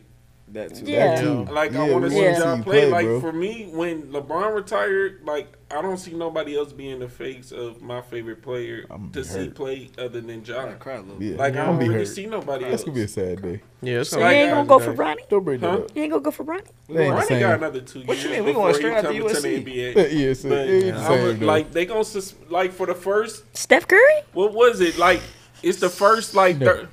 [0.53, 0.85] That too.
[0.87, 1.15] Yeah.
[1.15, 1.45] That too.
[1.53, 2.91] Like I Yeah, want to see wanna see you play.
[2.91, 3.21] Like bro.
[3.21, 7.81] for me, when LeBron retired, like I don't see nobody else being the face of
[7.81, 10.57] my favorite player I'm to see play other than Ja.
[10.63, 11.31] I a little Yeah.
[11.31, 11.37] bit.
[11.39, 12.09] Like I I'm don't really hurt.
[12.09, 12.85] see nobody That's else.
[12.85, 13.61] gonna be a sad day.
[13.83, 14.97] Yeah, it's So gonna you be ain't a gonna go for day.
[14.99, 15.29] Bronny?
[15.29, 15.67] Don't bring Huh?
[15.77, 15.91] that up.
[15.97, 16.67] You ain't gonna go for Bronny?
[16.89, 17.41] They ain't the Bronny same.
[17.41, 18.45] got another two What you years mean?
[18.45, 19.65] We before going he straight after to the USC.
[19.65, 19.95] NBA.
[20.13, 22.95] Yeah, so But it the I same, would- like they gonna sus- like for the
[22.95, 24.01] first Steph Curry?
[24.33, 25.21] what was it like?
[25.63, 26.67] It's the first like No.
[26.67, 26.89] thir-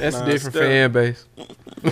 [0.00, 0.62] That's Nah, a different still.
[0.68, 1.24] fan base.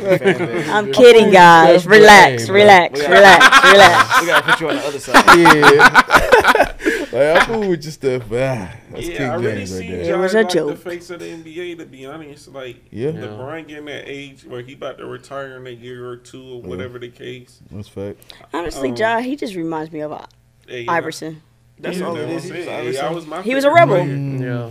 [0.71, 1.83] I'm kidding, guys.
[1.83, 2.55] Steph Relax, Curry, bro.
[2.63, 4.21] relax, We relax, relax.
[4.21, 5.25] we gotta put you on the other side.
[5.39, 6.75] yeah.
[7.13, 9.89] like I fool with your stuff, but ah, that's yeah, King I really James right
[9.91, 10.15] there.
[10.15, 10.79] It was a like the joke.
[10.79, 11.79] face of the NBA.
[11.79, 13.11] To be honest, like Yeah.
[13.11, 13.21] Yeah.
[13.21, 16.63] LeBron getting that age where he about to retire in a year or two or
[16.63, 17.61] whatever the case.
[17.71, 18.21] That's fact.
[18.53, 20.27] Honestly, Um, Ja, he just reminds me of uh,
[20.67, 20.93] Hey, yeah.
[20.93, 21.43] Iverson.
[21.79, 22.51] That's Yeah, all it that's is.
[22.51, 22.95] what Iverson.
[22.95, 23.15] saying.
[23.15, 24.05] Was my He was a favorite rebel.
[24.07, 24.71] Mm, Yeah.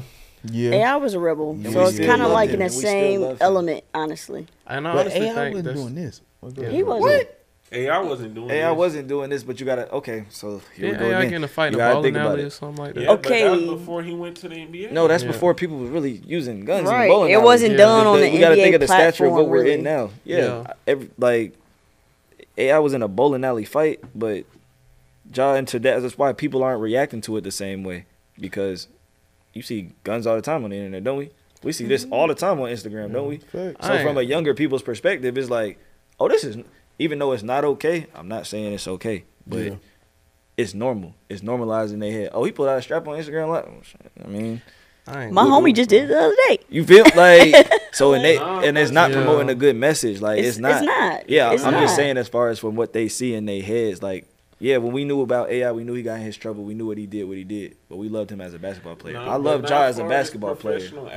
[0.51, 0.71] Yeah.
[0.71, 1.51] AI was a rebel.
[1.51, 2.55] And So it's kind of like him.
[2.55, 3.37] in the And we still same love him.
[3.41, 4.47] element, honestly.
[4.67, 6.21] And I But honestly AI think wasn't that's doing this.
[6.41, 6.69] Oh, go Yeah.
[6.69, 7.27] He wasn't.
[7.71, 8.77] AI wasn't doing Hey, I this.
[8.77, 9.91] wasn't doing this, but you gotta.
[9.91, 11.29] Okay, so here yeah, we go AI again.
[11.31, 12.45] getting a fight in a bowling think about alley it.
[12.45, 13.01] or something like that.
[13.01, 13.49] Yeah, but that Okay.
[13.49, 14.91] was before he went to the NBA.
[14.91, 15.31] No, that's Yeah.
[15.31, 16.87] before people were really using guns.
[16.87, 17.05] Right.
[17.05, 17.77] In bowling It wasn't Yeah.
[17.77, 19.73] done on the we gotta think of the stature of what platform, we're really.
[19.73, 20.11] in now.
[20.23, 20.73] Yeah, Yeah.
[20.85, 21.53] Every, like
[22.59, 24.43] AI was in a bowling alley fight, but
[25.33, 26.01] Ja into that.
[26.03, 28.05] That's why people aren't reacting to it the same way
[28.39, 28.87] because
[29.53, 31.29] you see guns all the time on the internet, don't we?
[31.63, 33.37] We see this all the time on Instagram, don't we?
[33.37, 33.83] Fact.
[33.83, 35.79] So I from a younger people's perspective, it's like,
[36.19, 36.57] oh, this is
[36.99, 38.07] even though it's not okay.
[38.13, 39.75] I'm not saying it's okay, but Yeah.
[40.57, 41.15] it's normal.
[41.29, 42.29] It's normalized in their head.
[42.33, 43.49] Oh, he pulled out a strap on Instagram.
[43.49, 44.11] Like, oh, shit.
[44.23, 44.61] I mean,
[45.07, 46.59] I ain't My good homie just did it the other day.
[46.69, 47.55] you feel like
[47.93, 49.17] so, and they and it's not yeah.
[49.17, 50.19] promoting a good message.
[50.21, 50.71] Like it's, It's, not.
[50.77, 51.29] It's not.
[51.29, 51.95] Yeah, It's I'm just not.
[51.95, 54.27] saying as far as from what they see in their heads, like.
[54.63, 56.63] Yeah, when we knew about AI, we knew he got in his trouble.
[56.63, 58.95] We knew what he did, what he did, but we loved him as a basketball
[58.95, 59.15] player.
[59.15, 60.75] Nah, I love not Ja as a basketball player.
[60.79, 61.09] professional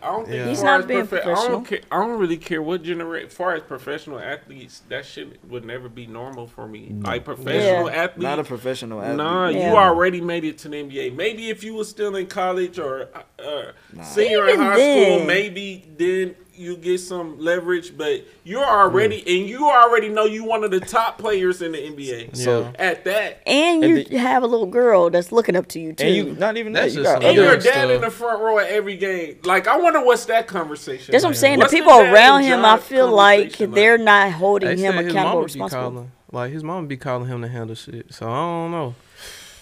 [0.00, 0.48] I don't think Yeah.
[0.48, 1.48] He's not being profe- I professional.
[1.50, 1.80] don't care.
[1.90, 3.26] I don't really care what generate.
[3.26, 6.92] As far as professional athletes, that shit would never be normal for me.
[7.00, 8.02] Like professional Yeah.
[8.04, 9.16] athletes, Not a professional athlete.
[9.16, 9.70] Nah, Yeah.
[9.70, 11.10] you already made it to the NBA.
[11.10, 14.02] Maybe if you were still in college or uh, Nah.
[14.04, 15.18] senior in high then.
[15.18, 17.96] school, maybe then you get some leverage.
[17.98, 21.78] But you're already, and you already know you one of the top players in the
[21.78, 22.36] NBA.
[22.36, 22.72] So Yeah.
[22.78, 25.92] at that, And And you the- have a little girl that's looking up to you
[25.92, 26.04] too.
[26.06, 26.98] And you not even That's that.
[27.00, 27.90] You just got and your dad stuff.
[27.90, 29.36] in the front row at every game.
[29.44, 31.12] Like, I wonder what's that conversation.
[31.12, 31.58] that's what I'm saying.
[31.58, 35.42] What's the people around him, I feel like conversation they're not holding They him accountable,
[35.42, 35.82] responsible.
[35.90, 38.12] calling, like his mom be calling him to handle shit.
[38.14, 38.94] So I don't know,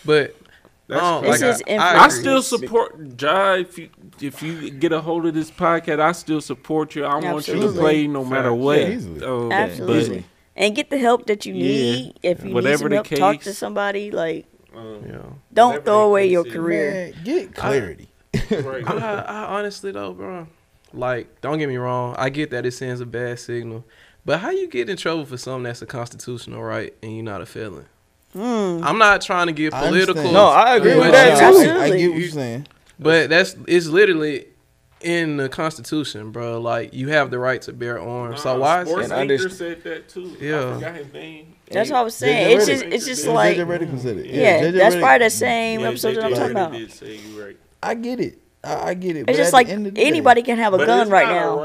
[0.04, 0.34] but
[0.90, 1.94] That's I don't- This like, is I.
[1.94, 3.54] I I still support Ja.
[3.54, 3.88] If you
[4.20, 7.04] if you get a hold of this podcast, I still support you.
[7.04, 8.78] I want you to play no matter what.
[8.80, 9.24] Yeah.
[9.26, 10.16] Um, Absolutely.
[10.18, 10.24] but,
[10.56, 11.62] And get the help that you Yeah.
[11.92, 12.18] need.
[12.22, 14.10] If you Whatever need the some help, talk to somebody.
[14.10, 15.18] Like, um, yeah.
[15.54, 16.52] don't Whatever throw away your is.
[16.52, 16.90] career.
[16.92, 18.08] Man, get clarity.
[18.50, 18.86] right.
[18.88, 20.46] I, I honestly though, bro,
[20.92, 23.84] like don't get me wrong, I get that it sends a bad signal,
[24.24, 27.40] but how you get in trouble for something that's a constitutional right and you're not
[27.40, 27.86] a felon?
[28.36, 28.82] Mm.
[28.84, 30.10] I'm not trying to get political.
[30.18, 30.32] understand.
[30.34, 31.44] No, I agree with that I- too.
[31.44, 31.98] I, Absolutely.
[31.98, 32.66] get what you're saying.
[32.98, 34.46] But that's it's literally
[35.00, 36.60] in the Constitution, bro.
[36.60, 38.42] Like you have the right to bear arms.
[38.42, 38.82] so Nah, why?
[38.82, 40.36] Is Sports And Anchor underst- said that too.
[40.40, 40.70] Yeah.
[40.70, 41.54] I forgot his name.
[41.70, 42.56] That's what I was saying.
[42.56, 43.68] It's just, it's just Yeah, like, said
[44.18, 44.26] it.
[44.26, 46.72] yeah, JJ that's probably the same Yeah, episode that I'm talking about.
[46.72, 47.56] Did say you right.
[47.82, 48.38] I get it.
[48.64, 49.20] I, I get it.
[49.20, 51.02] It's but just like the end of the day- anybody can have a But gun
[51.02, 51.56] it's right not now.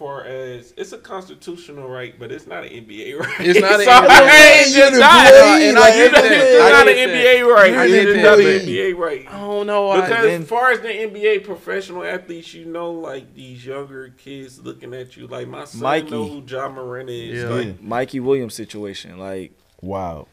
[0.00, 3.40] A right for as it's a constitutional right, but it's not an NBA right.
[3.40, 4.64] It's not an So, NBA right.
[4.72, 5.30] just You not.
[5.32, 6.24] the And I like, get that.
[6.24, 7.74] it's It's not not an an NBA right.
[7.74, 8.44] I It's get not an.
[8.68, 9.26] NBA right.
[9.28, 10.00] I don't know.
[10.00, 14.94] Because as far as the NBA professional athletes, you know, like these younger kids looking
[14.94, 16.10] at you, like my son Mikey.
[16.10, 17.42] know who Ja Morant is.
[17.42, 17.48] Yeah.
[17.48, 20.26] Like, Mikey Williams situation, like Wow.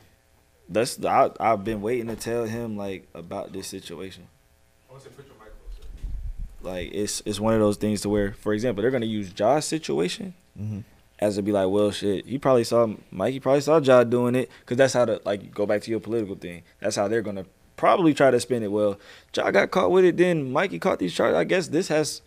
[0.70, 4.28] that's I, I've been waiting to tell him like about this situation.
[4.92, 4.98] Oh,
[6.66, 9.66] Like it's it's one of those things to where, for example, they're gonna use Ja's
[9.66, 10.84] situation Mhm.
[11.20, 14.50] as to be like, well, shit, he probably saw Mikey probably saw Ja doing it
[14.62, 16.64] because that's how to like go back to your political thing.
[16.82, 17.46] That's how they're gonna
[17.78, 18.72] probably try to spin it.
[18.72, 19.00] Well,
[19.36, 21.36] Ja got caught with it, then Mikey caught these charges.
[21.38, 22.22] I guess this has.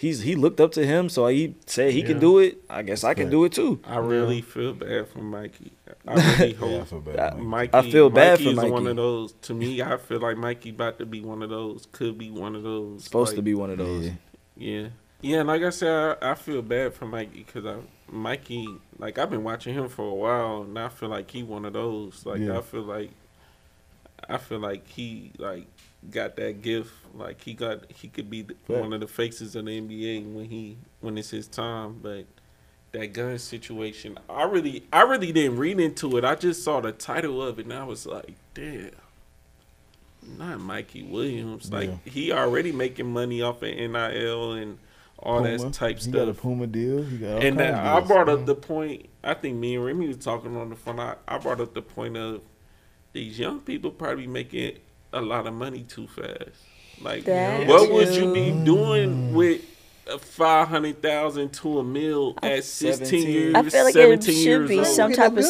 [0.00, 2.06] He's he looked up to him, so he said he Yeah.
[2.06, 2.62] can do it.
[2.70, 3.30] I guess I can Right.
[3.32, 3.80] do it too.
[3.84, 5.72] I really feel bad for Mikey.
[6.06, 7.32] I really Yeah, I feel bad.
[7.32, 7.72] For Mike.
[7.72, 7.88] Mikey.
[7.88, 8.70] I feel bad Mikey for is Mikey.
[8.70, 9.32] one of those.
[9.42, 11.88] To me, I feel like Mikey about to be one of those.
[11.90, 13.04] Could be one of those.
[13.04, 14.04] Supposed like, to be one of those.
[14.06, 14.12] Yeah.
[14.56, 14.88] Yeah,
[15.20, 15.42] yeah.
[15.42, 17.76] Like I said, I, I feel bad for Mikey because I
[18.10, 18.68] Mikey
[19.00, 21.72] like I've been watching him for a while, and I feel like he one of
[21.72, 22.24] those.
[22.24, 22.58] Like Yeah.
[22.58, 23.10] I feel like
[24.28, 25.66] I feel like he like
[26.10, 26.92] got that gift.
[27.14, 30.78] Like he got he could be one of the faces of the NBA when he
[31.00, 31.98] when it's his time.
[32.02, 32.26] But
[32.92, 34.18] that gun situation.
[34.28, 36.24] I really, I really didn't read into it.
[36.24, 38.90] I just saw the title of it, and I was like, damn.
[40.36, 41.72] Not Mikey Williams.
[41.72, 42.12] Like Yeah.
[42.12, 44.78] he already making money off of NIL and
[45.18, 45.56] all Puma.
[45.56, 46.34] that type He got a.
[46.34, 47.02] Puma deal.
[47.02, 48.72] He got all And then I brought up the mm-hmm.
[48.72, 49.06] point.
[49.24, 51.00] I think me and Remy was talking on the phone.
[51.00, 52.42] I, I brought up the point of
[53.12, 54.78] these young people probably making
[55.12, 56.50] a lot of money too fast.
[57.00, 59.62] Like, That what would you be doing with
[60.06, 63.30] a five hundred thousand to a mill at sixteen 17.
[63.30, 63.54] years?
[63.54, 64.86] I feel like it should years be old?
[64.86, 65.44] some type of.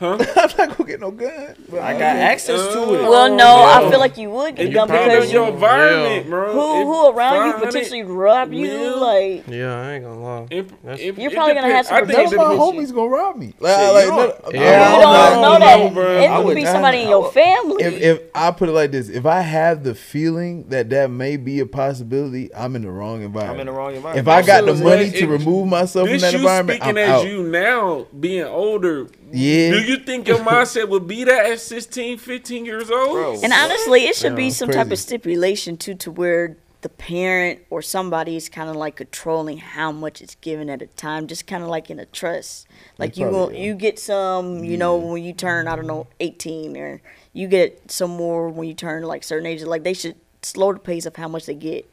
[0.00, 0.18] gun.
[0.18, 0.32] Huh?
[0.36, 1.56] I'm not gonna get no gun.
[1.70, 3.04] But I got access to it.
[3.04, 3.86] Uh, well, no, yeah.
[3.86, 6.30] I feel like you would get a gun because your you, environment, Yeah.
[6.30, 6.52] bro.
[6.52, 10.46] who who around you potentially rob you, mil- like Yeah, I ain't gonna lie.
[10.50, 12.52] If, That's- if, You're it probably gonna have depends- some I think None it my
[12.54, 13.54] depends- homies gonna rob me.
[13.60, 14.82] Like, Shit, like, you don't- I Yeah.
[14.86, 15.94] I don't don't know know, that.
[15.94, 16.10] bro.
[16.18, 17.84] It I could would be not- somebody in I your family.
[17.84, 21.36] if if I put it like this, if I have the feeling that that may
[21.36, 23.54] be a possibility, I'm in the wrong environment.
[23.54, 24.26] I'm in the wrong environment.
[24.26, 26.80] If I got the So, money it- to remove myself from This that you environment,
[26.82, 27.26] speaking I'm as out.
[27.26, 29.06] you now, being older.
[29.32, 29.70] Yeah.
[29.72, 33.12] Do you think your mindset would be that at 16, 15 years old?
[33.12, 33.40] Bro.
[33.42, 37.60] And honestly, it should Yeah, be some type of stipulation too, to where the parent
[37.68, 41.46] or somebody is kind of like controlling how much it's given at a time, just
[41.46, 42.68] kind of like in a trust.
[42.98, 43.52] Like you will, will.
[43.52, 47.00] you get some, you know, when you turn, I don't know, eighteen, or
[47.32, 49.66] you get some more when you turn like certain ages.
[49.66, 51.90] Like they should slow the pace of how much they get,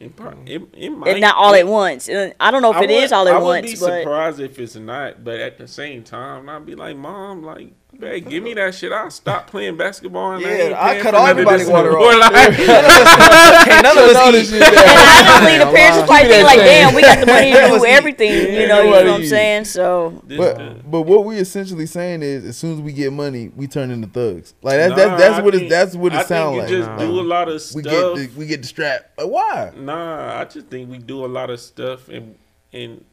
[0.00, 0.48] It, prob- mm.
[0.48, 1.10] it, it might.
[1.10, 2.08] and not all it, at once.
[2.08, 3.80] And I don't know if I it is would- all I at would be once,
[3.80, 5.24] but surprised if it's not.
[5.24, 8.92] But at the same time, I'd be like, Mom, like, man, give me that shit.
[8.92, 10.32] I'll stop playing basketball.
[10.32, 12.02] And I Yeah, ain't I cut for all none of everybody this water no off.
[12.02, 12.18] more.
[12.18, 12.32] Like,
[13.64, 14.46] Can't none of us eat.
[14.46, 17.52] shit and honestly, the parents Give probably me think like, damn, we got the money
[17.52, 17.88] to do eat.
[17.90, 18.54] everything.
[18.54, 19.64] You know, you know what I'm saying?
[19.64, 23.66] So But but what we essentially saying is, as soon as we get money, we
[23.66, 24.54] turn into thugs.
[24.62, 26.68] Like that's Nah, that's, that's I what it that's what it sounds like.
[26.68, 26.98] just Nah.
[26.98, 27.76] do a lot of stuff.
[27.76, 29.10] we get the, we get the strap.
[29.18, 29.72] Like why?
[29.76, 32.36] Nah, I just think we do a lot of stuff and
[32.72, 33.04] and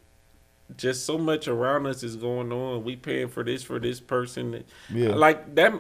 [0.78, 2.84] just so much around us is going on.
[2.84, 4.64] We paying for this for this person.
[4.94, 5.10] Yeah.
[5.16, 5.74] Like that.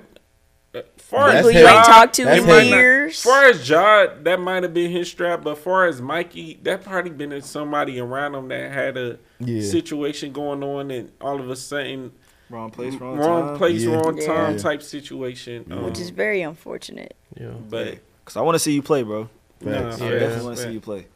[0.76, 1.78] uh, Far That's as who you heavy.
[1.78, 2.68] ain't talked to in heavy.
[2.68, 3.22] years.
[3.24, 7.12] Far as Ja, that might have been his strap, but far as Mikey, that probably
[7.12, 9.62] been in somebody around him that had a Yeah.
[9.62, 12.12] situation going on, and all of a sudden,
[12.49, 13.57] Wrong place, wrong, wrong, time.
[13.57, 13.95] place, Yeah.
[13.95, 14.26] wrong Yeah.
[14.28, 14.62] time Yeah.
[14.62, 15.66] type situation.
[15.72, 17.16] Um, which is very unfortunate.
[17.40, 17.52] Yeah.
[17.70, 19.30] but Cause I want to see you play, bro.
[19.62, 20.02] nah, Facts.
[20.02, 20.20] I Yeah.
[20.20, 21.07] definitely want to see you play.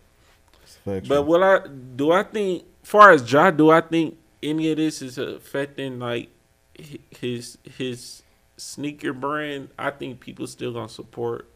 [0.86, 1.10] Factual.
[1.10, 5.02] But what I do, I think, far as Ja, do I think any of this
[5.02, 6.30] is affecting like
[7.10, 8.24] his his
[8.58, 9.70] sneaker brand?
[9.78, 11.48] I think people still gonna support.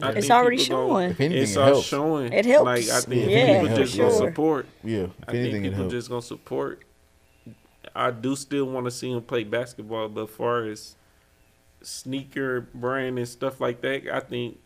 [0.00, 1.10] I It's already people gonna- showing.
[1.10, 1.86] if anything, It's it all helps.
[1.86, 2.32] showing.
[2.32, 2.64] It helps.
[2.66, 4.28] Like I think Yeah, people for just gonna sure.
[4.28, 4.66] support.
[4.84, 5.92] Yeah, if I think anything, it people helps.
[5.92, 6.82] just gonna support.
[7.94, 10.96] I do still want to see him play basketball, but far as
[11.82, 14.58] sneaker brand and stuff like that, I think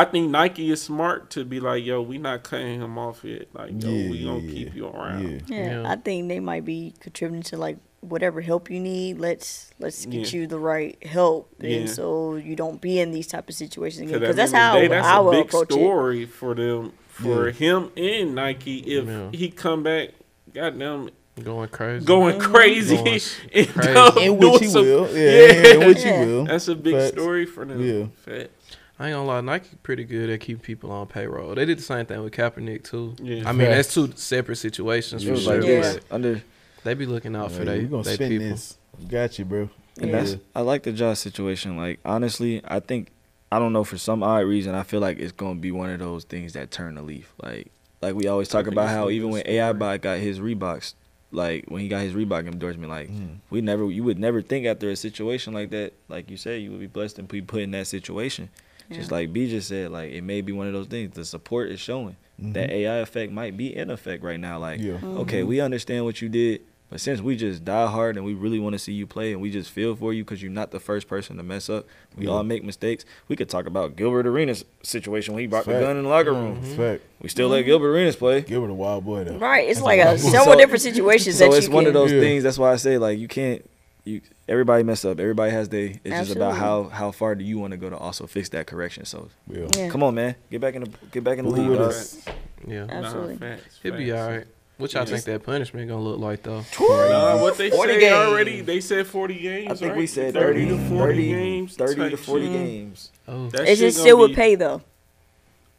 [0.00, 3.48] I think Nike is smart to be like, yo, we not cutting him off yet.
[3.54, 4.52] Like, yo, Yeah, we yeah, gonna yeah.
[4.54, 5.28] keep you around.
[5.30, 5.38] Yeah.
[5.56, 5.90] Yeah, Yeah.
[5.92, 9.18] I think they might be contributing to like whatever help you need.
[9.18, 10.40] Let's let's get Yeah.
[10.40, 11.76] you the right help, Yeah.
[11.80, 14.20] and so you don't be in these type of situations again.
[14.20, 15.70] Because Because that's the end of how the day, that's I a will big approach
[15.70, 15.74] it.
[15.74, 17.52] story for them, for Yeah.
[17.52, 18.78] him and Nike.
[18.78, 19.28] If Yeah.
[19.32, 20.10] he come back,
[20.54, 21.10] goddamn,
[21.44, 22.04] Going crazy.
[22.04, 22.52] going mm-hmm.
[22.52, 23.06] crazy, Going
[23.54, 23.72] and crazy.
[24.14, 25.08] doing In which he will.
[25.14, 25.74] Yeah, Yeah.
[25.74, 26.20] in which Yeah.
[26.24, 26.44] he will.
[26.46, 27.12] That's a big Facts.
[27.12, 27.80] story for them.
[27.82, 28.06] Yeah.
[28.16, 28.59] Facts.
[29.00, 31.54] I ain't gonna lie, Nike pretty good at keeping people on payroll.
[31.54, 33.14] They did the same thing with Kaepernick too.
[33.22, 33.48] Yeah.
[33.48, 33.76] I mean, Facts.
[33.88, 35.54] that's two separate situations It for sure.
[35.62, 35.80] Yeah.
[35.80, 36.42] this under,
[36.84, 38.48] They be looking out for Yeah, they, we gonna they spin people.
[38.48, 38.76] this.
[39.08, 39.70] Got you, bro.
[39.98, 40.20] and Yeah.
[40.20, 41.78] that's I like the Josh situation.
[41.78, 43.08] Like honestly, I think
[43.50, 45.98] I don't know for some odd reason I feel like it's gonna be one of
[45.98, 47.32] those things that turn the leaf.
[47.42, 47.72] Like
[48.02, 49.42] like we always talk about how even when.
[49.46, 50.92] AI bot got his Reeboks,
[51.32, 53.38] like when he got his Reebok endorsement, like Mm.
[53.48, 56.70] we never you would never think after a situation like that, like you said, you
[56.70, 58.50] would be blessed and be put in that situation.
[58.90, 61.14] Just like B just said, like it may be one of those things.
[61.14, 62.16] The support is showing.
[62.38, 62.76] That mm-hmm.
[62.76, 64.58] AI effect might be in effect right now.
[64.58, 64.94] Like, Yeah.
[64.94, 65.18] Mm-hmm.
[65.18, 68.58] okay, we understand what you did, but since we just die hard and we really
[68.58, 70.80] want to see you play and we just feel for you because you're not the
[70.80, 71.84] first person to mess up.
[72.16, 72.32] We Yeah.
[72.32, 73.04] all make mistakes.
[73.28, 76.32] We could talk about Gilbert Arenas situation when he brought the gun in the locker
[76.32, 76.60] room.
[76.64, 77.02] It's fact.
[77.20, 78.40] We still let Gilbert Arenas play.
[78.40, 79.36] Gilbert a wild boy though.
[79.36, 80.28] Right, it's That's like a a wild boy.
[80.30, 81.88] several So- different situations So that it's you one can.
[81.88, 82.20] of those Yeah.
[82.20, 82.42] things.
[82.42, 83.62] That's why I say like you can't.
[84.04, 85.20] You everybody mess up.
[85.20, 86.00] Everybody has they.
[86.04, 88.66] It's just about how how far do you want to go to also fix that
[88.66, 89.04] correction.
[89.04, 89.66] So Yeah.
[89.76, 89.88] Yeah.
[89.90, 91.68] come on, man, get back in the get back in the league.
[91.68, 91.90] with dog.
[91.90, 92.24] us?
[92.66, 92.86] Yeah.
[92.86, 93.36] Nah, Absolutely.
[93.36, 94.46] facts, It'd be all right.
[94.78, 95.10] What y'all Yeah.
[95.10, 96.64] think that punishment gonna look like though?
[96.80, 98.12] Nah, what they 40 say games.
[98.14, 98.60] already?
[98.62, 99.70] They said forty games.
[99.70, 99.98] I think right?
[99.98, 101.76] we said 30, 30 to 40 30 games.
[101.76, 102.52] 30 to 40 shit.
[102.54, 103.10] games.
[103.28, 104.80] Oh, That It just gonna still would pay though.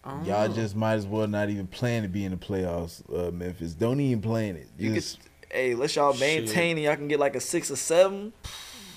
[0.06, 0.54] Y'all know.
[0.54, 3.74] just might as well not even plan to be in the playoffs, uh, Memphis.
[3.74, 4.68] Don't even plan it.
[4.78, 6.20] You Just could, hey, let y'all Shit.
[6.22, 8.34] maintain and y'all can get like a six or seven.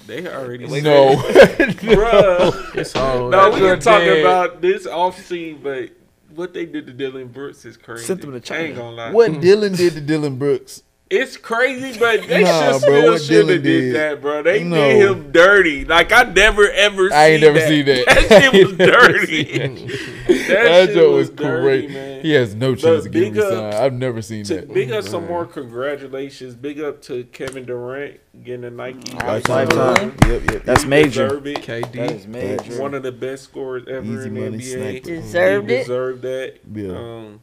[0.06, 1.16] they already Wait, no.
[1.16, 2.74] Bruh.
[2.76, 4.20] it's all No, we Good can talk day.
[4.20, 5.90] about this off scene, but
[6.34, 8.04] what they did to Dillon Brooks is crazy.
[8.04, 8.74] Sent him to I ain't China.
[8.74, 9.10] gonna lie.
[9.12, 13.48] what Dylan did to Dillon Brooks it's crazy, but they nah, should bro, still should
[13.50, 13.92] have did.
[13.92, 13.94] did.
[13.94, 14.42] that, bro.
[14.42, 14.76] They no.
[14.76, 15.84] did him dirty.
[15.84, 17.12] Like I never ever.
[17.12, 17.68] I ain't never that.
[17.68, 18.06] seen that.
[18.28, 19.58] That shit was dirty.
[20.48, 22.22] that, that shit was, was dirty, man.
[22.22, 23.74] He has no chance of getting signed.
[23.74, 24.72] I've never seen to, that.
[24.72, 26.54] Big up mm, some more congratulations.
[26.54, 30.16] Big up to Kevin Durant getting a Nike mm, lifetime.
[30.26, 30.64] Yep, yep.
[30.64, 31.36] That's he major.
[31.36, 31.60] It.
[31.60, 31.92] KD.
[31.92, 32.80] That is major.
[32.80, 35.02] One of the best scorers ever Easy in the NBA.
[35.02, 35.80] Deserved he it.
[35.80, 36.54] Deserved that.
[36.72, 36.96] Yeah.
[36.96, 37.40] Um,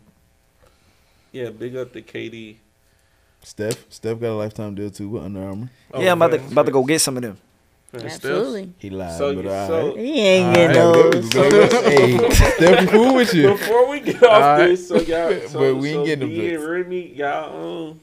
[1.32, 1.52] yeah.
[1.52, 2.58] Big up to KD.
[3.44, 5.70] Steph, Steph got a lifetime deal too with Under Armour.
[5.94, 7.38] Oh, yeah, I'm about to, about to go get some of them.
[7.94, 8.72] Absolutely.
[8.78, 9.98] He lied, so, but So, right.
[9.98, 11.34] He ain't getting those.
[11.34, 13.50] Hey, Steph, cool with you.
[13.50, 14.68] Before we get off right.
[14.68, 16.38] this, so y'all, so, but we ain't so getting them.
[16.38, 18.00] Me and Remy, y'all, um,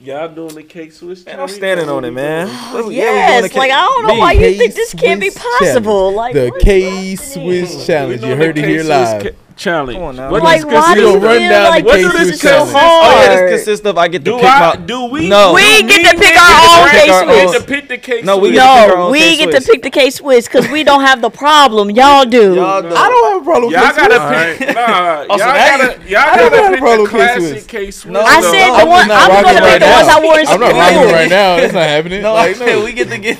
[0.00, 1.26] Y'all doing the K Swiss?
[1.26, 2.46] Man, I'm standing on it, man.
[2.72, 6.14] Oh, yes, yeah, like I don't know why you think this can't be possible.
[6.14, 8.22] Like the K Swiss challenge.
[8.22, 9.34] You heard it here live.
[9.56, 9.98] Challenge.
[9.98, 12.76] Come on What like, why do you run down like what do this so hard?
[12.76, 14.76] Oh yeah, this consists of I get to do pick I, my.
[14.76, 15.28] Do we?
[15.28, 17.26] No, we get to pick our own K Swiss.
[17.26, 18.24] We get to pick the case.
[18.24, 20.46] No, we get to pick our own No, we get to pick the K Swiss
[20.46, 21.90] because we don't have the problem.
[21.90, 22.54] Y'all do.
[22.54, 22.94] Y'all do.
[22.94, 23.72] I don't have problem.
[23.72, 24.74] Y'all got to pick.
[24.74, 26.08] Nah, y'all got to.
[26.08, 28.04] Y'all got to pick the classic case.
[28.04, 29.10] No, I said the one.
[29.10, 30.64] I'm gonna pick the ones I wore in school.
[30.64, 31.56] I'm not rocking right now.
[31.56, 32.22] It's not happening.
[32.22, 32.52] No, I
[32.84, 33.38] we get to get.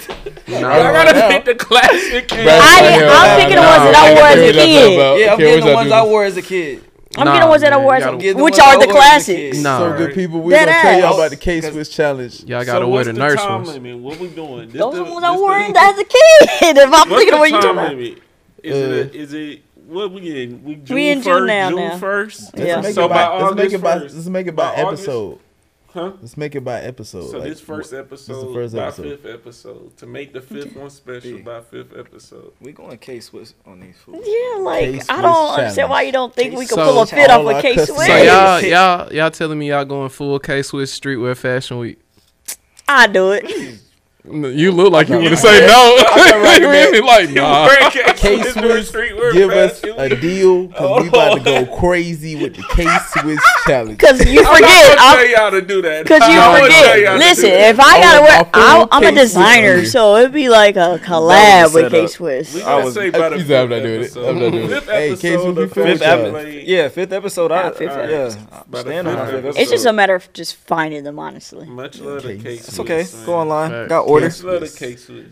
[0.49, 2.33] No, I gotta pick the classic.
[2.33, 5.21] I, I'm picking the ones that I wore as a kid.
[5.21, 6.85] Yeah, I'm getting the ones I wore as a kid.
[7.17, 9.59] I'm nah, getting the ones that I wore, which are the classics.
[9.59, 9.79] Nah.
[9.79, 10.83] So good people, we're gonna ass.
[10.83, 12.45] tell y'all about the K Swiss challenge.
[12.45, 13.69] Y'all gotta so wear the, the nurse time ones.
[13.69, 13.99] Limit?
[13.99, 14.69] What we doing?
[14.69, 16.77] This Those the, ones I wore as a kid.
[16.77, 18.23] if I'm what's thinking what you're talking about.
[18.63, 20.63] Is, uh, it a, is it what we in?
[20.63, 21.71] We, June we in 1st, June now.
[21.71, 22.51] June first.
[22.57, 22.83] Yeah.
[22.83, 25.33] So by, by August let's make it by, let's make it by, by episode.
[25.33, 25.45] August?
[25.91, 26.13] Huh?
[26.21, 27.31] Let's make it by episode.
[27.31, 30.77] So like, this first episode, this the first by fifth episode, to make the fifth
[30.77, 31.43] one special yeah.
[31.43, 32.53] by fifth episode.
[32.61, 34.23] We going K Swiss on these fools.
[34.27, 37.31] Yeah, like I don't understand why you don't think we can so, pull a fit
[37.31, 38.07] off of K Swiss.
[38.07, 41.99] So y'all, y'all, y'all telling me y'all going full K Swiss streetwear fashion week?
[42.87, 43.81] I do it.
[44.31, 45.97] You look like you would say no.
[46.93, 47.69] you like nah.
[48.17, 48.91] K Swiss,
[49.33, 53.99] give us a deal because we about to go crazy with the K Swiss challenge.
[53.99, 56.05] Because you forget, I'm tell y'all to do that.
[56.05, 57.19] Because you forget.
[57.19, 61.73] Listen, if I gotta wear, I, am a designer, so it'd be like a collab
[61.73, 62.57] with K Swiss.
[62.57, 63.15] I gotta say it.
[63.15, 64.17] I'm not doing it.
[64.17, 64.85] I'm not doing it.
[64.85, 66.65] Hey, fifth episode.
[66.65, 67.53] Yeah, fifth episode.
[67.53, 67.73] I.
[69.59, 71.67] It's just a matter of just finding them, honestly.
[71.67, 72.25] Much love.
[72.27, 73.07] It's okay.
[73.25, 73.89] Go online.
[73.89, 74.67] Got order order.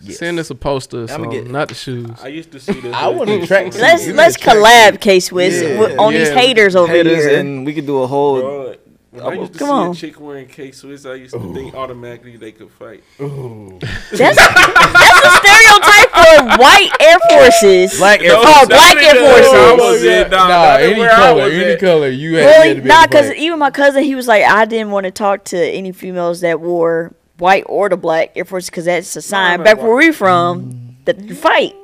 [0.03, 0.19] Yes.
[0.19, 1.07] Send us a poster.
[1.07, 2.11] So get, not the shoes.
[2.23, 2.95] I used to see this.
[2.95, 3.75] I want to track.
[3.75, 5.97] Let's let's collab K Swiss yeah.
[5.99, 6.19] on yeah.
[6.19, 8.41] these haters over haters here, and we could do a whole.
[8.41, 8.77] Bro,
[9.25, 9.91] I used to Come see on.
[9.91, 11.55] a chick wearing K Swiss, I used to Ooh.
[11.55, 13.03] think automatically they could fight.
[13.19, 17.99] That's, that's a stereotype for white Air Forces.
[17.99, 18.55] Black Air Forces.
[18.57, 19.53] Oh, Black Air Forces.
[19.55, 21.81] I was nah, nah any color, any at.
[21.81, 22.09] color.
[22.09, 24.45] You had, really, you had to be Nah, because even my cousin, he was like,
[24.45, 28.45] I didn't want to talk to any females that wore white or the black Air
[28.45, 31.05] Force because that's a sign back where we from mm-hmm.
[31.05, 31.75] that you fight.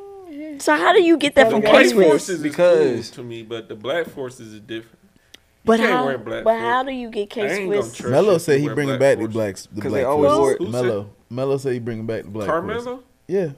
[0.58, 3.68] So how do you get that from Case White forces because cool to me, but
[3.68, 4.98] the black forces is different.
[5.64, 6.16] But how?
[6.16, 8.10] But how do you get Case White?
[8.10, 9.66] Mello said he bringing back the blacks.
[9.72, 11.10] The black they always wore Mello.
[11.30, 12.48] Mello said he bringing back the black.
[12.48, 13.02] Carmelo.
[13.26, 13.50] Yeah.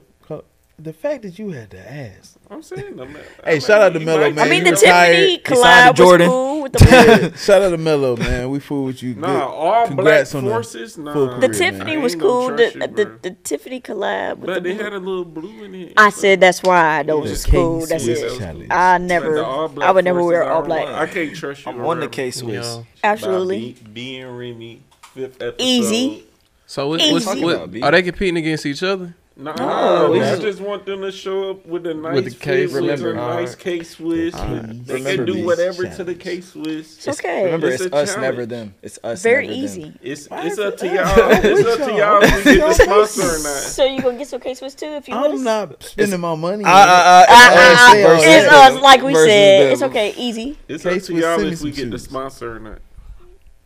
[0.77, 2.34] The fact that you had to ask.
[2.49, 2.99] I'm saying.
[2.99, 4.39] I'm not, hey, I'm shout out to Mello, man.
[4.39, 6.29] I mean, the you Tiffany collab Jordan.
[6.29, 8.49] cool with the Shout out to Mello, man.
[8.49, 9.15] We fool with you.
[9.15, 9.41] Nah, good.
[9.41, 10.95] all Congrats black on forces.
[10.95, 12.55] The, nah, the Tiffany was cool.
[12.55, 14.37] The, you, the, the, Tiffany collab.
[14.37, 14.83] with but they blue.
[14.83, 15.93] had a little blue in it.
[15.97, 16.21] I so.
[16.21, 17.85] said that's why those was cool.
[17.85, 18.37] That's it.
[18.37, 18.67] Challenge.
[18.69, 19.43] I never.
[19.43, 20.87] I would never wear all black.
[20.87, 21.71] I can't trust you.
[21.71, 24.81] I'm on the case with absolutely being Remy
[25.15, 25.55] fifth episode.
[25.59, 26.25] Easy.
[26.67, 29.15] So what, what's, what, are they competing against each other?
[29.37, 32.39] Nah, no, we just, just want them to show up with a nice with the
[32.39, 33.59] case, remember, a nice right.
[33.59, 34.33] K Swiss.
[34.33, 34.85] Right.
[34.85, 35.97] They remember can do whatever challenge.
[35.97, 36.97] to the K Swiss.
[36.97, 37.43] It's, it's okay.
[37.43, 38.21] remember, it's, it's us, challenge.
[38.21, 38.75] never them.
[38.81, 39.21] It's us.
[39.21, 39.83] Very easy.
[39.83, 39.99] Them.
[40.01, 40.95] It's it's up to y'all.
[41.17, 43.61] it's up to y'all if we get the sponsor or not.
[43.61, 45.15] So you gonna get some K Swiss too if you?
[45.15, 45.41] I'm notice?
[45.41, 46.61] not spending my money.
[46.61, 48.67] It's ah, ah, ah.
[48.67, 49.73] us, like we said.
[49.73, 50.13] It's okay.
[50.15, 50.57] Easy.
[50.69, 52.79] It's up to y'all if we get the sponsor or not.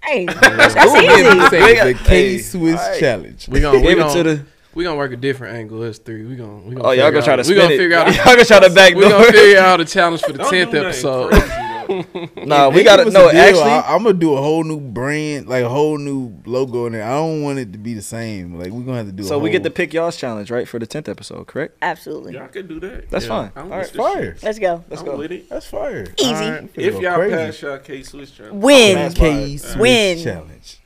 [0.03, 1.93] Hey, that's easy.
[1.93, 3.47] The K Swiss challenge.
[3.47, 4.45] We gonna give it to the.
[4.75, 5.81] We gonna work a different angle.
[5.81, 6.25] Us three.
[6.25, 6.57] We gonna.
[6.57, 7.49] We gonna oh, y'all gonna try out, to.
[7.49, 7.77] We gonna it.
[7.77, 8.07] figure out.
[8.15, 8.93] y'all gonna try to back.
[8.99, 11.31] We gonna figure out the challenge for the tenth episode.
[12.45, 13.29] nah, we gotta no.
[13.29, 16.93] Actually, I, am gonna do a whole new brand, like a whole new logo in
[16.93, 17.03] there.
[17.03, 18.59] I don't want it to be the same.
[18.59, 19.23] Like we're gonna have to do.
[19.23, 21.77] So we get to pick y'all's challenge, right, for the tenth episode, correct?
[21.81, 22.33] Absolutely.
[22.33, 23.09] Y'all could do that.
[23.09, 23.49] That's yeah.
[23.49, 23.51] fine.
[23.55, 24.37] All right, fire.
[24.43, 24.83] Let's go.
[24.87, 25.49] Let's go with it.
[25.49, 26.05] That's fire.
[26.19, 26.31] Easy.
[26.31, 26.69] Right.
[26.75, 27.35] If y'all crazy.
[27.35, 30.79] pass y'all K Swiss challenge, win K Swiss challenge.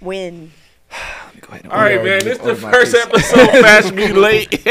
[0.00, 0.52] Win
[0.90, 1.34] challenge.
[1.36, 2.24] If- Go ahead and All right, man.
[2.24, 3.50] This is the first episode.
[3.62, 4.62] Fast me late.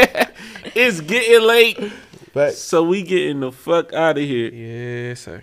[0.74, 1.92] it's getting late,
[2.32, 4.50] But so we getting the fuck out of here.
[4.52, 5.42] Yes, sir.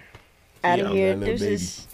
[0.63, 1.09] Out of here.
[1.13, 1.49] that little baby.
[1.49, 1.87] Deuces.